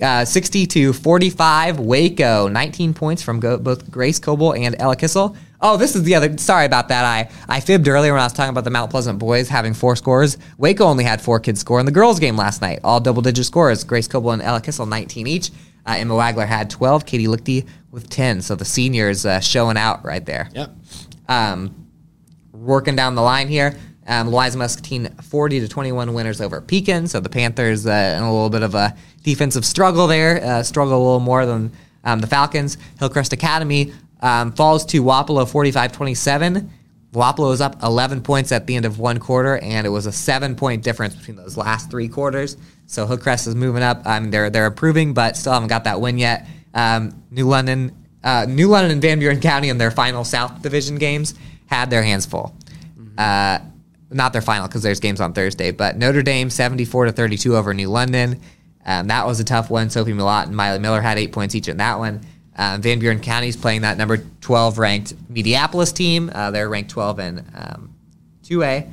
uh, 0.00 0.04
uh, 0.04 0.24
60 0.24 0.66
to 0.66 0.92
45 0.92 1.80
Waco. 1.80 2.48
19 2.48 2.94
points 2.94 3.22
from 3.22 3.40
go- 3.40 3.58
both 3.58 3.90
Grace 3.90 4.18
Coble 4.18 4.54
and 4.54 4.76
Ella 4.78 4.96
Kissel. 4.96 5.36
Oh, 5.60 5.76
this 5.76 5.96
is 5.96 6.02
the 6.02 6.14
other. 6.14 6.36
Sorry 6.38 6.66
about 6.66 6.88
that. 6.88 7.04
I, 7.04 7.30
I 7.48 7.60
fibbed 7.60 7.88
earlier 7.88 8.12
when 8.12 8.20
I 8.20 8.24
was 8.24 8.32
talking 8.32 8.50
about 8.50 8.64
the 8.64 8.70
Mount 8.70 8.90
Pleasant 8.90 9.18
boys 9.18 9.48
having 9.48 9.74
four 9.74 9.96
scores. 9.96 10.36
Waco 10.58 10.84
only 10.84 11.04
had 11.04 11.20
four 11.20 11.40
kids 11.40 11.60
score 11.60 11.80
in 11.80 11.86
the 11.86 11.92
girls' 11.92 12.20
game 12.20 12.36
last 12.36 12.60
night. 12.60 12.80
All 12.84 13.00
double 13.00 13.22
digit 13.22 13.46
scores. 13.46 13.84
Grace 13.84 14.06
Coble 14.06 14.32
and 14.32 14.42
Ella 14.42 14.60
Kissel, 14.60 14.86
19 14.86 15.26
each. 15.26 15.50
Uh, 15.86 15.94
Emma 15.96 16.14
Wagler 16.14 16.46
had 16.46 16.68
12. 16.68 17.06
Katie 17.06 17.26
Lichty 17.26 17.66
with 17.90 18.10
10. 18.10 18.42
So 18.42 18.54
the 18.54 18.64
seniors 18.64 19.24
uh, 19.24 19.40
showing 19.40 19.76
out 19.76 20.04
right 20.04 20.24
there 20.24 20.50
yep. 20.52 20.70
um, 21.28 21.86
working 22.52 22.96
down 22.96 23.14
the 23.14 23.22
line 23.22 23.48
here. 23.48 23.76
Um, 24.08 24.30
Muscatine 24.30 25.08
40 25.22 25.60
to 25.60 25.68
21 25.68 26.14
winners 26.14 26.40
over 26.40 26.60
Pekin. 26.60 27.08
So 27.08 27.20
the 27.20 27.28
Panthers 27.28 27.86
uh, 27.86 28.14
in 28.16 28.22
a 28.22 28.32
little 28.32 28.50
bit 28.50 28.62
of 28.62 28.74
a 28.74 28.94
defensive 29.22 29.64
struggle 29.64 30.06
there, 30.06 30.42
uh, 30.44 30.62
struggle 30.62 30.96
a 30.96 31.02
little 31.02 31.20
more 31.20 31.44
than 31.44 31.72
um, 32.04 32.20
the 32.20 32.26
Falcons. 32.26 32.78
Hillcrest 32.98 33.32
Academy 33.32 33.92
um, 34.20 34.52
falls 34.52 34.86
to 34.86 35.02
Wapello 35.02 35.48
45 35.48 35.92
27. 35.92 36.70
Wapello 37.12 37.52
is 37.52 37.60
up 37.60 37.82
11 37.82 38.22
points 38.22 38.52
at 38.52 38.66
the 38.66 38.76
end 38.76 38.84
of 38.84 38.98
one 38.98 39.18
quarter, 39.18 39.56
and 39.58 39.86
it 39.86 39.90
was 39.90 40.06
a 40.06 40.12
seven 40.12 40.54
point 40.54 40.82
difference 40.82 41.14
between 41.14 41.36
those 41.36 41.56
last 41.56 41.90
three 41.90 42.08
quarters. 42.08 42.56
So 42.86 43.06
Hillcrest 43.06 43.46
is 43.46 43.54
moving 43.54 43.82
up. 43.82 44.02
I 44.04 44.20
mean, 44.20 44.30
they're 44.30 44.50
they're 44.50 44.66
improving, 44.66 45.14
but 45.14 45.36
still 45.36 45.52
haven't 45.52 45.68
got 45.68 45.84
that 45.84 46.00
win 46.00 46.18
yet. 46.18 46.46
Um, 46.74 47.24
New 47.30 47.48
London, 47.48 48.06
uh, 48.22 48.46
New 48.48 48.68
London 48.68 48.92
and 48.92 49.02
Van 49.02 49.18
Buren 49.18 49.40
County 49.40 49.70
in 49.70 49.78
their 49.78 49.90
final 49.90 50.24
South 50.24 50.62
Division 50.62 50.96
games 50.96 51.34
had 51.66 51.90
their 51.90 52.02
hands 52.02 52.26
full. 52.26 52.54
Uh, 53.16 53.60
not 54.10 54.32
their 54.32 54.42
final 54.42 54.68
because 54.68 54.82
there's 54.82 55.00
games 55.00 55.20
on 55.20 55.32
Thursday, 55.32 55.70
but 55.70 55.96
Notre 55.96 56.22
Dame 56.22 56.50
74 56.50 57.06
to 57.06 57.12
32 57.12 57.56
over 57.56 57.74
New 57.74 57.88
London. 57.88 58.40
Um, 58.84 59.08
that 59.08 59.26
was 59.26 59.40
a 59.40 59.44
tough 59.44 59.68
one. 59.68 59.90
Sophie 59.90 60.12
Milott 60.12 60.44
and 60.44 60.56
Miley 60.56 60.78
Miller 60.78 61.00
had 61.00 61.18
eight 61.18 61.32
points 61.32 61.54
each 61.54 61.68
in 61.68 61.78
that 61.78 61.98
one. 61.98 62.20
Um, 62.56 62.80
Van 62.80 62.98
Buren 62.98 63.20
County's 63.20 63.56
playing 63.56 63.82
that 63.82 63.98
number 63.98 64.18
12 64.40 64.78
ranked 64.78 65.32
Mediapolis 65.32 65.94
team. 65.94 66.30
Uh, 66.32 66.50
they're 66.50 66.68
ranked 66.68 66.90
12 66.90 67.18
in 67.18 67.38
um, 67.54 67.94
2A. 68.44 68.90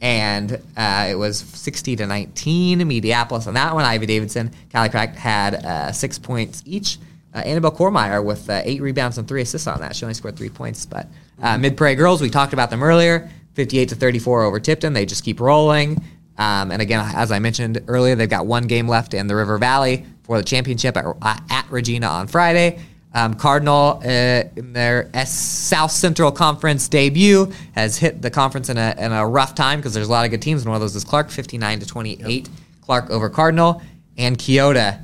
And 0.00 0.60
uh, 0.76 1.08
it 1.10 1.14
was 1.14 1.38
60 1.38 1.96
to 1.96 2.06
19 2.06 2.80
Mediapolis 2.80 3.46
on 3.46 3.54
that 3.54 3.74
one. 3.74 3.84
Ivy 3.84 4.06
Davidson, 4.06 4.52
Callie 4.72 4.90
Crack 4.90 5.14
had 5.14 5.54
uh, 5.54 5.92
six 5.92 6.18
points 6.18 6.62
each. 6.66 6.98
Uh, 7.34 7.38
Annabelle 7.38 7.72
Kormeyer 7.72 8.24
with 8.24 8.48
uh, 8.50 8.60
eight 8.64 8.80
rebounds 8.80 9.18
and 9.18 9.26
three 9.26 9.42
assists 9.42 9.66
on 9.66 9.80
that. 9.80 9.94
She 9.96 10.04
only 10.04 10.14
scored 10.14 10.36
three 10.36 10.48
points. 10.48 10.86
But 10.86 11.08
uh, 11.40 11.58
Mid 11.58 11.76
Prairie 11.76 11.94
Girls, 11.94 12.20
we 12.20 12.30
talked 12.30 12.52
about 12.52 12.70
them 12.70 12.82
earlier 12.82 13.30
58 13.58 13.88
to 13.88 13.96
34 13.96 14.44
over 14.44 14.60
Tipton. 14.60 14.92
They 14.92 15.04
just 15.04 15.24
keep 15.24 15.40
rolling. 15.40 16.00
Um, 16.38 16.70
and 16.70 16.80
again, 16.80 17.04
as 17.16 17.32
I 17.32 17.40
mentioned 17.40 17.82
earlier, 17.88 18.14
they've 18.14 18.30
got 18.30 18.46
one 18.46 18.68
game 18.68 18.86
left 18.86 19.14
in 19.14 19.26
the 19.26 19.34
River 19.34 19.58
Valley 19.58 20.06
for 20.22 20.38
the 20.38 20.44
championship 20.44 20.96
at, 20.96 21.04
at 21.50 21.66
Regina 21.68 22.06
on 22.06 22.28
Friday. 22.28 22.78
Um, 23.14 23.34
Cardinal, 23.34 24.00
uh, 24.04 24.44
in 24.54 24.72
their 24.74 25.10
S- 25.12 25.36
South 25.36 25.90
Central 25.90 26.30
Conference 26.30 26.86
debut, 26.86 27.50
has 27.72 27.98
hit 27.98 28.22
the 28.22 28.30
conference 28.30 28.68
in 28.68 28.78
a, 28.78 28.94
in 28.96 29.10
a 29.10 29.26
rough 29.26 29.56
time 29.56 29.80
because 29.80 29.92
there's 29.92 30.06
a 30.06 30.12
lot 30.12 30.24
of 30.24 30.30
good 30.30 30.40
teams. 30.42 30.62
And 30.62 30.68
one 30.68 30.76
of 30.76 30.80
those 30.80 30.94
is 30.94 31.02
Clark, 31.02 31.28
59 31.28 31.80
to 31.80 31.86
28. 31.86 32.48
Clark 32.80 33.10
over 33.10 33.28
Cardinal. 33.28 33.82
And 34.16 34.38
Keota. 34.38 35.02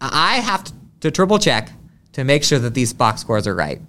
I 0.00 0.36
have 0.36 0.64
to, 0.64 0.72
to 1.00 1.10
triple 1.10 1.38
check 1.38 1.70
to 2.14 2.24
make 2.24 2.44
sure 2.44 2.60
that 2.60 2.72
these 2.72 2.94
box 2.94 3.20
scores 3.20 3.46
are 3.46 3.54
right. 3.54 3.82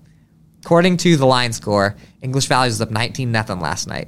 According 0.64 0.98
to 0.98 1.18
the 1.18 1.26
line 1.26 1.54
score, 1.54 1.96
English 2.22 2.48
Valley 2.48 2.68
was 2.68 2.82
up 2.82 2.92
19 2.92 3.32
nothing 3.32 3.60
last 3.60 3.88
night. 3.88 4.08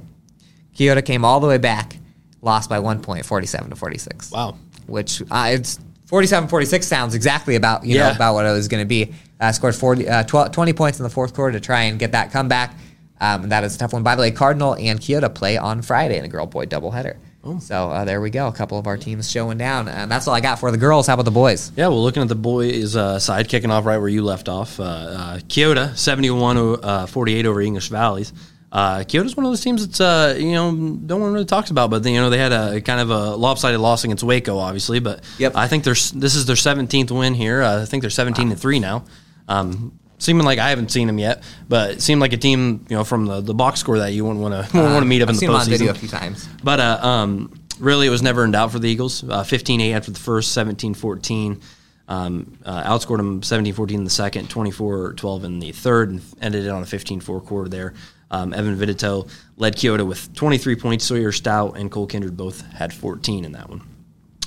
Keota 0.76 1.04
came 1.04 1.24
all 1.24 1.40
the 1.40 1.46
way 1.46 1.58
back, 1.58 1.96
lost 2.42 2.68
by 2.68 2.78
one 2.78 3.00
point, 3.00 3.24
47 3.24 3.70
to 3.70 3.76
46 3.76 4.30
Wow. 4.30 4.56
which 4.86 5.22
uh, 5.30 5.48
it's 5.52 5.78
47 6.06 6.48
46 6.48 6.86
sounds 6.86 7.14
exactly 7.14 7.56
about 7.56 7.84
you 7.84 7.96
know 7.98 8.10
about 8.10 8.34
what 8.34 8.44
it 8.46 8.50
was 8.52 8.68
going 8.68 8.82
to 8.82 8.86
be. 8.88 9.14
Uh, 9.40 9.50
scored 9.52 9.74
40 9.74 10.08
uh, 10.08 10.22
12, 10.24 10.52
20 10.52 10.72
points 10.72 10.98
in 10.98 11.02
the 11.02 11.10
fourth 11.10 11.34
quarter 11.34 11.52
to 11.58 11.60
try 11.64 11.82
and 11.82 11.98
get 11.98 12.12
that 12.12 12.30
comeback. 12.32 12.74
Um, 13.20 13.44
and 13.44 13.52
that 13.52 13.64
is 13.64 13.74
a 13.74 13.78
tough 13.78 13.92
one. 13.92 14.02
By 14.02 14.14
the 14.16 14.20
way 14.22 14.30
cardinal 14.30 14.74
and 14.74 15.00
keota 15.00 15.32
play 15.34 15.56
on 15.56 15.82
friday 15.82 16.18
in 16.18 16.24
a 16.24 16.28
girl 16.28 16.46
boy 16.46 16.66
doubleheader 16.66 17.16
so 17.60 17.90
uh, 17.90 18.04
there 18.04 18.20
we 18.20 18.30
go 18.30 18.46
a 18.48 18.52
couple 18.52 18.78
of 18.78 18.86
our 18.86 18.96
teams 18.96 19.30
showing 19.30 19.58
down 19.58 19.86
and 19.88 20.10
that's 20.10 20.26
all 20.26 20.34
i 20.34 20.40
got 20.40 20.58
for 20.58 20.70
the 20.70 20.78
girls 20.78 21.06
how 21.06 21.14
about 21.14 21.24
the 21.24 21.30
boys 21.30 21.70
Yeah, 21.76 21.88
well, 21.88 22.02
looking 22.02 22.22
at 22.22 22.28
the 22.28 22.34
boys' 22.34 22.96
uh, 22.96 23.18
side, 23.18 23.48
kicking 23.48 23.70
off 23.70 23.84
right 23.86 23.98
where 23.98 24.08
you 24.08 24.22
left 24.24 24.48
off, 24.48 24.78
uh, 24.80 24.82
uh, 24.84 25.38
Keota, 25.40 25.96
71 25.96 26.56
o- 26.56 26.74
uh, 26.74 27.06
48 27.06 27.46
over 27.46 27.60
English 27.60 27.88
Valleys. 27.88 28.32
Uh, 28.72 29.04
Keota's 29.04 29.36
one 29.36 29.46
of 29.46 29.52
those 29.52 29.60
teams 29.60 29.86
that's, 29.86 30.00
uh, 30.00 30.34
you 30.36 30.50
know, 30.52 30.72
no 30.72 31.16
one 31.16 31.32
really 31.32 31.44
talks 31.44 31.70
about, 31.70 31.90
but, 31.90 32.04
you 32.04 32.14
know, 32.20 32.28
they 32.28 32.38
had 32.38 32.52
a 32.52 32.80
kind 32.80 33.00
of 33.00 33.08
a 33.10 33.36
lopsided 33.36 33.78
loss 33.78 34.02
against 34.02 34.24
Waco, 34.24 34.58
obviously, 34.58 34.98
but 34.98 35.22
Yep. 35.38 35.52
I 35.54 35.68
think 35.68 35.84
there's 35.84 36.10
this 36.10 36.34
is 36.34 36.46
their 36.46 36.56
17th 36.56 37.10
win 37.12 37.34
here. 37.34 37.62
Uh, 37.62 37.82
I 37.82 37.84
think 37.84 38.00
they're 38.02 38.10
17 38.10 38.50
and 38.50 38.60
3 38.60 38.80
now. 38.80 39.04
Um, 39.48 39.98
seeming 40.18 40.44
like 40.44 40.58
I 40.58 40.70
haven't 40.70 40.90
seen 40.90 41.06
them 41.06 41.18
yet, 41.18 41.42
but 41.68 41.90
it 41.92 42.02
seemed 42.02 42.20
like 42.20 42.32
a 42.32 42.36
team, 42.36 42.86
you 42.88 42.96
know, 42.96 43.04
from 43.04 43.26
the, 43.26 43.40
the 43.40 43.54
box 43.54 43.80
score 43.80 43.98
that 43.98 44.12
you 44.12 44.24
wouldn't 44.24 44.40
want 44.40 44.70
to 44.70 44.76
want 44.76 45.02
to 45.02 45.06
meet 45.06 45.22
up 45.22 45.28
I've 45.28 45.30
in 45.30 45.36
the 45.36 45.40
seen 45.40 45.48
them 45.50 45.60
on 45.60 45.68
video 45.68 45.90
a 45.90 45.94
few 45.94 46.08
times 46.08 46.48
But 46.62 46.80
uh, 46.80 46.98
um, 47.02 47.60
really, 47.78 48.06
it 48.06 48.10
was 48.10 48.22
never 48.22 48.44
in 48.44 48.52
doubt 48.52 48.72
for 48.72 48.78
the 48.78 48.88
Eagles. 48.88 49.22
Uh, 49.24 49.42
15-8 49.42 49.94
after 49.94 50.10
the 50.10 50.20
first, 50.20 50.56
17-14. 50.56 51.62
Um, 52.06 52.58
uh, 52.66 52.84
outscored 52.84 53.16
them 53.16 53.40
17-14 53.40 53.92
in 53.92 54.04
the 54.04 54.10
second, 54.10 54.50
24-12 54.50 55.44
in 55.44 55.58
the 55.58 55.72
third, 55.72 56.10
and 56.10 56.20
ended 56.40 56.66
it 56.66 56.68
on 56.68 56.82
a 56.82 56.86
15-4 56.86 57.46
quarter 57.46 57.70
there. 57.70 57.94
Um, 58.30 58.52
Evan 58.52 58.76
Vidito 58.76 59.30
led 59.56 59.76
Keota 59.76 60.06
with 60.06 60.34
23 60.34 60.76
points. 60.76 61.04
Sawyer 61.04 61.32
Stout 61.32 61.78
and 61.78 61.90
Cole 61.90 62.06
Kindred 62.06 62.36
both 62.36 62.60
had 62.72 62.92
14 62.92 63.44
in 63.44 63.52
that 63.52 63.70
one. 63.70 63.80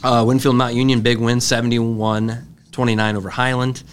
Uh, 0.04 0.24
Winfield 0.28 0.56
Mount 0.56 0.76
Union, 0.76 1.02
big 1.02 1.18
win, 1.18 1.40
71-29 1.40 3.16
over 3.16 3.30
Highland. 3.30 3.84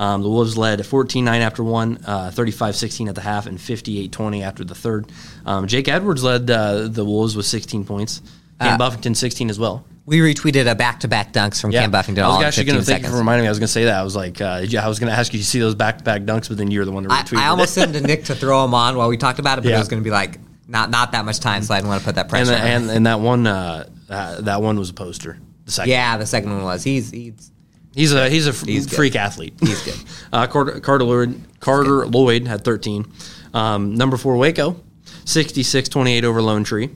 Um, 0.00 0.22
the 0.22 0.30
Wolves 0.30 0.56
led 0.56 0.78
14-9 0.80 1.26
after 1.40 1.62
one, 1.62 1.98
uh, 2.06 2.30
35-16 2.34 3.08
at 3.10 3.14
the 3.14 3.20
half, 3.20 3.46
and 3.46 3.58
58-20 3.58 4.42
after 4.42 4.64
the 4.64 4.74
third. 4.74 5.12
Um, 5.44 5.66
Jake 5.66 5.88
Edwards 5.88 6.24
led 6.24 6.50
uh, 6.50 6.88
the 6.88 7.04
Wolves 7.04 7.36
with 7.36 7.44
16 7.44 7.84
points. 7.84 8.22
Cam 8.58 8.78
Buffington 8.78 9.14
16 9.14 9.50
as 9.50 9.58
well. 9.58 9.84
we 10.06 10.20
retweeted 10.20 10.70
a 10.70 10.74
back-to-back 10.74 11.32
dunks 11.32 11.60
from 11.60 11.70
yeah. 11.70 11.82
cam 11.82 11.90
buffington 11.90 12.24
I 12.24 12.28
was 12.28 12.44
actually 12.44 12.64
going 12.64 12.78
to 12.78 12.84
thank 12.84 13.04
you 13.04 13.10
for 13.10 13.16
reminding 13.16 13.42
me. 13.44 13.48
I 13.48 13.50
was 13.50 13.58
going 13.58 13.68
to 13.68 13.72
say 13.72 13.84
that. 13.84 13.98
I 13.98 14.02
was 14.02 14.16
like, 14.16 14.40
uh, 14.40 14.66
I 14.78 14.88
was 14.88 14.98
going 14.98 15.10
to 15.12 15.18
ask 15.18 15.32
you 15.32 15.38
to 15.38 15.44
see 15.44 15.60
those 15.60 15.74
back-to-back 15.74 16.22
dunks, 16.22 16.48
but 16.48 16.56
then 16.58 16.70
you're 16.70 16.84
the 16.84 16.92
one 16.92 17.04
that 17.04 17.12
I, 17.12 17.22
retweeted 17.22 17.38
I 17.38 17.46
almost 17.48 17.74
sent 17.74 17.92
to 17.94 18.00
Nick 18.00 18.24
to 18.24 18.34
throw 18.34 18.62
them 18.62 18.74
on 18.74 18.96
while 18.96 19.08
we 19.08 19.16
talked 19.16 19.38
about 19.38 19.58
it, 19.58 19.62
but 19.62 19.70
Yeah. 19.70 19.76
it 19.76 19.80
was 19.80 19.88
going 19.88 20.02
to 20.02 20.04
be 20.04 20.10
like 20.10 20.38
not 20.66 20.88
not 20.90 21.12
that 21.12 21.24
much 21.24 21.40
time, 21.40 21.62
so 21.62 21.74
I 21.74 21.78
didn't 21.78 21.88
want 21.88 22.00
to 22.00 22.06
put 22.06 22.14
that 22.14 22.22
and, 22.22 22.30
pressure. 22.30 22.52
the, 22.52 22.58
on 22.58 22.66
and 22.66 22.90
and 22.90 23.06
that 23.06 23.20
one 23.20 23.46
uh, 23.46 23.88
uh, 24.08 24.40
that 24.42 24.62
one 24.62 24.78
was 24.78 24.90
a 24.90 24.94
poster. 24.94 25.38
The 25.64 25.72
second, 25.72 25.90
yeah, 25.90 26.16
the 26.16 26.26
second 26.26 26.52
one 26.52 26.64
was 26.64 26.84
he's 26.84 27.10
he's 27.10 27.50
He's 27.94 28.12
a 28.12 28.28
he's 28.28 28.46
a 28.46 28.52
He's 28.66 28.86
good. 28.86 28.96
freak 28.96 29.16
athlete. 29.16 29.54
He's 29.60 29.82
good. 29.84 29.96
uh, 30.32 30.46
Carter, 30.46 30.80
Carter 30.80 31.04
Lloyd 31.04 31.40
Carter 31.60 32.06
Lloyd 32.06 32.46
had 32.46 32.64
13. 32.64 33.04
Um, 33.52 33.94
number 33.96 34.16
four 34.16 34.36
Waco, 34.36 34.80
66-28 35.24 36.22
over 36.24 36.40
Lone 36.40 36.64
Tree. 36.64 36.90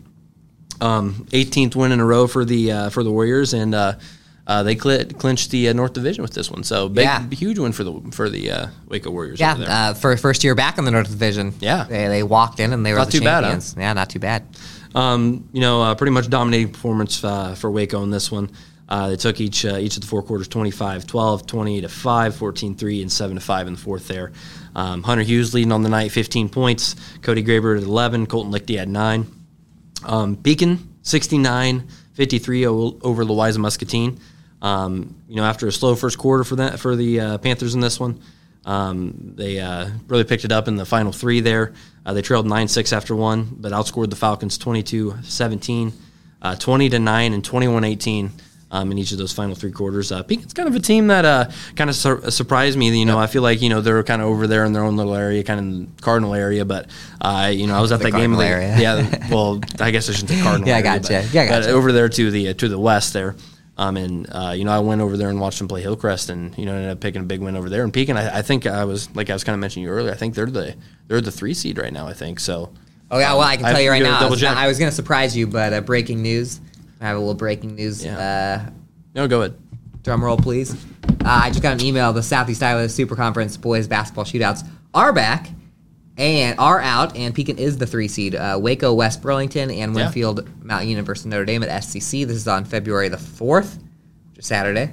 Um, 0.80 1.26
18th 1.30 1.76
win 1.76 1.92
in 1.92 2.00
a 2.00 2.04
row 2.04 2.26
for 2.26 2.44
the 2.44 2.70
uh, 2.72 2.90
for 2.90 3.02
the 3.02 3.10
Warriors, 3.10 3.54
and 3.54 3.74
uh, 3.74 3.94
uh, 4.46 4.62
they 4.64 4.76
cl- 4.76 5.04
clinched 5.06 5.50
the 5.50 5.68
uh, 5.68 5.72
North 5.72 5.92
Division 5.94 6.22
with 6.22 6.32
this 6.34 6.50
one. 6.50 6.62
So 6.64 6.88
big, 6.88 7.04
Yeah. 7.04 7.26
huge 7.30 7.58
win 7.58 7.72
for 7.72 7.84
the 7.84 8.00
for 8.12 8.28
the 8.28 8.50
uh, 8.50 8.66
Waco 8.88 9.10
Warriors. 9.10 9.40
Yeah, 9.40 9.52
over 9.52 9.60
there. 9.64 9.70
uh, 9.70 9.94
for 9.94 10.16
first 10.16 10.42
year 10.44 10.54
back 10.54 10.76
in 10.78 10.84
the 10.84 10.90
North 10.90 11.08
Division. 11.08 11.54
Yeah. 11.60 11.84
they, 11.84 12.08
they 12.08 12.22
walked 12.22 12.60
in 12.60 12.72
and 12.72 12.84
they 12.84 12.92
were 12.92 12.98
Not 12.98 13.06
the 13.06 13.18
too 13.18 13.24
bad, 13.24 13.44
huh? 13.44 13.60
Yeah, 13.78 13.92
not 13.94 14.10
too 14.10 14.18
bad. 14.18 14.44
Um, 14.94 15.48
you 15.52 15.60
know, 15.60 15.80
uh, 15.82 15.94
pretty 15.94 16.10
much 16.12 16.28
dominating 16.28 16.72
performance 16.72 17.22
uh, 17.24 17.54
for 17.54 17.70
Waco 17.70 18.02
in 18.02 18.10
this 18.10 18.30
one. 18.30 18.50
Uh, 18.94 19.08
they 19.08 19.16
took 19.16 19.40
each 19.40 19.64
uh, 19.66 19.76
each 19.76 19.96
of 19.96 20.02
the 20.02 20.06
four 20.06 20.22
quarters 20.22 20.46
25 20.46 21.04
12, 21.04 21.46
20 21.48 21.80
to 21.80 21.88
5, 21.88 22.36
14 22.36 22.76
3, 22.76 23.02
and 23.02 23.10
7 23.10 23.34
to 23.34 23.40
5 23.40 23.66
in 23.66 23.72
the 23.72 23.80
fourth 23.80 24.06
there. 24.06 24.30
Um, 24.76 25.02
Hunter 25.02 25.24
Hughes 25.24 25.52
leading 25.52 25.72
on 25.72 25.82
the 25.82 25.88
night, 25.88 26.12
15 26.12 26.48
points. 26.48 26.94
Cody 27.20 27.42
Graber 27.42 27.76
at 27.76 27.82
11. 27.82 28.26
Colton 28.26 28.52
Lichty 28.52 28.78
had 28.78 28.88
9. 28.88 29.26
Um, 30.04 30.36
Pekin, 30.36 30.94
69 31.02 31.88
53 32.12 32.68
o- 32.68 32.96
over 33.02 33.24
Louisa 33.24 33.58
Muscatine. 33.58 34.20
Um, 34.62 35.16
you 35.26 35.34
know, 35.34 35.44
after 35.44 35.66
a 35.66 35.72
slow 35.72 35.96
first 35.96 36.16
quarter 36.16 36.44
for 36.44 36.54
that 36.56 36.78
for 36.78 36.94
the 36.94 37.18
uh, 37.18 37.38
Panthers 37.38 37.74
in 37.74 37.80
this 37.80 37.98
one, 37.98 38.20
um, 38.64 39.32
they 39.34 39.58
uh, 39.58 39.90
really 40.06 40.22
picked 40.22 40.44
it 40.44 40.52
up 40.52 40.68
in 40.68 40.76
the 40.76 40.86
final 40.86 41.10
three 41.10 41.40
there. 41.40 41.72
Uh, 42.06 42.14
they 42.14 42.22
trailed 42.22 42.46
9 42.46 42.68
6 42.68 42.92
after 42.92 43.16
one, 43.16 43.56
but 43.58 43.72
outscored 43.72 44.10
the 44.10 44.16
Falcons 44.16 44.56
22 44.56 45.16
17, 45.24 45.92
uh, 46.42 46.54
20 46.54 46.90
to 46.90 46.98
9, 47.00 47.32
and 47.32 47.44
21 47.44 47.82
18. 47.82 48.30
Um, 48.74 48.90
in 48.90 48.98
each 48.98 49.12
of 49.12 49.18
those 49.18 49.32
final 49.32 49.54
three 49.54 49.70
quarters, 49.70 50.10
uh, 50.10 50.24
Pekin's 50.24 50.52
kind 50.52 50.68
of 50.68 50.74
a 50.74 50.80
team 50.80 51.06
that 51.06 51.24
uh, 51.24 51.48
kind 51.76 51.88
of 51.88 51.94
sur- 51.94 52.28
surprised 52.30 52.76
me. 52.76 52.88
You 52.98 53.06
know, 53.06 53.20
I 53.20 53.28
feel 53.28 53.42
like 53.42 53.62
you 53.62 53.68
know 53.68 53.80
they're 53.80 54.02
kind 54.02 54.20
of 54.20 54.26
over 54.26 54.48
there 54.48 54.64
in 54.64 54.72
their 54.72 54.82
own 54.82 54.96
little 54.96 55.14
area, 55.14 55.44
kind 55.44 55.60
of 55.60 55.64
in 55.66 55.80
the 55.96 56.02
Cardinal 56.02 56.34
area. 56.34 56.64
But 56.64 56.88
uh, 57.20 57.52
you 57.54 57.68
know, 57.68 57.74
I 57.76 57.80
was 57.80 57.92
at 57.92 58.00
The 58.00 58.06
that 58.06 58.10
game. 58.10 58.34
Cardinal 58.34 58.38
they- 58.40 58.48
area. 58.48 58.76
Yeah, 58.76 59.28
well, 59.30 59.60
I 59.78 59.92
guess 59.92 60.08
I 60.10 60.12
shouldn't 60.12 60.30
say 60.30 60.42
Cardinal. 60.42 60.66
Yeah, 60.66 60.74
I 60.74 60.78
area, 60.80 60.98
gotcha. 61.00 61.22
But, 61.22 61.32
Yeah, 61.34 61.42
I 61.42 61.48
but 61.50 61.60
gotcha. 61.60 61.70
over 61.70 61.92
there 61.92 62.08
to 62.08 62.30
the 62.32 62.52
to 62.54 62.68
the 62.68 62.78
west 62.78 63.12
there. 63.12 63.36
Um, 63.78 63.96
and 63.96 64.26
uh, 64.32 64.54
you 64.56 64.64
know, 64.64 64.72
I 64.72 64.80
went 64.80 65.00
over 65.00 65.16
there 65.16 65.28
and 65.30 65.40
watched 65.40 65.58
them 65.60 65.68
play 65.68 65.80
Hillcrest, 65.82 66.28
and 66.30 66.56
you 66.58 66.64
know, 66.66 66.74
ended 66.74 66.90
up 66.90 67.00
picking 67.00 67.20
a 67.22 67.24
big 67.24 67.40
win 67.42 67.56
over 67.56 67.68
there. 67.70 67.84
And 67.84 67.92
Pekin, 67.92 68.16
I, 68.16 68.38
I 68.38 68.42
think 68.42 68.66
I 68.66 68.84
was 68.84 69.08
like 69.14 69.30
I 69.30 69.34
was 69.34 69.44
kind 69.44 69.54
of 69.54 69.60
mentioning 69.60 69.84
you 69.84 69.90
earlier. 69.92 70.12
I 70.12 70.16
think 70.16 70.34
they're 70.34 70.46
the 70.46 70.74
they're 71.06 71.20
the 71.20 71.30
three 71.32 71.54
seed 71.54 71.78
right 71.78 71.92
now. 71.92 72.08
I 72.08 72.12
think 72.12 72.40
so. 72.40 72.72
Oh 73.10 73.18
yeah, 73.20 73.32
well 73.34 73.42
I 73.42 73.56
can 73.56 73.66
I 73.66 73.72
tell 73.72 73.80
you 73.80 73.90
right 73.90 74.02
now. 74.02 74.18
I 74.18 74.28
was. 74.28 74.42
I 74.42 74.66
was 74.66 74.78
going 74.80 74.90
to 74.90 74.94
surprise 74.96 75.36
you, 75.36 75.46
but 75.46 75.72
uh, 75.72 75.80
breaking 75.80 76.22
news. 76.22 76.60
I 77.04 77.08
have 77.08 77.16
a 77.16 77.20
little 77.20 77.34
breaking 77.34 77.74
news. 77.74 78.04
Uh, 78.04 78.70
No, 79.14 79.28
go 79.28 79.40
ahead. 79.42 79.54
drum 80.02 80.24
roll, 80.24 80.38
please. 80.38 80.72
Uh, 81.24 81.42
I 81.44 81.50
just 81.50 81.62
got 81.62 81.78
an 81.80 81.86
email. 81.86 82.12
The 82.14 82.22
Southeast 82.22 82.62
Iowa 82.62 82.88
Super 82.88 83.14
Conference 83.14 83.56
boys 83.58 83.86
basketball 83.86 84.24
shootouts 84.24 84.66
are 84.94 85.12
back 85.12 85.48
and 86.16 86.58
are 86.58 86.80
out, 86.80 87.14
and 87.16 87.34
Pekin 87.34 87.58
is 87.58 87.76
the 87.76 87.86
three 87.86 88.08
seed. 88.08 88.34
Uh, 88.34 88.58
Waco, 88.60 88.94
West 88.94 89.20
Burlington, 89.20 89.70
and 89.70 89.94
Yeah. 89.94 90.04
Winfield, 90.04 90.48
Mount 90.64 90.86
Union 90.86 91.04
versus 91.04 91.26
Notre 91.26 91.44
Dame 91.44 91.62
at 91.62 91.68
SCC. 91.82 92.24
This 92.26 92.36
is 92.38 92.48
on 92.48 92.64
February 92.64 93.08
the 93.10 93.18
fourth, 93.18 93.78
which 94.30 94.38
is 94.38 94.46
Saturday. 94.46 94.90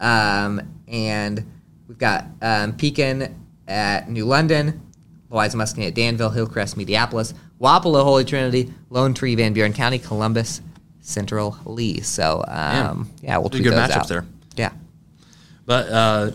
Um, 0.00 0.60
and 0.86 1.44
we've 1.86 1.98
got 1.98 2.26
um, 2.42 2.74
Pekin 2.76 3.34
at 3.66 4.10
New 4.10 4.24
London, 4.26 4.82
Louisa 5.30 5.56
Muscatine 5.56 5.88
at 5.88 5.94
Danville, 5.94 6.30
Hillcrest, 6.30 6.76
Mediapolis, 6.76 7.32
Wapello, 7.60 8.02
Holy 8.04 8.24
Trinity, 8.24 8.72
Lone 8.90 9.14
Tree, 9.14 9.34
Van 9.34 9.52
Buren 9.54 9.72
County, 9.72 9.98
Columbus, 9.98 10.60
Central 11.08 11.56
Lee. 11.64 12.00
So 12.02 12.44
um, 12.46 13.10
yeah, 13.22 13.38
we'll 13.38 13.48
tweet 13.50 13.64
good 13.64 13.72
matchups 13.72 13.96
out. 13.96 14.08
there. 14.08 14.26
Yeah. 14.56 14.72
But 15.64 15.88
uh, 15.88 16.30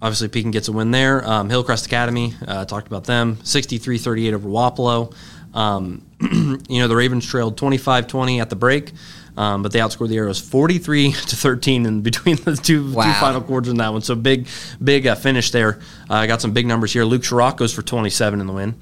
obviously, 0.00 0.28
Pekin 0.28 0.50
gets 0.50 0.68
a 0.68 0.72
win 0.72 0.90
there. 0.90 1.26
Um, 1.28 1.50
Hillcrest 1.50 1.86
Academy, 1.86 2.34
uh, 2.46 2.64
talked 2.64 2.86
about 2.86 3.04
them, 3.04 3.38
63 3.44 3.98
38 3.98 4.34
over 4.34 4.48
Wapello. 4.48 5.14
Um, 5.54 6.06
you 6.68 6.80
know, 6.80 6.88
the 6.88 6.96
Ravens 6.96 7.26
trailed 7.26 7.58
25 7.58 8.06
20 8.06 8.40
at 8.40 8.48
the 8.48 8.56
break, 8.56 8.92
um, 9.36 9.62
but 9.62 9.72
they 9.72 9.78
outscored 9.80 10.08
the 10.08 10.16
Arrows 10.16 10.40
43 10.40 11.12
to 11.12 11.36
13 11.36 11.84
in 11.84 12.00
between 12.00 12.36
the 12.44 12.56
two, 12.56 12.88
two 12.88 12.94
final 12.94 13.42
quarters 13.42 13.70
in 13.70 13.76
that 13.76 13.92
one. 13.92 14.00
So 14.00 14.14
big, 14.14 14.48
big 14.82 15.06
uh, 15.06 15.14
finish 15.14 15.50
there. 15.50 15.80
I 16.08 16.26
got 16.26 16.40
some 16.40 16.52
big 16.52 16.66
numbers 16.66 16.94
here. 16.94 17.04
Luke 17.04 17.22
Sherrock 17.22 17.58
goes 17.58 17.74
for 17.74 17.82
27 17.82 18.40
in 18.40 18.46
the 18.46 18.52
win. 18.54 18.74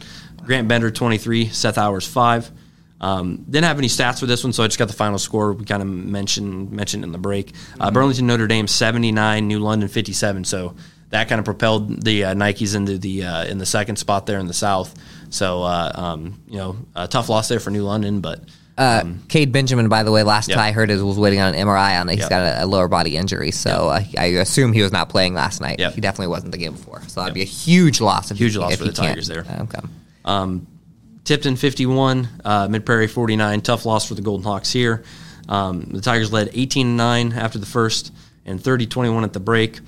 Grant 0.44 0.68
Bender 0.68 0.90
23, 0.90 1.48
Seth 1.48 1.78
Hours 1.78 2.06
5. 2.06 2.50
Um, 3.00 3.44
didn't 3.48 3.64
have 3.64 3.78
any 3.78 3.88
stats 3.88 4.20
for 4.20 4.26
this 4.26 4.44
one, 4.44 4.52
so 4.52 4.62
I 4.62 4.66
just 4.66 4.78
got 4.78 4.88
the 4.88 4.94
final 4.94 5.18
score. 5.18 5.52
We 5.54 5.64
kind 5.64 5.80
of 5.82 5.88
mentioned 5.88 6.70
mentioned 6.70 7.02
in 7.04 7.12
the 7.12 7.18
break. 7.18 7.54
Uh, 7.78 7.90
Burlington 7.90 8.26
Notre 8.26 8.46
Dame 8.46 8.66
79, 8.66 9.48
New 9.48 9.58
London 9.58 9.88
57. 9.88 10.44
So 10.44 10.74
that 11.08 11.28
kind 11.28 11.38
of 11.38 11.44
propelled 11.44 12.02
the 12.04 12.24
uh, 12.24 12.34
Nikes 12.34 12.74
into 12.76 12.98
the 12.98 13.24
uh, 13.24 13.44
in 13.46 13.58
the 13.58 13.66
second 13.66 13.96
spot 13.96 14.26
there 14.26 14.38
in 14.38 14.46
the 14.46 14.52
South. 14.52 14.94
So 15.30 15.62
uh, 15.62 15.92
um, 15.94 16.42
you 16.46 16.58
know, 16.58 16.76
a 16.94 17.08
tough 17.08 17.28
loss 17.28 17.48
there 17.48 17.60
for 17.60 17.70
New 17.70 17.84
London, 17.84 18.20
but 18.20 18.40
Uh, 18.76 19.04
Cade 19.28 19.50
Benjamin, 19.52 19.88
by 19.88 20.02
the 20.02 20.12
way, 20.12 20.22
last 20.22 20.48
Yep. 20.48 20.58
I 20.58 20.72
heard 20.72 20.90
is 20.90 21.02
was 21.02 21.18
waiting 21.18 21.40
on 21.40 21.54
an 21.54 21.66
MRI 21.66 21.98
on 22.00 22.08
it. 22.08 22.12
He's 22.12 22.20
Yep. 22.20 22.30
got 22.30 22.42
a, 22.42 22.64
a 22.64 22.66
lower 22.66 22.88
body 22.88 23.16
injury, 23.16 23.50
so 23.50 23.88
uh, 23.88 24.02
I 24.18 24.26
assume 24.40 24.72
he 24.74 24.82
was 24.82 24.92
not 24.92 25.08
playing 25.08 25.34
last 25.34 25.60
night. 25.60 25.78
Yep. 25.78 25.94
He 25.94 26.00
definitely 26.00 26.28
wasn't 26.28 26.52
the 26.52 26.58
game 26.58 26.72
before, 26.72 27.02
so 27.08 27.20
that'd 27.20 27.34
be 27.34 27.42
a 27.42 27.44
huge 27.44 28.00
loss. 28.00 28.30
If 28.30 28.36
Huge 28.38 28.52
he, 28.52 28.58
loss 28.58 28.72
if 28.72 28.78
for 28.78 28.84
he 28.84 28.90
the 28.90 28.96
Tigers 28.96 29.26
there. 29.26 29.42
come. 29.44 29.90
Um, 30.24 30.66
Tipton 31.30 31.54
51, 31.54 32.28
uh, 32.44 32.66
Mid 32.68 32.84
Prairie 32.84 33.06
49. 33.06 33.60
Tough 33.60 33.86
loss 33.86 34.04
for 34.04 34.14
the 34.14 34.20
Golden 34.20 34.42
Hawks 34.42 34.72
here. 34.72 35.04
Um, 35.48 35.82
the 35.82 36.00
Tigers 36.00 36.32
led 36.32 36.50
18 36.54 36.96
9 36.96 37.32
after 37.34 37.56
the 37.60 37.66
first 37.66 38.12
and 38.44 38.60
30 38.60 38.88
21 38.88 39.22
at 39.22 39.32
the 39.32 39.38
break. 39.38 39.78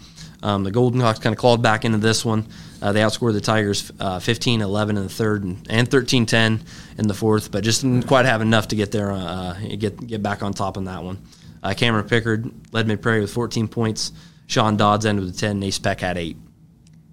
Um, 0.45 0.63
the 0.63 0.71
Golden 0.71 1.01
Hawks 1.01 1.19
kind 1.19 1.35
of 1.35 1.41
clawed 1.41 1.61
back 1.61 1.85
into 1.85 1.99
this 1.99 2.25
one. 2.25 2.47
Uh, 2.81 2.93
they 2.93 3.01
outscored 3.01 3.33
the 3.33 3.41
Tigers 3.41 3.91
15 4.21 4.61
11 4.61 4.97
in 4.97 5.03
the 5.03 5.09
third 5.09 5.43
and 5.69 5.91
13 5.91 6.27
10 6.27 6.63
in 6.99 7.09
the 7.09 7.13
fourth, 7.13 7.51
but 7.51 7.65
just 7.65 7.83
didn't 7.83 8.07
quite 8.07 8.25
have 8.25 8.41
enough 8.41 8.69
to 8.69 8.77
get 8.77 8.93
there, 8.93 9.11
uh, 9.11 9.55
get, 9.81 10.07
get 10.07 10.23
back 10.23 10.45
on 10.45 10.53
top 10.53 10.77
on 10.77 10.85
that 10.85 11.03
one. 11.03 11.19
Uh, 11.61 11.75
Cameron 11.77 12.07
Pickard 12.07 12.53
led 12.73 12.87
Mid 12.87 13.03
Prairie 13.03 13.21
with 13.21 13.33
14 13.33 13.67
points. 13.67 14.13
Sean 14.47 14.77
Dodds 14.77 15.05
ended 15.05 15.25
with 15.25 15.37
10. 15.37 15.51
and 15.51 15.65
Ace 15.65 15.81
Peck 15.81 15.99
had 15.99 16.17
8. 16.17 16.37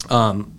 Um, 0.08 0.54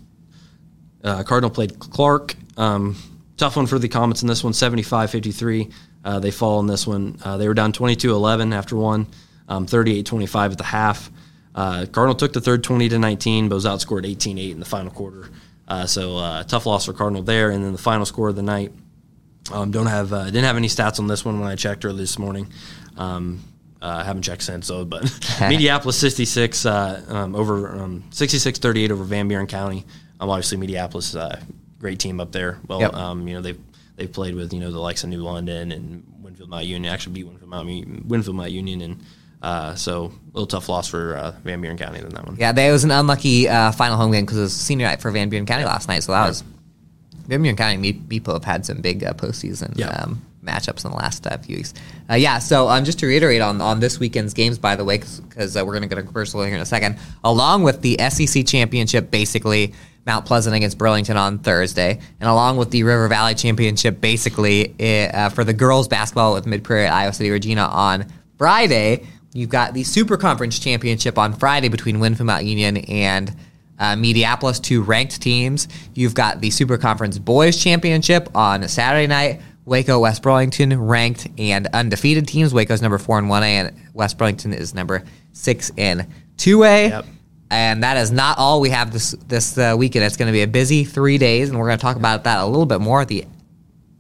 uh, 1.05 1.23
Cardinal 1.23 1.51
played 1.51 1.79
Clark. 1.79 2.35
Um, 2.57 2.97
tough 3.41 3.57
one 3.57 3.67
for 3.67 3.79
the 3.79 3.89
Comets 3.89 4.23
in 4.23 4.29
this 4.29 4.45
one, 4.45 4.53
75 4.53 5.11
53. 5.11 5.71
Uh, 6.05 6.21
they 6.21 6.31
fall 6.31 6.61
in 6.61 6.67
this 6.67 6.87
one. 6.87 7.19
Uh, 7.25 7.37
they 7.37 7.49
were 7.49 7.55
down 7.55 7.73
22 7.73 8.13
11 8.13 8.53
after 8.53 8.77
one, 8.77 9.07
um, 9.49 9.67
38 9.67 10.07
25 10.07 10.53
at 10.53 10.59
the 10.59 10.65
half. 10.65 11.11
Uh, 11.55 11.87
Cardinal 11.91 12.15
took 12.15 12.33
the 12.33 12.41
third 12.41 12.63
20 12.63 12.91
to 12.91 12.99
19, 12.99 13.49
but 13.49 13.57
was 13.57 13.65
outscored 13.65 14.07
18 14.07 14.39
8 14.39 14.51
in 14.53 14.61
the 14.61 14.67
final 14.67 14.93
quarter. 14.93 15.31
Uh, 15.67 15.87
so 15.87 16.19
uh, 16.19 16.43
tough 16.45 16.67
loss 16.67 16.87
for 16.87 16.93
Cardinal 16.93 17.23
there. 17.23 17.51
And 17.51 17.65
then 17.65 17.73
the 17.73 17.79
final 17.79 18.07
score 18.07 18.29
of 18.29 18.37
the 18.37 18.43
night. 18.43 18.73
Um, 19.51 19.71
don't 19.71 19.87
have 19.87 20.13
uh, 20.13 20.27
didn't 20.27 20.45
have 20.45 20.57
any 20.57 20.69
stats 20.69 21.01
on 21.01 21.07
this 21.07 21.25
one 21.25 21.41
when 21.41 21.49
I 21.49 21.57
checked 21.57 21.85
early 21.85 21.99
this 21.99 22.19
morning. 22.19 22.53
Um, 22.97 23.41
uh, 23.83 24.01
I 24.03 24.05
haven't 24.05 24.23
checked 24.23 24.43
since 24.43 24.69
though, 24.69 24.85
but 24.85 25.03
Mediapolis 25.41 25.95
66 25.95 26.67
uh, 26.67 27.03
um, 27.09 27.35
over 27.35 27.75
um, 27.81 28.05
66-38 28.11 28.91
over 28.91 29.03
Van 29.03 29.27
Buren 29.27 29.47
County. 29.47 29.87
Um, 30.21 30.29
obviously 30.29 30.59
Mediapolis, 30.59 31.19
uh, 31.19 31.41
great 31.81 31.99
team 31.99 32.21
up 32.21 32.31
there. 32.33 32.59
Well, 32.69 32.81
Yep. 32.81 32.95
um, 32.95 33.27
you 33.27 33.35
know 33.35 33.41
they've 33.43 33.59
they've 33.97 34.13
played 34.13 34.35
with 34.37 34.53
you 34.53 34.61
know 34.61 34.71
the 34.71 34.79
likes 34.79 35.03
of 35.03 35.11
New 35.11 35.23
London 35.23 35.73
and 35.73 36.05
Winfield 36.23 36.49
Mount 36.51 36.67
Union. 36.67 36.93
Actually 36.93 37.15
beat 37.15 37.25
Winfield 37.27 37.51
Mount 37.51 37.69
Union, 37.69 38.05
Winfield 38.07 38.37
Mount 38.37 38.53
Union, 38.53 38.81
and 38.83 39.03
uh, 39.43 39.75
so 39.75 40.05
a 40.05 40.11
little 40.35 40.47
tough 40.47 40.69
loss 40.69 40.87
for 40.89 41.17
uh, 41.17 41.33
Van 41.45 41.61
Buren 41.61 41.77
County 41.79 42.01
than 42.01 42.11
that 42.15 42.27
one. 42.27 42.37
Yeah, 42.39 42.53
there 42.53 42.73
was 42.73 42.85
an 42.85 42.91
unlucky 42.91 43.49
uh, 43.49 43.73
final 43.73 43.97
home 43.97 44.13
game 44.13 44.25
because 44.25 44.39
it 44.39 44.43
was 44.43 44.55
senior 44.57 44.87
night 44.87 45.01
for 45.01 45.11
Van 45.11 45.29
Buren 45.31 45.47
County 45.47 45.65
last 45.65 45.89
night. 45.89 46.03
So 46.03 46.13
that 46.13 46.29
was 46.29 46.45
Van 47.27 47.41
Buren 47.43 47.57
County 47.57 47.93
people 47.95 48.35
have 48.35 48.45
had 48.45 48.67
some 48.67 48.81
big 48.83 49.03
uh, 49.05 49.13
postseason 49.15 49.77
Yeah. 49.79 49.89
um, 49.89 50.23
matchups 50.45 50.85
in 50.85 50.91
the 50.91 50.97
last 50.97 51.27
uh, 51.27 51.37
few 51.39 51.57
weeks. 51.57 51.73
Uh, 52.11 52.15
yeah, 52.15 52.39
so 52.39 52.69
um, 52.69 52.85
just 52.85 52.99
to 52.99 53.07
reiterate 53.07 53.41
on, 53.41 53.61
on 53.61 53.79
this 53.81 53.99
weekend's 54.01 54.35
games, 54.35 54.59
by 54.59 54.75
the 54.77 54.85
way, 54.85 54.99
because 54.99 55.57
uh, 55.57 55.65
we're 55.65 55.73
going 55.73 55.89
to 55.89 55.95
go 55.95 55.97
to 55.97 56.03
commercial 56.07 56.43
here 56.43 56.55
in 56.55 56.61
a 56.61 56.67
second, 56.67 56.99
along 57.25 57.63
with 57.63 57.81
the 57.83 57.97
SEC 58.11 58.47
championship, 58.47 59.11
basically 59.11 59.73
Mount 60.07 60.27
Pleasant 60.27 60.57
against 60.57 60.79
Burlington 60.79 61.17
on 61.17 61.39
Thursday, 61.39 62.01
and 62.21 62.29
along 62.29 62.57
with 62.57 62.71
the 62.71 62.83
River 62.83 63.07
Valley 63.09 63.35
championship, 63.35 64.01
basically 64.01 64.75
uh, 65.13 65.29
for 65.29 65.45
the 65.45 65.53
girls 65.53 65.89
basketball 65.89 66.35
with 66.35 66.47
Mid 66.47 66.65
Prairie 66.65 66.87
at 66.87 66.93
Iowa 66.93 67.13
City 67.13 67.31
Regina 67.31 67.63
on 67.63 68.07
Friday. 68.39 69.07
You've 69.33 69.51
got 69.51 69.75
the 69.75 69.85
Super 69.85 70.17
Conference 70.17 70.59
championship 70.59 71.19
on 71.19 71.35
Friday 71.35 71.69
between 71.69 72.01
Winfield 72.01 72.27
Mount 72.27 72.45
Union 72.45 72.79
and 72.79 73.35
uh, 73.79 73.95
Mediapolis, 73.95 74.63
two 74.63 74.83
ranked 74.83 75.23
teams. 75.23 75.69
You've 75.95 76.15
got 76.15 76.41
the 76.41 76.51
Super 76.51 76.77
Conference 76.79 77.19
Boys 77.19 77.63
Championship 77.63 78.29
on 78.35 78.67
Saturday 78.69 79.07
night. 79.07 79.41
Waco, 79.67 80.01
West 80.01 80.23
Burlington, 80.23 80.81
ranked 80.81 81.29
and 81.39 81.69
undefeated 81.69 82.27
teams. 82.27 82.53
Waco's 82.53 82.83
number 82.83 82.99
four 82.99 83.19
and 83.19 83.29
one 83.29 83.43
A, 83.43 83.59
and 83.59 83.77
West 83.95 84.19
Burlington 84.19 84.53
is 84.53 84.75
number 84.75 85.05
six 85.33 85.71
and 85.79 86.07
two 86.37 86.65
A. 86.65 86.89
Yep. 86.89 87.07
And 87.51 87.83
that 87.83 87.97
is 87.97 88.13
not 88.13 88.39
all 88.39 88.61
we 88.61 88.71
have 88.71 88.93
this 88.93 89.11
this 89.27 89.59
uh, 89.59 89.75
weekend. 89.77 90.05
It's 90.05 90.17
going 90.17 90.29
to 90.29 90.33
be 90.33 90.43
a 90.43 90.47
busy 90.49 90.85
three 90.85 91.19
days, 91.19 91.49
and 91.49 91.59
we're 91.59 91.67
going 91.67 91.79
to 91.79 91.83
talk 91.83 91.97
about 91.97 92.25
that 92.25 92.41
a 92.41 92.47
little 92.47 92.67
bit 92.67 92.81
more 92.81 93.01
at 93.01 93.09
the 93.09 93.25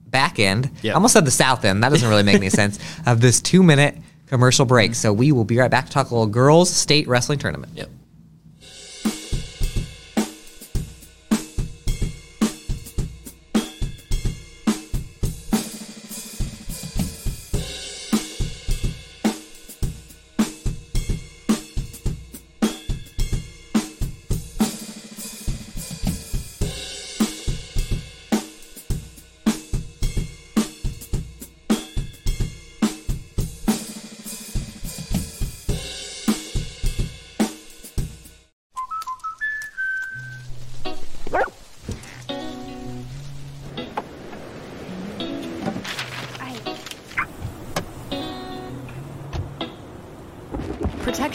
back 0.07 0.39
end. 0.39 0.71
Yep. 0.83 0.93
I 0.93 0.95
almost 0.95 1.15
said 1.15 1.25
the 1.25 1.31
south 1.33 1.65
end. 1.65 1.83
That 1.83 1.91
doesn't 1.91 2.09
really 2.09 2.23
make 2.23 2.37
any 2.37 2.51
sense. 2.51 2.79
Of 3.07 3.21
this 3.21 3.41
two 3.41 3.63
minute 3.63 3.97
commercial 4.27 4.65
break. 4.65 4.95
So 4.95 5.13
we 5.13 5.33
will 5.33 5.45
be 5.45 5.59
right 5.59 5.71
back 5.71 5.87
to 5.87 5.93
talk 5.93 6.11
a 6.11 6.15
little 6.15 6.29
girls 6.29 6.71
state 6.71 7.09
wrestling 7.09 7.39
tournament. 7.39 7.73
Yep. 7.75 7.91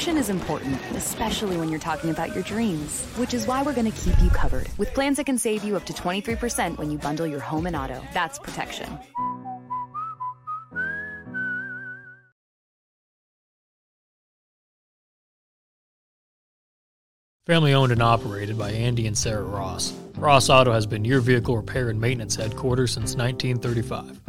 Protection 0.05 0.21
is 0.21 0.29
important, 0.29 0.79
especially 0.91 1.57
when 1.57 1.67
you're 1.67 1.79
talking 1.79 2.11
about 2.11 2.31
your 2.31 2.43
dreams, 2.43 3.03
which 3.15 3.33
is 3.33 3.47
why 3.47 3.63
we're 3.63 3.73
going 3.73 3.91
to 3.91 4.01
keep 4.01 4.13
you 4.21 4.29
covered 4.29 4.69
with 4.77 4.93
plans 4.93 5.17
that 5.17 5.25
can 5.25 5.35
save 5.35 5.63
you 5.63 5.75
up 5.75 5.83
to 5.87 5.93
23% 5.93 6.77
when 6.77 6.91
you 6.91 6.99
bundle 6.99 7.25
your 7.25 7.39
home 7.39 7.65
and 7.65 7.75
auto. 7.75 7.99
That's 8.13 8.37
protection. 8.37 8.99
Family 17.47 17.73
owned 17.73 17.91
and 17.91 18.03
operated 18.03 18.59
by 18.59 18.69
Andy 18.73 19.07
and 19.07 19.17
Sarah 19.17 19.41
Ross, 19.41 19.91
Ross 20.17 20.51
Auto 20.51 20.71
has 20.71 20.85
been 20.85 21.03
your 21.03 21.19
vehicle 21.19 21.57
repair 21.57 21.89
and 21.89 21.99
maintenance 21.99 22.35
headquarters 22.35 22.93
since 22.93 23.15
1935. 23.15 24.21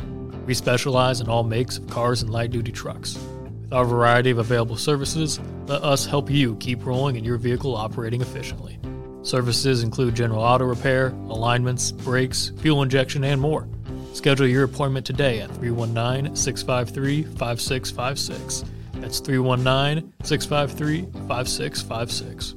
We 0.47 0.55
specialize 0.55 1.21
in 1.21 1.29
all 1.29 1.45
makes 1.45 1.77
of 1.77 1.87
cars 1.91 2.23
and 2.23 2.31
light 2.33 2.51
duty 2.51 2.73
trucks. 2.73 3.19
With 3.67 3.73
our 3.73 3.85
variety 3.85 4.31
of 4.31 4.39
available 4.39 4.77
services, 4.77 5.41
let 5.67 5.83
us 5.83 6.07
help 6.07 6.31
you 6.31 6.55
keep 6.57 6.87
rolling 6.87 7.17
and 7.17 7.27
your 7.27 7.37
vehicle 7.37 7.75
operating 7.75 8.21
efficiently. 8.21 8.79
Services 9.23 9.83
include 9.83 10.15
general 10.15 10.41
auto 10.41 10.65
repair, 10.65 11.09
alignments, 11.09 11.91
brakes, 11.91 12.53
fuel 12.59 12.85
injection, 12.85 13.25
and 13.25 13.41
more. 13.41 13.67
Schedule 14.13 14.47
your 14.47 14.63
appointment 14.63 15.05
today 15.05 15.41
at 15.41 15.51
319 15.57 16.37
653 16.37 17.25
5656. 17.25 18.65
That's 19.01 19.19
319 19.19 20.13
653 20.23 21.03
5656. 21.27 22.56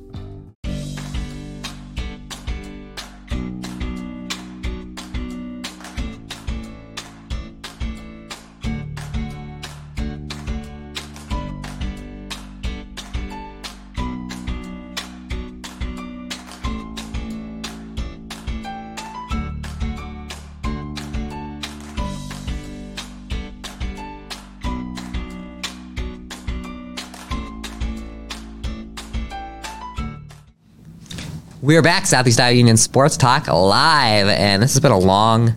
We 31.62 31.76
are 31.76 31.82
back, 31.82 32.06
Southeast 32.06 32.40
Iowa 32.40 32.56
Union 32.56 32.78
Sports 32.78 33.18
Talk 33.18 33.48
live, 33.48 34.28
and 34.28 34.64
this 34.64 34.74
has 34.74 34.80
been 34.80 34.94
a 34.94 34.98
long. 34.98 35.50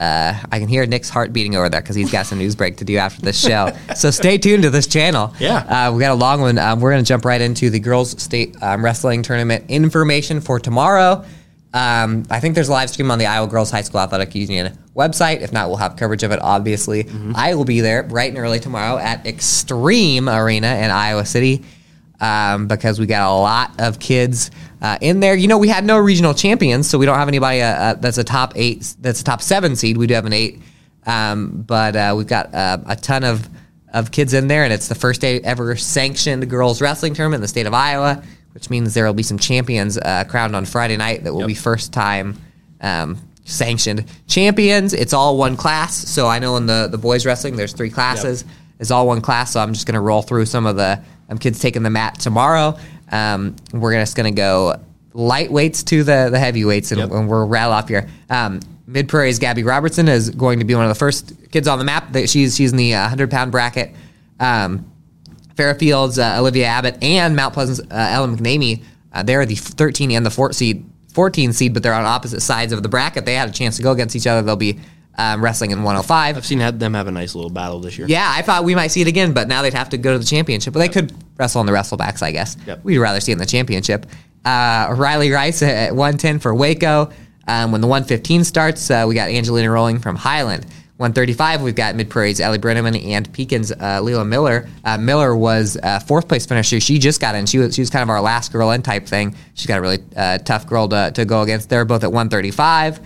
Uh, 0.00 0.34
I 0.50 0.58
can 0.58 0.66
hear 0.68 0.84
Nick's 0.86 1.08
heart 1.10 1.32
beating 1.32 1.54
over 1.54 1.68
there 1.68 1.80
because 1.80 1.94
he's 1.94 2.10
got 2.10 2.26
some 2.26 2.38
news 2.38 2.56
break 2.56 2.78
to 2.78 2.84
do 2.84 2.96
after 2.96 3.20
this 3.22 3.40
show. 3.40 3.70
so 3.94 4.10
stay 4.10 4.38
tuned 4.38 4.64
to 4.64 4.70
this 4.70 4.88
channel. 4.88 5.32
Yeah. 5.38 5.88
uh, 5.88 5.92
we 5.92 6.00
got 6.00 6.10
a 6.12 6.14
long 6.14 6.40
one. 6.40 6.58
Um, 6.58 6.80
we're 6.80 6.90
going 6.90 7.04
to 7.04 7.08
jump 7.08 7.24
right 7.24 7.40
into 7.40 7.70
the 7.70 7.78
girls' 7.78 8.20
state 8.20 8.56
um, 8.62 8.84
wrestling 8.84 9.22
tournament 9.22 9.66
information 9.68 10.40
for 10.40 10.58
tomorrow. 10.58 11.24
Um, 11.72 12.24
I 12.30 12.40
think 12.40 12.54
there's 12.56 12.68
a 12.68 12.72
live 12.72 12.90
stream 12.90 13.10
on 13.10 13.18
the 13.20 13.26
Iowa 13.26 13.46
Girls 13.46 13.70
High 13.70 13.82
School 13.82 14.00
Athletic 14.00 14.34
Union 14.34 14.76
website. 14.96 15.40
If 15.42 15.52
not, 15.52 15.68
we'll 15.68 15.76
have 15.76 15.94
coverage 15.96 16.24
of 16.24 16.32
it. 16.32 16.40
Obviously, 16.42 17.08
I 17.36 17.54
will 17.54 17.64
be 17.64 17.80
there 17.80 18.02
bright 18.02 18.30
and 18.30 18.38
early 18.38 18.58
tomorrow 18.58 18.98
at 18.98 19.24
Xtream 19.24 20.34
Arena 20.34 20.74
in 20.76 20.90
Iowa 20.90 21.24
City 21.26 21.64
um, 22.20 22.66
because 22.66 22.98
we 22.98 23.06
got 23.06 23.28
a 23.28 23.34
lot 23.34 23.72
of 23.78 23.98
kids 23.98 24.50
uh, 24.82 24.98
in 25.00 25.20
there. 25.20 25.34
You 25.34 25.48
know, 25.48 25.58
we 25.58 25.68
had 25.68 25.84
no 25.84 25.98
regional 25.98 26.34
champions, 26.34 26.88
so 26.88 26.98
we 26.98 27.06
don't 27.06 27.18
have 27.18 27.28
anybody 27.28 27.62
uh, 27.62 27.66
uh, 27.66 27.94
that's 27.94 28.18
a 28.18 28.24
top 28.24 28.52
eight, 28.56 28.94
that's 29.00 29.20
a 29.20 29.24
top 29.24 29.42
seven 29.42 29.76
seed. 29.76 29.96
We 29.96 30.06
do 30.06 30.14
have 30.14 30.26
an 30.26 30.32
eight, 30.32 30.60
um, 31.06 31.62
but 31.66 31.96
uh, 31.96 32.14
we've 32.16 32.26
got 32.26 32.54
uh, 32.54 32.78
a 32.86 32.96
ton 32.96 33.24
of 33.24 33.48
of 33.92 34.10
kids 34.10 34.34
in 34.34 34.48
there, 34.48 34.64
and 34.64 34.72
it's 34.72 34.88
the 34.88 34.94
first 34.94 35.20
day 35.20 35.40
ever 35.40 35.74
sanctioned 35.76 36.48
girls 36.50 36.80
wrestling 36.80 37.14
tournament 37.14 37.38
in 37.38 37.42
the 37.42 37.48
state 37.48 37.66
of 37.66 37.72
Iowa, 37.72 38.22
which 38.52 38.68
means 38.68 38.94
there 38.94 39.06
will 39.06 39.14
be 39.14 39.22
some 39.22 39.38
champions 39.38 39.96
uh, 39.96 40.24
crowned 40.28 40.54
on 40.54 40.64
Friday 40.66 40.96
night 40.96 41.24
that 41.24 41.32
will 41.32 41.46
be 41.46 41.54
first 41.54 41.92
time. 41.92 42.36
Um, 42.80 43.18
sanctioned 43.44 44.04
champions 44.26 44.92
it's 44.92 45.14
all 45.14 45.38
one 45.38 45.56
class 45.56 45.94
so 45.94 46.26
i 46.26 46.38
know 46.38 46.58
in 46.58 46.66
the 46.66 46.86
the 46.90 46.98
boys 46.98 47.24
wrestling 47.24 47.56
there's 47.56 47.72
three 47.72 47.88
classes 47.88 48.44
it's 48.78 48.90
all 48.90 49.06
one 49.06 49.22
class 49.22 49.52
so 49.52 49.60
i'm 49.60 49.72
just 49.72 49.86
going 49.86 49.94
to 49.94 50.00
roll 50.00 50.20
through 50.20 50.44
some 50.44 50.66
of 50.66 50.76
the 50.76 51.02
um, 51.28 51.38
kids 51.38 51.58
taking 51.58 51.82
the 51.82 51.90
mat 51.90 52.18
tomorrow 52.18 52.76
um, 53.10 53.54
we're 53.72 53.94
just 53.94 54.16
going 54.16 54.32
to 54.32 54.36
go 54.36 54.80
lightweights 55.14 55.84
to 55.84 56.04
the 56.04 56.28
the 56.30 56.38
heavyweights 56.38 56.92
and, 56.92 57.00
and 57.00 57.28
we're 57.28 57.44
rattle 57.44 57.72
off 57.72 57.88
here 57.88 58.08
um, 58.30 58.60
mid 58.86 59.08
prairie's 59.08 59.38
gabby 59.38 59.64
robertson 59.64 60.08
is 60.08 60.30
going 60.30 60.58
to 60.58 60.64
be 60.64 60.74
one 60.74 60.84
of 60.84 60.90
the 60.90 60.94
first 60.94 61.32
kids 61.50 61.66
on 61.66 61.78
the 61.78 61.84
map 61.84 62.12
that 62.12 62.28
she's 62.28 62.56
she's 62.56 62.72
in 62.72 62.78
the 62.78 62.94
uh, 62.94 63.02
100 63.02 63.30
pound 63.30 63.50
bracket 63.52 63.94
um, 64.40 64.90
Fairfield's 65.58 66.20
uh, 66.20 66.36
Olivia 66.38 66.66
Abbott 66.66 67.02
and 67.02 67.34
Mount 67.34 67.52
Pleasant's 67.52 67.80
uh, 67.80 68.08
Ellen 68.10 68.36
McNamee. 68.36 68.84
Uh, 69.12 69.24
they're 69.24 69.44
the 69.44 69.56
13 69.56 70.12
and 70.12 70.24
the 70.24 70.30
14 70.30 70.52
seed, 70.52 70.90
14 71.14 71.52
seed, 71.52 71.74
but 71.74 71.82
they're 71.82 71.92
on 71.92 72.04
opposite 72.04 72.40
sides 72.42 72.72
of 72.72 72.84
the 72.84 72.88
bracket. 72.88 73.24
They 73.24 73.34
had 73.34 73.48
a 73.48 73.52
chance 73.52 73.76
to 73.76 73.82
go 73.82 73.90
against 73.90 74.14
each 74.14 74.28
other. 74.28 74.40
They'll 74.40 74.54
be 74.54 74.78
um, 75.18 75.42
wrestling 75.42 75.72
in 75.72 75.82
105. 75.82 76.36
I've 76.36 76.46
seen 76.46 76.58
them 76.58 76.94
have 76.94 77.08
a 77.08 77.10
nice 77.10 77.34
little 77.34 77.50
battle 77.50 77.80
this 77.80 77.98
year. 77.98 78.06
Yeah, 78.08 78.32
I 78.34 78.42
thought 78.42 78.64
we 78.64 78.74
might 78.74 78.88
see 78.88 79.02
it 79.02 79.08
again, 79.08 79.34
but 79.34 79.48
now 79.48 79.62
they'd 79.62 79.74
have 79.74 79.90
to 79.90 79.98
go 79.98 80.12
to 80.12 80.18
the 80.18 80.24
championship. 80.24 80.72
But 80.72 80.78
they 80.78 80.88
could 80.88 81.12
wrestle 81.36 81.60
on 81.60 81.66
the 81.66 81.72
wrestlebacks, 81.72 82.22
I 82.22 82.30
guess. 82.30 82.56
Yep. 82.66 82.84
We'd 82.84 82.98
rather 82.98 83.20
see 83.20 83.32
it 83.32 83.34
in 83.34 83.38
the 83.38 83.46
championship. 83.46 84.06
Uh, 84.44 84.94
Riley 84.96 85.30
Rice 85.30 85.62
at 85.62 85.90
110 85.94 86.38
for 86.38 86.54
Waco. 86.54 87.10
Um, 87.48 87.72
when 87.72 87.80
the 87.80 87.86
115 87.86 88.44
starts, 88.44 88.90
uh, 88.90 89.04
we 89.08 89.14
got 89.14 89.30
Angelina 89.30 89.70
Rolling 89.70 89.98
from 89.98 90.16
Highland. 90.16 90.64
135, 90.98 91.62
we've 91.62 91.76
got 91.76 91.94
Mid 91.94 92.10
Prairie's 92.10 92.40
Ellie 92.40 92.58
Brenneman 92.58 93.06
and 93.06 93.32
Pekin's 93.32 93.70
uh, 93.70 94.00
Leela 94.02 94.26
Miller. 94.26 94.68
Uh, 94.84 94.98
Miller 94.98 95.34
was 95.34 95.78
uh, 95.80 96.00
fourth 96.00 96.26
place 96.26 96.44
finisher. 96.44 96.80
She 96.80 96.98
just 96.98 97.20
got 97.20 97.36
in. 97.36 97.46
She 97.46 97.58
was 97.58 97.72
she 97.76 97.80
was 97.80 97.88
kind 97.88 98.02
of 98.02 98.10
our 98.10 98.20
last 98.20 98.52
girl 98.52 98.72
in 98.72 98.82
type 98.82 99.06
thing. 99.06 99.36
She's 99.54 99.66
got 99.66 99.78
a 99.78 99.80
really 99.80 100.00
uh, 100.16 100.38
tough 100.38 100.66
girl 100.66 100.88
to, 100.88 101.12
to 101.14 101.24
go 101.24 101.42
against. 101.42 101.68
They're 101.68 101.84
both 101.84 102.02
at 102.02 102.10
135. 102.10 102.98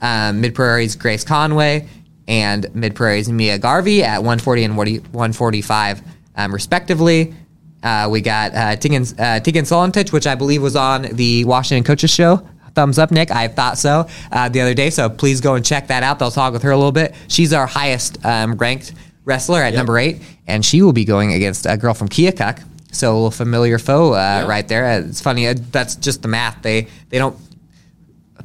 Um, 0.00 0.40
Mid 0.40 0.54
Prairie's 0.54 0.96
Grace 0.96 1.24
Conway 1.24 1.86
and 2.28 2.72
Mid 2.74 2.94
Prairie's 2.94 3.28
Mia 3.28 3.58
Garvey 3.58 4.02
at 4.02 4.18
140 4.18 4.64
and 4.64 4.76
145, 4.76 6.02
um, 6.36 6.52
respectively. 6.54 7.34
Uh, 7.82 8.08
we 8.10 8.20
got 8.20 8.54
uh, 8.54 8.76
Tegan, 8.76 9.04
uh, 9.18 9.40
Tegan 9.40 9.64
Solentich, 9.64 10.12
which 10.12 10.26
I 10.26 10.34
believe 10.34 10.62
was 10.62 10.76
on 10.76 11.02
the 11.02 11.44
Washington 11.44 11.84
Coaches 11.84 12.10
Show. 12.10 12.46
Thumbs 12.74 12.98
up, 12.98 13.10
Nick. 13.10 13.30
I 13.30 13.48
thought 13.48 13.78
so 13.78 14.06
uh, 14.30 14.48
the 14.48 14.60
other 14.60 14.74
day, 14.74 14.90
so 14.90 15.08
please 15.10 15.40
go 15.40 15.54
and 15.54 15.64
check 15.64 15.88
that 15.88 16.02
out. 16.02 16.18
They'll 16.18 16.30
talk 16.30 16.52
with 16.52 16.62
her 16.62 16.70
a 16.70 16.76
little 16.76 16.92
bit. 16.92 17.14
She's 17.28 17.52
our 17.52 17.66
highest 17.66 18.24
um, 18.24 18.54
ranked 18.54 18.92
wrestler 19.24 19.60
at 19.62 19.74
number 19.74 19.98
eight, 19.98 20.22
and 20.46 20.64
she 20.64 20.82
will 20.82 20.92
be 20.92 21.04
going 21.04 21.32
against 21.32 21.66
a 21.66 21.76
girl 21.76 21.94
from 21.94 22.08
Keokuk. 22.08 22.62
So 22.92 23.12
a 23.12 23.14
little 23.14 23.30
familiar 23.30 23.78
foe 23.78 24.12
uh, 24.14 24.44
right 24.48 24.66
there. 24.68 24.86
Uh, 24.86 25.08
It's 25.08 25.20
funny. 25.20 25.46
Uh, 25.48 25.54
that's 25.72 25.96
just 25.96 26.22
the 26.22 26.28
math. 26.28 26.62
They 26.62 26.88
they 27.08 27.18
don't 27.18 27.36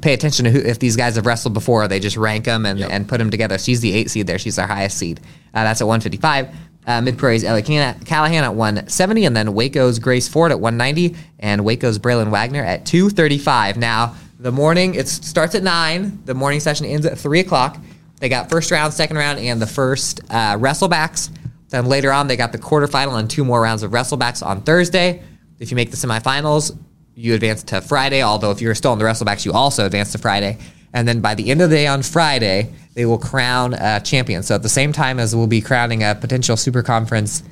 pay 0.01 0.13
attention 0.13 0.45
to 0.45 0.51
who 0.51 0.59
if 0.59 0.79
these 0.79 0.95
guys 0.95 1.15
have 1.15 1.25
wrestled 1.25 1.53
before. 1.53 1.87
They 1.87 1.99
just 1.99 2.17
rank 2.17 2.45
them 2.45 2.65
and, 2.65 2.81
and 2.81 3.07
put 3.07 3.17
them 3.17 3.29
together. 3.29 3.57
She's 3.57 3.81
the 3.81 3.93
eight 3.93 4.09
seed 4.09 4.27
there. 4.27 4.39
She's 4.39 4.59
our 4.59 4.67
highest 4.67 4.97
seed. 4.97 5.19
Uh, 5.53 5.63
that's 5.63 5.81
at 5.81 5.87
155. 5.87 6.55
Uh, 6.87 7.01
Mid 7.01 7.17
Prairie's 7.17 7.43
Ellie 7.43 7.63
Callahan 7.63 8.43
at 8.43 8.53
170, 8.53 9.25
and 9.25 9.35
then 9.35 9.53
Waco's 9.55 9.97
Grace 9.97 10.27
Ford 10.27 10.51
at 10.51 10.59
190, 10.59 11.15
and 11.39 11.65
Waco's 11.65 11.97
Braylon 11.97 12.29
Wagner 12.29 12.63
at 12.63 12.85
235. 12.85 13.77
Now 13.77 14.15
the 14.39 14.51
morning 14.51 14.95
it 14.95 15.07
starts 15.07 15.55
at 15.55 15.63
nine. 15.63 16.21
The 16.25 16.33
morning 16.35 16.59
session 16.59 16.85
ends 16.85 17.05
at 17.05 17.17
three 17.17 17.39
o'clock. 17.39 17.77
They 18.19 18.29
got 18.29 18.49
first 18.49 18.69
round, 18.71 18.93
second 18.93 19.17
round, 19.17 19.39
and 19.39 19.61
the 19.61 19.67
first 19.67 20.21
uh, 20.29 20.57
wrestlebacks. 20.57 21.29
Then 21.69 21.85
later 21.87 22.11
on, 22.11 22.27
they 22.27 22.37
got 22.37 22.51
the 22.51 22.57
quarterfinal 22.57 23.19
and 23.19 23.29
two 23.29 23.43
more 23.43 23.61
rounds 23.61 23.83
of 23.83 23.91
wrestlebacks 23.91 24.45
on 24.45 24.61
Thursday. 24.61 25.23
If 25.59 25.71
you 25.71 25.75
make 25.75 25.89
the 25.89 25.97
semifinals, 25.97 26.77
you 27.16 27.34
advance 27.34 27.63
to 27.63 27.82
Friday. 27.82 28.22
Although 28.22 28.51
if 28.51 28.61
you're 28.61 28.76
still 28.76 28.93
in 28.93 28.99
the 28.99 29.05
wrestlebacks, 29.05 29.45
you 29.45 29.53
also 29.53 29.86
advance 29.86 30.11
to 30.11 30.18
Friday. 30.18 30.57
And 30.93 31.07
then 31.07 31.22
by 31.22 31.36
the 31.36 31.49
end 31.49 31.61
of 31.61 31.70
the 31.70 31.76
day 31.76 31.88
on 31.88 32.03
Friday, 32.03 32.72
they 32.93 33.05
will 33.05 33.18
crown 33.18 33.74
a 33.74 33.99
champion. 33.99 34.43
So 34.43 34.55
at 34.55 34.63
the 34.63 34.70
same 34.70 34.93
time 34.93 35.20
as 35.20 35.36
we'll 35.36 35.47
be 35.47 35.61
crowning 35.61 36.03
a 36.03 36.16
potential 36.16 36.55
super 36.55 36.84
conference 36.84 37.43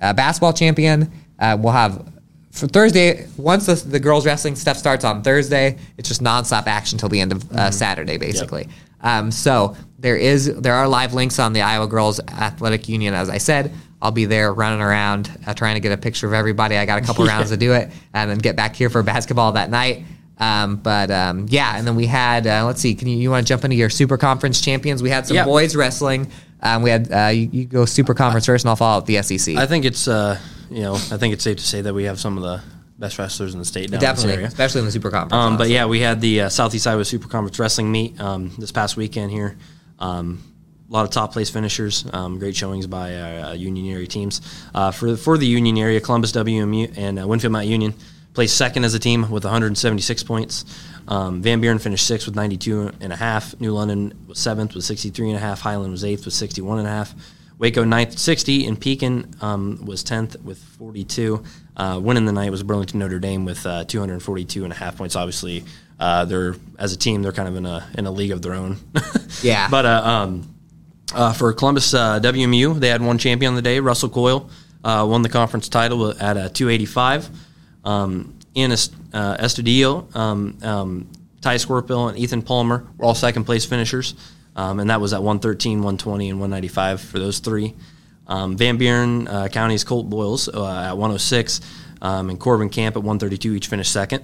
uh, 0.00 0.12
basketball 0.12 0.52
champion, 0.52 1.10
uh, 1.38 1.56
we'll 1.58 1.72
have 1.72 2.12
for 2.50 2.66
Thursday. 2.66 3.26
Once 3.36 3.66
the, 3.66 3.74
the 3.74 3.98
girls 3.98 4.26
wrestling 4.26 4.56
stuff 4.56 4.76
starts 4.76 5.04
on 5.04 5.22
Thursday, 5.22 5.78
it's 5.96 6.08
just 6.08 6.22
nonstop 6.22 6.66
action 6.66 6.98
till 6.98 7.08
the 7.08 7.20
end 7.20 7.32
of 7.32 7.50
uh, 7.52 7.70
Saturday, 7.70 8.18
basically. 8.18 8.68
Um, 9.00 9.30
so 9.30 9.76
there 9.98 10.16
is 10.16 10.54
there 10.60 10.74
are 10.74 10.86
live 10.86 11.14
links 11.14 11.38
on 11.38 11.52
the 11.52 11.62
Iowa 11.62 11.86
Girls 11.86 12.20
Athletic 12.20 12.88
Union, 12.88 13.14
as 13.14 13.28
I 13.28 13.38
said. 13.38 13.72
I'll 14.02 14.10
be 14.10 14.24
there 14.24 14.52
running 14.52 14.82
around 14.82 15.30
uh, 15.46 15.54
trying 15.54 15.76
to 15.76 15.80
get 15.80 15.92
a 15.92 15.96
picture 15.96 16.26
of 16.26 16.32
everybody. 16.32 16.76
I 16.76 16.84
got 16.84 17.00
a 17.00 17.06
couple 17.06 17.24
rounds 17.32 17.50
to 17.50 17.56
do 17.56 17.72
it, 17.72 17.90
and 18.12 18.28
then 18.28 18.38
get 18.38 18.56
back 18.56 18.74
here 18.74 18.90
for 18.90 19.02
basketball 19.04 19.52
that 19.52 19.70
night. 19.70 20.04
Um, 20.38 20.76
but 20.76 21.10
um, 21.10 21.46
yeah, 21.48 21.76
and 21.78 21.86
then 21.86 21.94
we 21.94 22.06
had 22.06 22.46
uh, 22.46 22.66
let's 22.66 22.80
see, 22.80 22.96
can 22.96 23.06
you, 23.06 23.16
you 23.16 23.30
want 23.30 23.46
to 23.46 23.48
jump 23.48 23.64
into 23.64 23.76
your 23.76 23.88
Super 23.90 24.18
Conference 24.18 24.60
champions? 24.60 25.02
We 25.02 25.08
had 25.10 25.26
some 25.26 25.36
Yeah. 25.36 25.44
boys 25.44 25.76
wrestling. 25.76 26.30
Um, 26.60 26.82
we 26.82 26.90
had 26.90 27.12
uh, 27.12 27.28
you, 27.28 27.48
you 27.52 27.64
go 27.64 27.84
Super 27.84 28.12
Conference 28.12 28.46
first, 28.46 28.64
and 28.64 28.70
I'll 28.70 28.76
follow 28.76 28.98
up 28.98 29.06
the 29.06 29.22
SEC. 29.22 29.56
I 29.56 29.66
think 29.66 29.84
it's 29.84 30.08
uh, 30.08 30.38
you 30.68 30.82
know 30.82 30.94
I 30.94 31.16
think 31.16 31.32
it's 31.32 31.44
safe 31.44 31.58
to 31.58 31.64
say 31.64 31.80
that 31.82 31.94
we 31.94 32.04
have 32.04 32.18
some 32.18 32.36
of 32.36 32.42
the 32.42 32.60
best 32.98 33.18
wrestlers 33.18 33.52
in 33.52 33.58
the 33.60 33.64
state 33.64 33.90
Definitely, 33.90 34.44
especially 34.44 34.80
in 34.80 34.86
the 34.86 34.92
Super 34.92 35.10
Conference. 35.10 35.32
Um, 35.32 35.56
but 35.56 35.68
yeah, 35.68 35.86
we 35.86 36.00
had 36.00 36.20
the 36.20 36.42
uh, 36.42 36.48
Southeast 36.48 36.86
Iowa 36.88 37.04
Super 37.04 37.28
Conference 37.28 37.58
Wrestling 37.60 37.92
meet 37.92 38.20
um, 38.20 38.52
this 38.58 38.72
past 38.72 38.96
weekend 38.96 39.30
here. 39.30 39.56
Um, 39.98 40.42
lot 40.92 41.04
of 41.04 41.10
top 41.10 41.32
place 41.32 41.50
finishers. 41.50 42.04
Um, 42.12 42.38
great 42.38 42.54
showings 42.54 42.86
by 42.86 43.14
uh, 43.14 43.48
uh, 43.48 43.52
Union 43.52 43.94
area 43.94 44.06
teams. 44.06 44.40
Uh, 44.74 44.90
for 44.90 45.16
for 45.16 45.38
the 45.38 45.46
Union 45.46 45.78
area, 45.78 46.00
Columbus 46.00 46.32
WMU 46.32 46.92
and 46.96 47.18
uh, 47.18 47.26
Winfield 47.26 47.52
Mount 47.52 47.66
Union 47.66 47.94
placed 48.34 48.56
second 48.56 48.84
as 48.84 48.94
a 48.94 48.98
team 48.98 49.30
with 49.30 49.44
176 49.44 50.22
points. 50.22 50.64
Um, 51.08 51.42
Van 51.42 51.60
Buren 51.60 51.78
finished 51.78 52.06
sixth 52.06 52.26
with 52.26 52.36
92 52.36 52.92
and 53.00 53.12
a 53.12 53.16
half. 53.16 53.58
New 53.60 53.72
London 53.72 54.12
was 54.26 54.38
seventh 54.38 54.74
with 54.74 54.84
63 54.84 55.28
and 55.28 55.36
a 55.36 55.40
half. 55.40 55.60
Highland 55.60 55.90
was 55.90 56.04
eighth 56.04 56.24
with 56.24 56.34
61 56.34 56.78
and 56.78 56.86
a 56.86 56.90
half. 56.90 57.14
Waco 57.58 57.84
ninth, 57.84 58.18
60, 58.18 58.66
and 58.66 58.80
Pekin 58.80 59.34
um, 59.40 59.84
was 59.84 60.02
10th 60.02 60.40
with 60.42 60.58
42. 60.58 61.44
Uh, 61.76 62.00
winning 62.02 62.24
the 62.24 62.32
night 62.32 62.50
was 62.50 62.62
Burlington 62.62 62.98
Notre 62.98 63.20
Dame 63.20 63.44
with 63.44 63.64
uh, 63.66 63.84
242 63.84 64.64
and 64.64 64.72
a 64.72 64.76
half 64.76 64.96
points. 64.96 65.14
Obviously, 65.14 65.64
uh, 66.00 66.24
they're 66.24 66.56
as 66.78 66.92
a 66.92 66.96
team 66.96 67.22
they're 67.22 67.32
kind 67.32 67.48
of 67.48 67.54
in 67.54 67.64
a 67.64 67.86
in 67.96 68.06
a 68.06 68.10
league 68.10 68.32
of 68.32 68.42
their 68.42 68.54
own. 68.54 68.78
Yeah. 69.42 69.68
But 69.68 69.86
uh, 69.86 70.02
um, 70.04 70.54
uh, 71.14 71.32
for 71.32 71.52
Columbus 71.52 71.94
uh, 71.94 72.20
WMU, 72.20 72.78
they 72.78 72.88
had 72.88 73.02
one 73.02 73.18
champion 73.18 73.50
on 73.50 73.56
the 73.56 73.62
day. 73.62 73.80
Russell 73.80 74.08
Coyle 74.08 74.48
uh, 74.84 75.06
won 75.08 75.22
the 75.22 75.28
conference 75.28 75.68
title 75.68 76.10
at 76.10 76.36
uh, 76.36 76.48
285. 76.48 77.30
Um, 77.84 78.38
Ian 78.56 78.72
Est- 78.72 78.94
uh, 79.12 79.36
um, 80.14 80.58
um, 80.62 81.08
Ty 81.40 81.56
Squirpill, 81.56 82.08
and 82.08 82.18
Ethan 82.18 82.42
Palmer 82.42 82.86
were 82.96 83.04
all 83.04 83.14
second 83.14 83.44
place 83.44 83.64
finishers. 83.64 84.14
Um, 84.54 84.80
and 84.80 84.90
that 84.90 85.00
was 85.00 85.12
at 85.12 85.22
113, 85.22 85.78
120, 85.78 86.30
and 86.30 86.40
195 86.40 87.00
for 87.00 87.18
those 87.18 87.38
three. 87.38 87.74
Um, 88.26 88.56
Van 88.56 88.76
Buren 88.76 89.26
uh, 89.26 89.48
County's 89.48 89.84
Colt 89.84 90.08
Boyles 90.08 90.48
at 90.48 90.92
106 90.92 91.60
um, 92.02 92.30
and 92.30 92.38
Corbin 92.38 92.68
Camp 92.68 92.96
at 92.96 93.02
132 93.02 93.54
each 93.54 93.66
finished 93.68 93.92
second. 93.92 94.22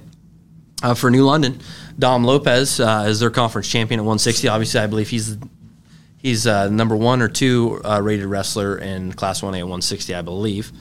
Uh, 0.82 0.94
for 0.94 1.10
New 1.10 1.24
London, 1.24 1.58
Dom 1.98 2.22
Lopez 2.22 2.78
uh, 2.78 3.06
is 3.08 3.18
their 3.18 3.30
conference 3.30 3.68
champion 3.68 3.98
at 3.98 4.04
160. 4.04 4.46
Obviously, 4.46 4.78
I 4.80 4.86
believe 4.86 5.08
he's 5.08 5.36
he's 6.18 6.46
uh, 6.46 6.68
number 6.68 6.96
one 6.96 7.22
or 7.22 7.28
two 7.28 7.80
uh, 7.84 8.00
rated 8.02 8.26
wrestler 8.26 8.78
in 8.78 9.12
Class 9.12 9.40
1A 9.40 9.58
at 9.58 9.62
160, 9.64 10.14
I 10.14 10.22
believe. 10.22 10.72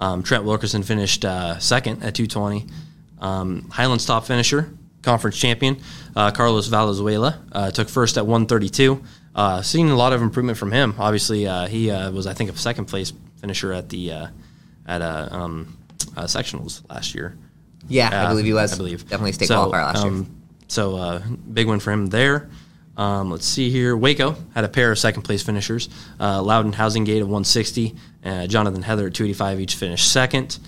Um, 0.00 0.22
Trent 0.22 0.44
Wilkerson 0.44 0.82
finished 0.82 1.24
uh, 1.24 1.58
second 1.58 2.02
at 2.02 2.14
220. 2.14 2.66
Um, 3.20 3.68
Highlands 3.70 4.04
top 4.06 4.24
finisher, 4.26 4.72
conference 5.02 5.38
champion, 5.38 5.80
uh, 6.16 6.30
Carlos 6.32 6.66
Valenzuela 6.66 7.40
uh, 7.52 7.70
took 7.70 7.88
first 7.88 8.16
at 8.16 8.26
132. 8.26 9.02
Uh, 9.34 9.62
seeing 9.62 9.90
a 9.90 9.96
lot 9.96 10.12
of 10.12 10.22
improvement 10.22 10.56
from 10.56 10.70
him. 10.70 10.94
Obviously, 10.98 11.46
uh, 11.46 11.66
he 11.66 11.90
uh, 11.90 12.10
was 12.12 12.26
I 12.26 12.34
think 12.34 12.50
a 12.50 12.56
second 12.56 12.84
place 12.84 13.12
finisher 13.40 13.72
at 13.72 13.88
the 13.88 14.12
uh, 14.12 14.26
at 14.86 15.02
uh, 15.02 15.28
um, 15.30 15.76
uh, 16.16 16.22
sectionals 16.24 16.88
last 16.88 17.14
year. 17.16 17.36
Yeah, 17.88 18.26
I 18.26 18.28
believe 18.28 18.44
he 18.44 18.52
was. 18.52 18.72
I 18.72 18.76
believe 18.76 19.02
Definitely 19.08 19.32
state 19.32 19.48
So, 19.48 19.56
qualifier 19.70 19.84
last 19.86 20.04
year. 20.04 20.12
um, 20.12 20.42
So 20.68 20.96
uh, 20.96 21.22
big 21.52 21.66
win 21.66 21.80
for 21.80 21.90
him 21.92 22.06
there. 22.06 22.48
Um, 22.96 23.30
let's 23.30 23.46
see 23.46 23.70
here. 23.70 23.96
Waco 23.96 24.36
had 24.54 24.64
a 24.64 24.68
pair 24.68 24.92
of 24.92 24.98
second 24.98 25.22
place 25.22 25.42
finishers. 25.42 25.88
Uh, 26.20 26.42
Loudon 26.42 26.72
Housing 26.72 27.04
Gate 27.04 27.18
at 27.18 27.24
160, 27.24 27.94
uh, 28.24 28.46
Jonathan 28.46 28.82
Heather 28.82 29.08
at 29.08 29.14
285 29.14 29.60
each 29.60 29.74
finished 29.74 30.12
second. 30.12 30.58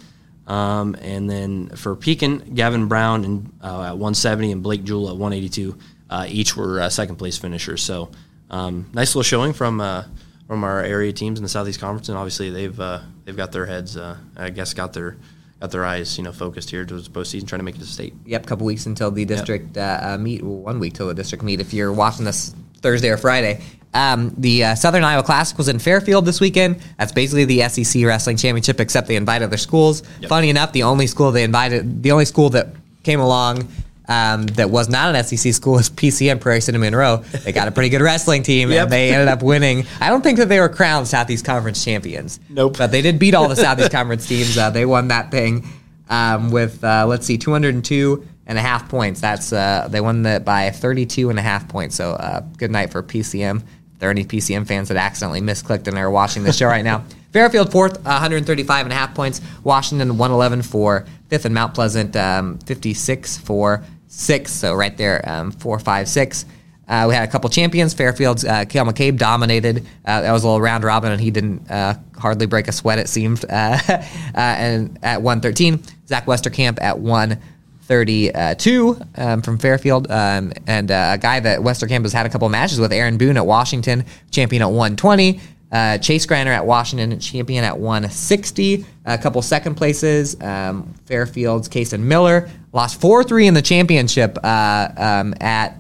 Um, 0.47 0.97
and 1.01 1.29
then 1.29 1.69
for 1.71 1.97
Pekin, 1.97 2.55
Gavin 2.55 2.87
Brown 2.87 3.25
and, 3.25 3.53
uh, 3.63 3.83
at 3.83 3.93
170 3.93 4.53
and 4.53 4.63
Blake 4.63 4.85
Jewell 4.85 5.09
at 5.09 5.17
182 5.17 5.77
uh, 6.09 6.27
each 6.29 6.57
were 6.57 6.81
uh, 6.81 6.89
second 6.89 7.17
place 7.17 7.37
finishers. 7.37 7.83
So 7.83 8.11
um, 8.51 8.89
nice 8.93 9.09
little 9.15 9.25
showing 9.25 9.53
from 9.53 9.81
uh, 9.81 10.05
from 10.47 10.63
our 10.63 10.81
area 10.81 11.13
teams 11.13 11.41
in 11.41 11.43
the 11.43 11.49
Southeast 11.49 11.81
Conference, 11.81 12.09
and 12.09 12.17
obviously 12.17 12.51
they've 12.51 12.77
they've 13.25 13.37
got 13.37 13.51
their 13.51 13.67
heads, 13.67 13.97
I 13.97 14.51
guess, 14.51 14.73
got 14.73 14.93
their 14.93 15.17
got 15.61 15.71
their 15.71 15.85
eyes, 15.85 16.19
you 16.19 16.25
know, 16.25 16.33
focused 16.33 16.71
here 16.71 16.85
towards 16.85 17.09
the 17.09 17.19
postseason, 17.19 17.49
trying 17.49 17.61
to 17.61 17.65
make 17.65 17.77
it 17.77 17.79
to 17.79 17.87
state. 17.87 18.15
Yep, 18.27 18.45
a 18.45 18.49
couple 18.49 18.67
weeks 18.67 18.87
until 18.87 19.11
the 19.11 19.25
district 19.25 19.77
uh, 19.77 20.01
uh, 20.03 20.19
meet. 20.19 20.43
Well, 20.43 20.57
one 20.57 20.79
week 20.79 20.95
till 20.95 21.09
the 21.09 21.15
district 21.15 21.45
meet. 21.45 21.61
If 21.61 21.73
you're 21.73 21.93
watching 21.93 22.25
this 22.25 22.55
Thursday 22.83 23.09
or 23.09 23.17
Friday, 23.17 23.63
um, 23.95 24.35
the 24.37 24.65
uh, 24.65 24.75
Southern 24.75 25.05
Iowa 25.05 25.23
Classic 25.23 25.57
was 25.57 25.69
in 25.69 25.79
Fairfield 25.79 26.27
this 26.27 26.41
weekend. 26.41 26.81
That's 26.99 27.13
basically 27.13 27.47
the 27.47 27.67
SEC 27.69 28.05
wrestling 28.05 28.37
championship, 28.37 28.81
except 28.81 29.09
they 29.09 29.17
invited 29.17 29.47
other 29.47 29.57
schools. 29.57 30.03
Yep. 30.21 30.29
Funny 30.29 30.51
enough, 30.51 30.73
the 30.73 30.83
only 30.83 31.07
school 31.07 31.33
they 31.33 31.45
invited, 31.45 32.03
the 32.03 32.13
only 32.13 32.27
school 32.27 32.51
that 32.51 32.69
came 33.03 33.21
along. 33.21 33.69
Um, 34.09 34.47
that 34.47 34.71
was 34.71 34.89
not 34.89 35.15
an 35.15 35.25
SEC 35.25 35.53
school 35.53 35.79
is 35.79 35.91
PCM 35.91 36.41
Prairie 36.41 36.61
City 36.61 36.79
Monroe. 36.79 37.17
They 37.45 37.51
got 37.53 37.67
a 37.67 37.73
pretty 37.73 37.89
good 37.89 38.01
wrestling 38.03 38.45
team, 38.45 38.71
Yep. 38.71 38.85
and 38.85 38.93
they 38.93 39.11
ended 39.13 39.27
up 39.29 39.43
winning. 39.43 39.85
I 40.01 40.11
don't 40.11 40.23
think 40.23 40.39
that 40.39 40.49
they 40.49 40.61
were 40.61 40.69
crowned 40.69 41.09
Southeast 41.09 41.45
Conference 41.45 41.85
champions. 41.85 42.39
Nope. 42.49 42.79
But 42.79 42.93
they 42.93 43.03
did 43.03 43.19
beat 43.19 43.35
all 43.35 43.49
the 43.49 43.57
Southeast 43.57 43.91
Conference 43.91 44.27
teams. 44.29 44.57
Uh, 44.57 44.71
they 44.71 44.87
won 44.87 45.09
that 45.09 45.33
thing 45.33 45.67
um, 46.09 46.51
with 46.53 46.85
uh, 46.85 47.05
let's 47.09 47.27
see, 47.27 47.37
202 47.37 48.27
and 48.47 48.59
a 48.59 48.61
half 48.61 48.89
points. 48.89 49.21
That's 49.21 49.53
uh, 49.53 49.89
they 49.91 50.01
won 50.01 50.23
that 50.23 50.45
by 50.45 50.71
32 50.71 51.31
and 51.31 51.39
a 51.39 51.43
half 51.43 51.69
points. 51.69 51.97
So 51.97 52.13
uh, 52.13 52.43
good 52.59 52.71
night 52.71 52.91
for 52.93 53.03
PCM. 53.03 53.63
If 53.95 53.99
there 53.99 54.09
are 54.09 54.13
any 54.13 54.25
PCM 54.25 54.69
fans 54.69 54.89
that 54.89 54.97
accidentally 54.99 55.41
misclicked 55.41 55.89
and 55.89 55.99
are 55.99 56.11
watching 56.11 56.45
the 56.45 56.53
show 56.53 56.67
right 56.67 56.85
now. 56.85 57.05
Fairfield 57.33 57.73
fourth, 57.73 58.03
135 58.05 58.87
and 58.87 58.93
a 58.93 58.97
half 58.97 59.15
points. 59.15 59.41
Washington 59.65 60.11
111 60.17 60.63
for 60.63 61.05
fifth, 61.29 61.45
and 61.45 61.55
Mount 61.55 61.75
Pleasant 61.75 62.15
um, 62.17 62.59
56 62.61 63.39
for 63.39 63.83
sixth. 64.09 64.55
So 64.55 64.75
right 64.75 64.97
there, 64.97 65.27
um, 65.29 65.53
four, 65.53 65.79
five, 65.79 66.09
six. 66.09 66.45
Uh, 66.89 67.07
we 67.09 67.15
had 67.15 67.29
a 67.29 67.31
couple 67.31 67.51
champions. 67.51 67.95
Fairfield's 67.95 68.45
uh, 68.45 68.65
Kale 68.65 68.85
McCabe 68.85 69.19
dominated. 69.19 69.85
Uh, 70.05 70.21
that 70.21 70.33
was 70.33 70.45
a 70.45 70.47
little 70.47 70.61
round 70.61 70.85
robin, 70.85 71.11
and 71.11 71.21
he 71.21 71.31
didn't 71.31 71.69
uh, 71.71 71.95
hardly 72.17 72.47
break 72.47 72.69
a 72.69 72.73
sweat. 72.73 72.99
It 72.99 73.09
seemed. 73.09 73.45
Uh, 73.45 73.79
uh, 73.89 74.03
and 74.35 74.99
at 75.03 75.21
113, 75.21 75.83
Zach 76.07 76.27
Westerkamp 76.27 76.81
at 76.81 77.01
132 77.01 79.01
um, 79.17 79.43
from 79.43 79.59
Fairfield, 79.59 80.11
um, 80.11 80.53
and 80.69 80.91
a 80.93 81.19
guy 81.21 81.41
that 81.41 81.61
Westerkamp 81.61 82.03
has 82.03 82.13
had 82.13 82.25
a 82.25 82.29
couple 82.29 82.49
matches 82.49 82.79
with, 82.79 82.93
Aaron 82.93 83.19
Boone 83.19 83.37
at 83.37 83.47
Washington, 83.47 84.05
champion 84.31 84.63
at 84.63 84.67
120. 84.67 85.41
Uh, 85.77 85.99
Chase 85.99 86.25
Griner 86.27 86.47
at 86.47 86.65
Washington, 86.65 87.19
champion 87.21 87.63
at 87.63 87.79
160. 87.79 88.87
A 89.05 89.19
couple 89.19 89.43
second 89.43 89.75
places. 89.75 90.41
Um, 90.41 90.95
Fairfield's 91.05 91.69
Kason 91.69 92.01
Miller 92.01 92.49
lost 92.73 92.99
4 92.99 93.23
3 93.25 93.47
in 93.49 93.53
the 93.55 93.61
championship 93.61 94.39
uh, 94.43 94.89
um, 94.97 95.35
at 95.39 95.73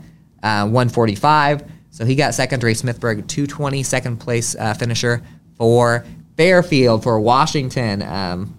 uh, 0.42 0.64
145. 0.68 1.64
So 1.92 2.04
he 2.04 2.14
got 2.14 2.34
second. 2.34 2.62
Ray 2.62 2.74
Smithberg, 2.74 3.26
220, 3.26 3.82
second 3.84 4.18
place 4.18 4.54
uh, 4.56 4.74
finisher 4.74 5.22
for 5.56 6.04
Fairfield. 6.36 7.02
For 7.02 7.18
Washington, 7.18 8.02
um, 8.02 8.54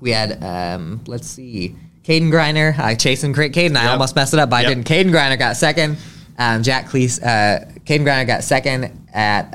we 0.00 0.10
had, 0.10 0.42
um, 0.42 1.00
let's 1.06 1.28
see, 1.28 1.76
Caden 2.02 2.32
Griner, 2.32 2.76
uh, 2.76 2.96
chasing 2.96 3.32
Cra- 3.32 3.50
Caden. 3.50 3.76
I 3.76 3.84
Yep. 3.84 3.92
almost 3.92 4.16
messed 4.16 4.34
it 4.34 4.40
up, 4.40 4.50
but 4.50 4.56
I 4.64 4.68
didn't. 4.68 4.82
Caden 4.84 5.12
Griner 5.12 5.38
got 5.38 5.56
second. 5.56 5.96
Um, 6.38 6.64
Jack 6.64 6.86
Cleese, 6.88 7.22
uh, 7.22 7.66
Caden 7.84 8.02
Griner 8.04 8.26
got 8.26 8.42
second 8.42 8.90
at 9.14 9.54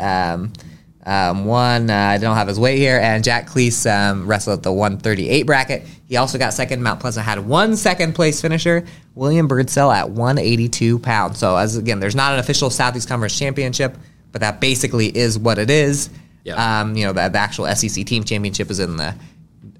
um, 1.05 1.45
one. 1.45 1.89
Uh, 1.89 1.95
I 1.95 2.17
don't 2.17 2.35
have 2.35 2.47
his 2.47 2.59
weight 2.59 2.77
here. 2.77 2.99
And 2.99 3.23
Jack 3.23 3.47
Cleese 3.47 3.89
um, 3.89 4.27
wrestled 4.27 4.59
at 4.59 4.63
the 4.63 4.71
138 4.71 5.43
bracket. 5.43 5.85
He 6.07 6.17
also 6.17 6.37
got 6.37 6.53
second. 6.53 6.83
Mount 6.83 6.99
Pleasant 6.99 7.25
had 7.25 7.39
one 7.39 7.75
second 7.75 8.13
place 8.13 8.41
finisher, 8.41 8.85
William 9.15 9.47
Birdsell 9.47 9.93
at 9.93 10.09
182 10.09 10.99
pounds. 10.99 11.39
So, 11.39 11.55
as 11.55 11.77
again, 11.77 11.99
there's 11.99 12.15
not 12.15 12.33
an 12.33 12.39
official 12.39 12.69
Southeast 12.69 13.07
Conference 13.07 13.37
championship, 13.37 13.97
but 14.31 14.41
that 14.41 14.61
basically 14.61 15.15
is 15.15 15.39
what 15.39 15.57
it 15.57 15.69
is. 15.69 16.09
Yeah. 16.43 16.81
Um, 16.81 16.95
you 16.95 17.05
know, 17.05 17.13
the, 17.13 17.29
the 17.29 17.37
actual 17.37 17.67
SEC 17.75 18.05
team 18.05 18.23
championship 18.23 18.69
is 18.71 18.79
in 18.79 18.97
the 18.97 19.15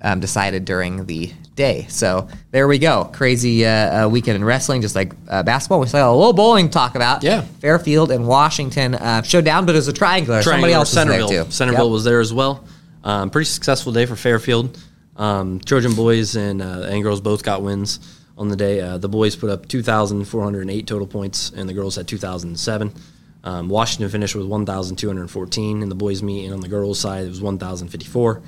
um, 0.02 0.20
decided 0.20 0.66
during 0.66 1.06
the 1.06 1.32
day. 1.56 1.86
So 1.90 2.28
there 2.52 2.68
we 2.68 2.80
go. 2.80 3.06
Crazy 3.14 3.66
uh, 3.66 4.06
uh, 4.06 4.10
weekend 4.10 4.36
in 4.38 4.44
wrestling, 4.44 4.82
just 4.82 4.96
like 4.96 5.14
uh, 5.30 5.44
basketball. 5.44 5.80
We 5.80 5.88
saw 5.88 6.12
a 6.12 6.16
little 6.16 6.34
bowling 6.34 6.68
to 6.68 6.74
talk 6.74 6.96
about. 6.96 7.24
Yeah. 7.24 7.42
Fairfield 7.60 8.12
and 8.12 8.28
Washington 8.28 8.96
uh, 8.96 9.22
showed 9.22 9.46
down, 9.46 9.66
but 9.66 9.76
it 9.76 9.80
was 9.80 9.88
a 9.88 9.94
triangular. 9.94 10.42
Somebody 10.42 10.74
Triangular, 10.74 10.78
else 10.80 10.90
was 10.90 11.06
there 11.06 11.20
Centerville. 11.20 11.46
too. 11.46 11.52
Centerville 11.52 11.86
Yep. 11.88 11.92
was 11.94 12.04
there 12.04 12.20
as 12.20 12.34
well. 12.34 12.64
Um, 13.04 13.30
pretty 13.30 13.46
successful 13.46 13.92
day 13.92 14.06
for 14.06 14.16
Fairfield. 14.16 14.78
Um, 15.18 15.60
Trojan 15.60 15.94
boys 15.94 16.36
and 16.36 16.62
uh, 16.62 16.88
and 16.90 17.04
girls 17.04 17.20
both 17.22 17.44
got 17.44 17.62
wins 17.62 18.00
on 18.38 18.48
the 18.48 18.56
day. 18.56 18.80
Uh, 18.80 18.98
the 18.98 19.10
boys 19.10 19.36
put 19.36 19.50
up 19.50 19.68
2,408 19.68 20.88
total 20.88 21.06
points, 21.08 21.52
and 21.56 21.68
the 21.70 21.74
girls 21.74 21.96
had 21.96 22.08
2,007. 22.08 22.94
Um, 23.44 23.70
Washington 23.70 24.10
finished 24.10 24.36
with 24.36 24.46
1,214 24.46 25.82
in 25.82 25.90
the 25.90 25.96
boys' 25.96 26.22
meet, 26.24 26.46
and 26.46 26.54
on 26.54 26.60
the 26.62 26.68
girls' 26.68 27.00
side 27.00 27.26
it 27.26 27.30
was 27.30 27.42
1,054. 27.42 28.42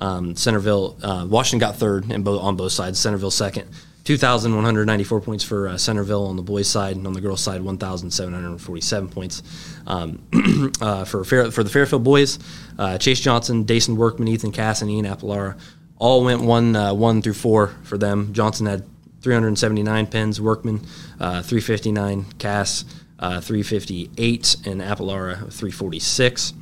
Um, 0.00 0.34
Centerville, 0.34 0.96
uh, 1.02 1.26
Washington 1.28 1.58
got 1.58 1.76
third 1.76 2.10
in 2.10 2.22
both 2.22 2.42
on 2.42 2.56
both 2.56 2.72
sides. 2.72 2.98
Centerville 2.98 3.30
second. 3.30 3.68
2,194 4.04 5.20
points 5.20 5.44
for 5.44 5.68
uh, 5.68 5.76
Centerville 5.76 6.26
on 6.26 6.36
the 6.36 6.42
boys' 6.42 6.66
side, 6.66 6.96
and 6.96 7.06
on 7.06 7.12
the 7.12 7.20
girls' 7.20 7.42
side, 7.42 7.60
1,747 7.60 9.08
points. 9.10 9.42
Um, 9.86 10.22
uh, 10.80 11.04
for 11.04 11.22
Fair, 11.22 11.50
for 11.50 11.62
the 11.62 11.70
Fairfield 11.70 12.02
boys, 12.02 12.38
uh, 12.78 12.96
Chase 12.96 13.20
Johnson, 13.20 13.64
Dason 13.64 13.96
Workman, 13.96 14.26
Ethan 14.28 14.52
Cass, 14.52 14.80
and 14.80 14.90
Ian 14.90 15.04
Appalara 15.04 15.60
all 15.98 16.24
went 16.24 16.40
one 16.40 16.74
uh, 16.74 16.94
one 16.94 17.22
through 17.22 17.34
four 17.34 17.68
for 17.82 17.98
them. 17.98 18.32
Johnson 18.32 18.66
had 18.66 18.84
379 19.20 20.06
pins, 20.06 20.40
Workman 20.40 20.80
uh, 21.20 21.42
359, 21.42 22.24
Cass 22.38 22.84
uh, 23.18 23.40
358, 23.40 24.56
and 24.64 24.80
Appalara 24.80 25.36
346. 25.36 26.54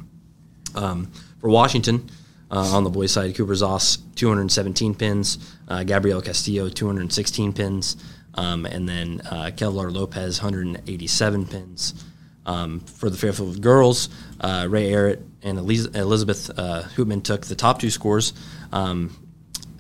Um, 0.75 1.11
for 1.41 1.49
Washington, 1.49 2.11
uh, 2.51 2.75
on 2.75 2.85
the 2.85 2.91
boys' 2.91 3.13
side, 3.13 3.35
Cooper 3.35 3.53
Zoss, 3.53 3.99
217 4.15 4.95
pins, 4.95 5.39
uh, 5.69 5.85
Gabriel 5.85 6.23
Castillo, 6.23 6.69
216 6.69 7.53
pins, 7.53 7.97
um, 8.35 8.67
and 8.67 8.89
then 8.89 9.21
uh, 9.31 9.51
Kevlar 9.55 9.93
Lopez, 9.93 10.41
187 10.41 11.47
pins. 11.47 12.05
Um, 12.47 12.81
for 12.81 13.11
the 13.11 13.19
Fairfield 13.19 13.61
girls, 13.61 14.09
uh, 14.41 14.67
Ray 14.71 14.95
Arrett 14.95 15.23
and 15.43 15.59
Eliz- 15.59 15.95
Elizabeth 15.95 16.51
uh, 16.59 16.83
took 17.21 17.45
the 17.47 17.55
top 17.55 17.79
two 17.79 17.91
scores. 17.91 18.33
Um, 18.73 19.15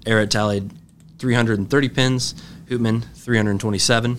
Arrett 0.06 0.30
tallied 0.30 0.70
330 1.18 1.88
pins, 1.88 2.34
Hoopman 2.68 3.04
327. 3.14 4.18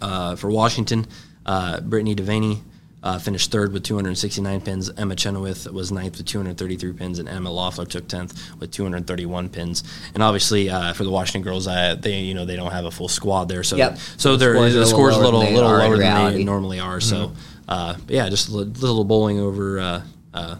Uh, 0.00 0.36
for 0.36 0.50
Washington, 0.50 1.06
uh, 1.44 1.80
Brittany 1.80 2.14
Devaney 2.14 2.60
uh, 3.04 3.18
finished 3.18 3.52
third 3.52 3.72
with 3.72 3.84
269 3.84 4.62
pins. 4.62 4.90
Emma 4.96 5.14
Chenoweth 5.14 5.70
was 5.70 5.92
ninth 5.92 6.16
with 6.16 6.26
233 6.26 6.92
pins, 6.94 7.18
and 7.20 7.28
Emma 7.28 7.50
Loeffler 7.52 7.84
took 7.84 8.08
10th 8.08 8.58
with 8.58 8.70
231 8.72 9.50
pins. 9.50 9.84
And 10.14 10.22
obviously, 10.22 10.70
uh, 10.70 10.94
for 10.94 11.04
the 11.04 11.10
Washington 11.10 11.42
girls, 11.42 11.68
uh, 11.68 11.96
they 12.00 12.20
you 12.20 12.34
know 12.34 12.44
they 12.46 12.56
don't 12.56 12.72
have 12.72 12.86
a 12.86 12.90
full 12.90 13.08
squad 13.08 13.48
there, 13.50 13.62
so 13.62 13.76
Yep. 13.76 13.98
so 14.16 14.32
The 14.32 14.38
their 14.38 14.54
scores 14.54 14.72
the 14.72 14.78
little 14.80 14.90
scores 14.90 15.14
a 15.14 15.18
lower 15.18 15.24
little 15.26 15.40
than 15.42 15.54
little 15.54 15.70
are 15.70 15.78
lower 15.78 15.98
than 15.98 16.32
they 16.34 16.44
normally 16.44 16.80
are. 16.80 17.00
So 17.00 17.16
Mhm. 17.28 17.32
uh, 17.68 17.94
yeah, 18.08 18.28
just 18.30 18.48
a 18.48 18.52
little 18.52 19.04
bowling 19.04 19.38
over 19.38 19.78
uh, 19.78 20.02
uh, 20.32 20.56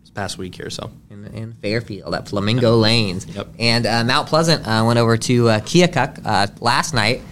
this 0.00 0.10
past 0.14 0.38
week 0.38 0.54
here. 0.54 0.70
So 0.70 0.90
in, 1.10 1.24
in 1.34 1.52
Fairfield 1.54 2.14
at 2.14 2.28
Flamingo 2.28 2.76
Lanes. 2.76 3.26
Yep. 3.26 3.48
And 3.58 3.84
uh, 3.86 4.04
Mount 4.04 4.28
Pleasant 4.28 4.64
uh, 4.66 4.84
went 4.86 4.98
over 5.00 5.16
to 5.16 5.48
uh, 5.48 5.60
Keokuk 5.60 6.20
uh, 6.24 6.46
last 6.60 6.94
night. 6.94 7.22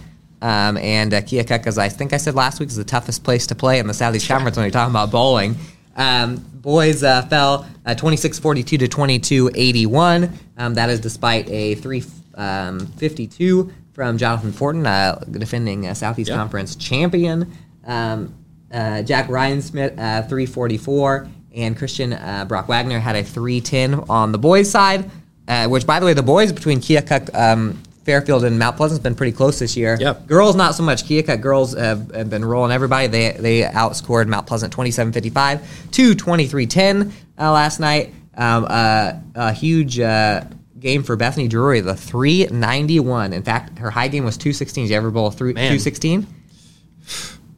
Um, 0.43 0.75
and 0.75 1.13
uh, 1.13 1.21
Keokuk, 1.21 1.65
as 1.67 1.77
I 1.77 1.87
think 1.87 2.11
I 2.11 2.17
said 2.17 2.35
last 2.35 2.59
week, 2.59 2.67
is 2.67 2.75
the 2.75 2.83
toughest 2.83 3.23
place 3.23 3.47
to 3.47 3.55
play 3.55 3.79
in 3.79 3.87
the 3.87 3.93
Southeast 3.93 4.27
Conference 4.27 4.57
when 4.57 4.65
you're 4.65 4.71
talking 4.71 4.91
about 4.91 5.09
bowling. 5.09 5.55
Um, 5.95 6.35
boys 6.35 7.01
uh, 7.01 7.21
fell 7.23 7.65
uh, 7.85 7.95
26-42 7.95 8.65
to 8.65 8.77
22-81. 8.89 10.29
Um, 10.57 10.73
that 10.73 10.89
is 10.89 10.99
despite 10.99 11.49
a 11.49 11.75
352 11.75 13.73
from 13.93 14.17
Jonathan 14.17 14.51
Fortin, 14.51 14.85
uh, 14.85 15.23
defending 15.31 15.87
uh, 15.87 15.93
Southeast. 15.93 16.29
Conference 16.29 16.75
champion. 16.75 17.49
Um, 17.85 18.35
uh, 18.69 19.01
Jack 19.01 19.29
Ryan 19.29 19.61
Smith, 19.61 19.93
uh, 19.93 20.23
344, 20.23 21.29
and 21.55 21.77
Christian 21.77 22.11
uh, 22.11 22.43
Brock 22.45 22.67
Wagner 22.67 22.99
had 22.99 23.15
a 23.15 23.23
310 23.23 24.09
on 24.09 24.33
the 24.33 24.37
boys' 24.37 24.69
side, 24.69 25.09
uh, 25.47 25.67
which, 25.67 25.87
by 25.87 26.01
the 26.01 26.05
way, 26.05 26.13
the 26.13 26.21
boys 26.23 26.51
between 26.51 26.79
Keokuk, 26.79 27.33
um, 27.33 27.81
Fairfield, 28.03 28.43
and 28.43 28.59
Mount 28.59 28.75
Pleasant's 28.75 29.01
been 29.01 29.15
pretty 29.15 29.31
close 29.31 29.59
this 29.59 29.77
year. 29.77 29.97
Yep. 29.99 30.27
Girls, 30.27 30.55
not 30.55 30.75
so 30.75 30.83
much. 30.83 31.05
Keokuk 31.05 31.41
girls 31.41 31.73
have, 31.73 32.13
have 32.13 32.29
been 32.29 32.43
rolling 32.43 32.71
everybody. 32.71 33.07
They 33.07 33.31
they 33.31 33.61
outscored 33.61 34.27
Mount 34.27 34.45
Pleasant 34.45 34.75
27-55 34.75 35.91
to 35.91 36.13
23-10 36.15 37.11
uh, 37.39 37.51
last 37.51 37.79
night. 37.79 38.13
Um, 38.35 38.65
uh, 38.69 39.13
a 39.35 39.53
huge 39.53 39.99
uh, 39.99 40.43
game 40.79 41.03
for 41.03 41.15
Bethany 41.15 41.47
Drury, 41.47 41.81
the 41.81 41.95
391. 41.95 43.31
In 43.31 43.43
fact, 43.43 43.79
her 43.79 43.89
high 43.91 44.07
game 44.09 44.25
was 44.25 44.37
216. 44.37 44.83
Did 44.85 44.89
you 44.89 44.97
ever 44.97 45.11
bowl 45.11 45.27
a 45.27 45.31
three- 45.31 45.53
216? 45.53 46.27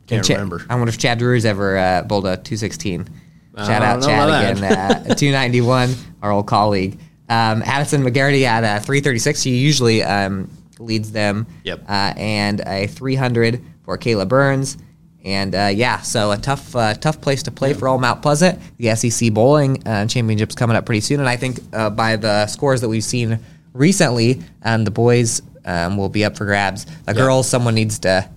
Can't 0.08 0.24
Cha- 0.24 0.34
remember. 0.34 0.64
I 0.70 0.76
wonder 0.76 0.90
if 0.90 0.98
Chad 0.98 1.18
Drury's 1.18 1.46
ever 1.46 1.78
uh, 1.78 2.02
bowled 2.04 2.26
a 2.26 2.38
216. 2.38 3.08
I 3.56 3.66
Shout 3.68 3.82
out 3.82 4.04
Chad 4.04 4.58
again. 4.60 4.64
Uh, 4.64 5.16
291, 5.16 5.96
our 6.22 6.32
old 6.32 6.46
colleague. 6.46 7.00
Um, 7.30 7.62
Addison 7.64 8.04
McGarity 8.04 8.44
at 8.44 8.64
a 8.64 8.80
336. 8.84 9.44
He 9.44 9.58
usually 9.58 10.04
um, 10.04 10.50
leads 10.80 11.12
them. 11.12 11.48
Yep. 11.64 11.84
Uh, 11.88 12.14
and 12.18 12.62
a 12.66 12.88
300 12.88 13.64
for 13.84 13.98
Kayla 13.98 14.28
Burns. 14.28 14.78
And 15.24 15.56
uh, 15.56 15.72
yeah, 15.74 16.02
so 16.02 16.32
a 16.32 16.38
tough, 16.38 16.76
uh, 16.76 16.94
tough 16.94 17.20
place 17.20 17.42
to 17.44 17.52
play 17.52 17.74
for 17.74 17.88
all 17.88 17.98
Mount 17.98 18.22
Pleasant. 18.22 18.60
The 18.78 18.94
SEC 18.96 19.34
bowling 19.34 19.86
uh, 19.88 20.06
championships 20.06 20.54
coming 20.54 20.78
up 20.78 20.86
pretty 20.86 21.02
soon, 21.02 21.20
and 21.20 21.28
I 21.28 21.36
think 21.36 21.60
uh, 21.74 21.90
by 21.90 22.16
the 22.16 22.46
scores 22.46 22.82
that 22.82 22.90
we've 22.90 23.04
seen 23.04 23.40
recently, 23.74 24.44
um, 24.62 24.84
the 24.84 24.92
boys 24.92 25.42
um, 25.66 25.98
will 25.98 26.10
be 26.10 26.24
up 26.26 26.38
for 26.38 26.46
grabs. 26.46 26.86
The 27.06 27.16
girls, 27.16 27.50
someone 27.50 27.74
needs 27.74 27.98
to 28.00 28.30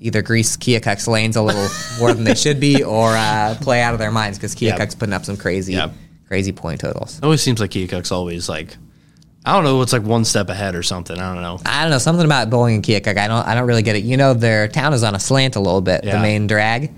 either 0.00 0.22
grease 0.22 0.56
Keokuk's 0.56 1.06
lanes 1.06 1.36
a 1.36 1.42
little 1.42 1.68
more 1.98 2.14
than 2.14 2.24
they 2.24 2.34
should 2.34 2.58
be, 2.60 2.82
or 2.82 3.10
uh, 3.10 3.54
play 3.60 3.82
out 3.82 3.92
of 3.92 3.98
their 3.98 4.10
minds 4.10 4.38
because 4.38 4.60
Yeah. 4.60 4.76
Keokuk's 4.78 4.94
putting 4.94 5.12
up 5.12 5.26
some 5.26 5.36
crazy, 5.36 5.74
Yeah. 5.74 5.90
Crazy 6.32 6.52
point 6.52 6.80
totals. 6.80 7.18
it 7.18 7.24
always 7.24 7.42
seems 7.42 7.60
like 7.60 7.70
Keokuk's 7.72 8.10
always 8.10 8.48
like 8.48 8.78
I 9.44 9.52
don't 9.52 9.64
know, 9.64 9.82
it's 9.82 9.92
like 9.92 10.02
one 10.02 10.24
step 10.24 10.48
ahead 10.48 10.74
or 10.74 10.82
something. 10.82 11.18
I 11.18 11.34
don't 11.34 11.42
know. 11.42 11.58
I 11.66 11.82
don't 11.82 11.90
know 11.90 11.98
something 11.98 12.24
about 12.24 12.48
bowling 12.48 12.76
in 12.76 12.82
Keokuk. 12.82 13.18
I 13.18 13.26
don't. 13.28 13.44
I 13.46 13.54
don't 13.56 13.66
really 13.66 13.82
get 13.82 13.96
it. 13.96 14.04
You 14.04 14.16
know, 14.16 14.32
their 14.34 14.66
town 14.68 14.94
is 14.94 15.02
on 15.02 15.14
a 15.16 15.18
slant 15.20 15.56
a 15.56 15.60
little 15.60 15.80
bit. 15.80 16.04
The 16.04 16.18
main 16.20 16.46
drag, 16.46 16.90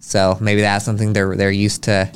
so 0.00 0.36
maybe 0.40 0.62
that's 0.62 0.84
something 0.84 1.12
they're 1.12 1.36
they're 1.36 1.50
used 1.52 1.82
to. 1.84 2.10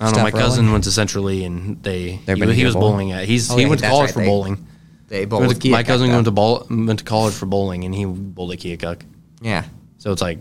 I 0.00 0.04
don't 0.04 0.16
know. 0.18 0.22
My 0.22 0.30
cousin 0.30 0.64
rolling. 0.66 0.72
went 0.72 0.84
to 0.84 0.92
Central 0.92 1.24
Lee 1.24 1.44
and 1.44 1.82
they 1.82 2.10
he, 2.26 2.52
he 2.52 2.64
was 2.64 2.74
bowling. 2.74 3.08
bowling 3.08 3.12
at 3.12 3.24
he's 3.24 3.50
Oh, 3.50 3.56
he 3.56 3.62
yeah, 3.62 3.68
went 3.68 3.80
to 3.80 3.88
college 3.88 4.08
right. 4.08 4.14
for 4.14 4.20
They- 4.20 4.26
bowling. 4.26 4.66
They 5.08 5.24
bowl 5.24 5.40
with 5.46 5.60
to- 5.60 5.70
my 5.70 5.82
Keokuk, 5.82 5.86
cousin 5.86 6.08
though. 6.08 6.14
went 6.16 6.24
to 6.26 6.30
ball, 6.30 6.66
went 6.70 6.98
to 6.98 7.04
college 7.04 7.34
for 7.34 7.46
bowling 7.46 7.84
and 7.84 7.94
he 7.94 8.04
bowled 8.04 8.52
at 8.52 8.58
Keokuk. 8.58 9.00
Yeah. 9.40 9.64
So 9.98 10.12
it's 10.12 10.20
like 10.22 10.38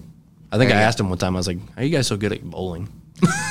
I 0.51 0.57
think 0.57 0.69
There 0.69 0.77
I 0.77 0.81
you 0.81 0.83
go. 0.83 0.87
asked 0.89 0.99
him 0.99 1.09
one 1.09 1.17
time. 1.17 1.35
I 1.35 1.39
was 1.39 1.47
like, 1.47 1.59
"How 1.75 1.81
are 1.81 1.83
you 1.85 1.89
guys 1.95 2.07
so 2.07 2.17
good 2.17 2.33
at 2.33 2.43
bowling?" 2.43 2.89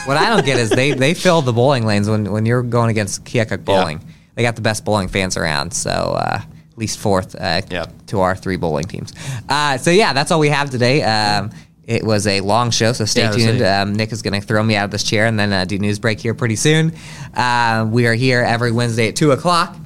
What 0.07 0.17
I 0.17 0.29
don't 0.31 0.45
get 0.45 0.59
is 0.59 0.71
they 0.71 0.93
they 0.93 1.15
fill 1.15 1.43
the 1.43 1.53
bowling 1.53 1.87
lanes 1.87 2.09
when 2.09 2.31
when 2.31 2.47
you're 2.47 2.63
going 2.63 2.91
against 2.91 3.25
Keokuk 3.25 3.65
bowling. 3.65 4.05
They 4.35 4.43
got 4.43 4.57
the 4.57 4.63
best 4.63 4.85
bowling 4.85 5.09
fans 5.09 5.37
around. 5.37 5.73
So. 5.73 5.91
Uh, 5.91 6.41
at 6.73 6.79
least 6.79 6.99
fourth 6.99 7.35
uh, 7.35 7.61
Yep. 7.71 8.07
to 8.07 8.21
our 8.21 8.35
three 8.35 8.57
bowling 8.57 8.87
teams. 8.87 9.13
Uh, 9.47 9.77
so 9.77 9.91
yeah, 9.91 10.15
that's 10.15 10.31
all 10.31 10.41
we 10.41 10.49
have 10.49 10.71
today. 10.71 11.03
Um, 11.03 11.51
it 11.85 12.03
was 12.03 12.27
a 12.27 12.41
long 12.41 12.71
show, 12.71 12.95
so 12.95 13.05
stay 13.05 13.21
Yeah, 13.25 13.33
tuned. 13.33 13.63
Um, 13.63 13.93
Nick 13.93 14.11
is 14.11 14.23
going 14.23 14.41
to 14.41 14.47
throw 14.47 14.63
me 14.63 14.75
out 14.75 14.87
of 14.87 14.91
this 14.91 15.05
chair 15.05 15.27
and 15.27 15.39
then 15.39 15.53
uh, 15.53 15.67
do 15.67 15.79
news 15.79 15.99
break 15.99 16.19
here 16.19 16.33
pretty 16.33 16.57
soon. 16.57 16.95
Uh, 17.35 17.87
we 17.91 18.07
are 18.07 18.15
here 18.15 18.41
every 18.41 18.73
Wednesday 18.73 19.09
at 19.09 19.17
two 19.17 19.33
o'clock. 19.33 19.77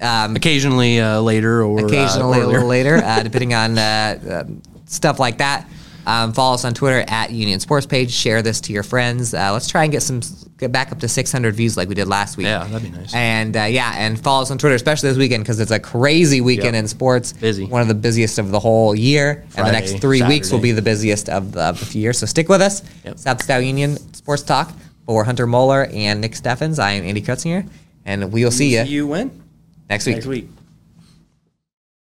Um, 0.00 0.36
Occasionally 0.36 1.00
uh, 1.00 1.20
later 1.20 1.64
or 1.64 1.80
uh, 1.80 1.84
occasionally 1.86 2.40
a 2.40 2.46
little 2.46 2.68
later, 2.68 2.96
uh, 2.96 3.22
depending 3.24 3.52
on 3.52 3.76
uh, 3.76 4.44
um 4.46 4.62
stuff 4.86 5.18
like 5.18 5.38
that. 5.38 5.68
Um, 6.06 6.32
follow 6.32 6.54
us 6.54 6.64
on 6.64 6.74
Twitter 6.74 7.04
at 7.08 7.30
Union 7.30 7.60
Sports 7.60 7.86
Page. 7.86 8.10
Share 8.12 8.42
this 8.42 8.60
to 8.62 8.72
your 8.72 8.82
friends. 8.82 9.32
Uh, 9.34 9.52
let's 9.52 9.68
try 9.68 9.84
and 9.84 9.92
get 9.92 10.02
some 10.02 10.20
get 10.58 10.70
back 10.70 10.92
up 10.92 11.00
to 11.00 11.08
600 11.08 11.54
views 11.54 11.76
like 11.76 11.88
we 11.88 11.94
did 11.94 12.06
last 12.08 12.36
week. 12.36 12.46
Yeah, 12.46 12.64
that'd 12.64 12.82
be 12.92 12.96
nice. 12.96 13.12
And 13.14 13.56
uh, 13.56 13.62
yeah, 13.62 13.92
and 13.96 14.18
follow 14.20 14.42
us 14.42 14.50
on 14.50 14.58
Twitter, 14.58 14.74
especially 14.76 15.08
this 15.08 15.18
weekend 15.18 15.42
because 15.44 15.58
it's 15.60 15.70
a 15.70 15.80
crazy 15.80 16.40
weekend 16.40 16.74
Yep. 16.74 16.82
in 16.84 16.88
sports. 16.88 17.32
Busy. 17.32 17.66
one 17.66 17.82
of 17.82 17.88
the 17.88 17.94
busiest 17.94 18.38
of 18.38 18.50
the 18.50 18.60
whole 18.60 18.94
year, 18.94 19.44
and 19.56 19.66
the 19.66 19.72
next 19.72 19.98
three 20.00 20.22
weeks 20.22 20.52
will 20.52 20.60
be 20.60 20.72
the 20.72 20.82
busiest 20.82 21.28
of 21.28 21.52
the, 21.52 21.60
of 21.62 21.92
the 21.92 21.98
year. 21.98 22.12
So 22.12 22.26
stick 22.26 22.48
with 22.48 22.60
us. 22.62 22.82
Yep. 23.04 23.18
South 23.18 23.42
Stout 23.42 23.64
Union 23.64 23.96
Sports 24.14 24.42
Talk 24.42 24.72
for 25.06 25.24
Hunter 25.24 25.46
Moeller 25.46 25.86
and 25.92 26.20
Nick 26.20 26.32
Steffens. 26.34 26.78
I 26.78 26.92
am 26.92 27.04
Andy 27.04 27.20
Kutzinger, 27.22 27.68
and 28.04 28.32
we 28.32 28.44
will 28.44 28.50
see 28.50 28.74
you 28.76 28.84
See 28.84 28.92
you 28.92 29.06
when 29.06 29.42
next 29.90 30.06
week. 30.06 30.16
next 30.16 30.26
week. 30.26 30.48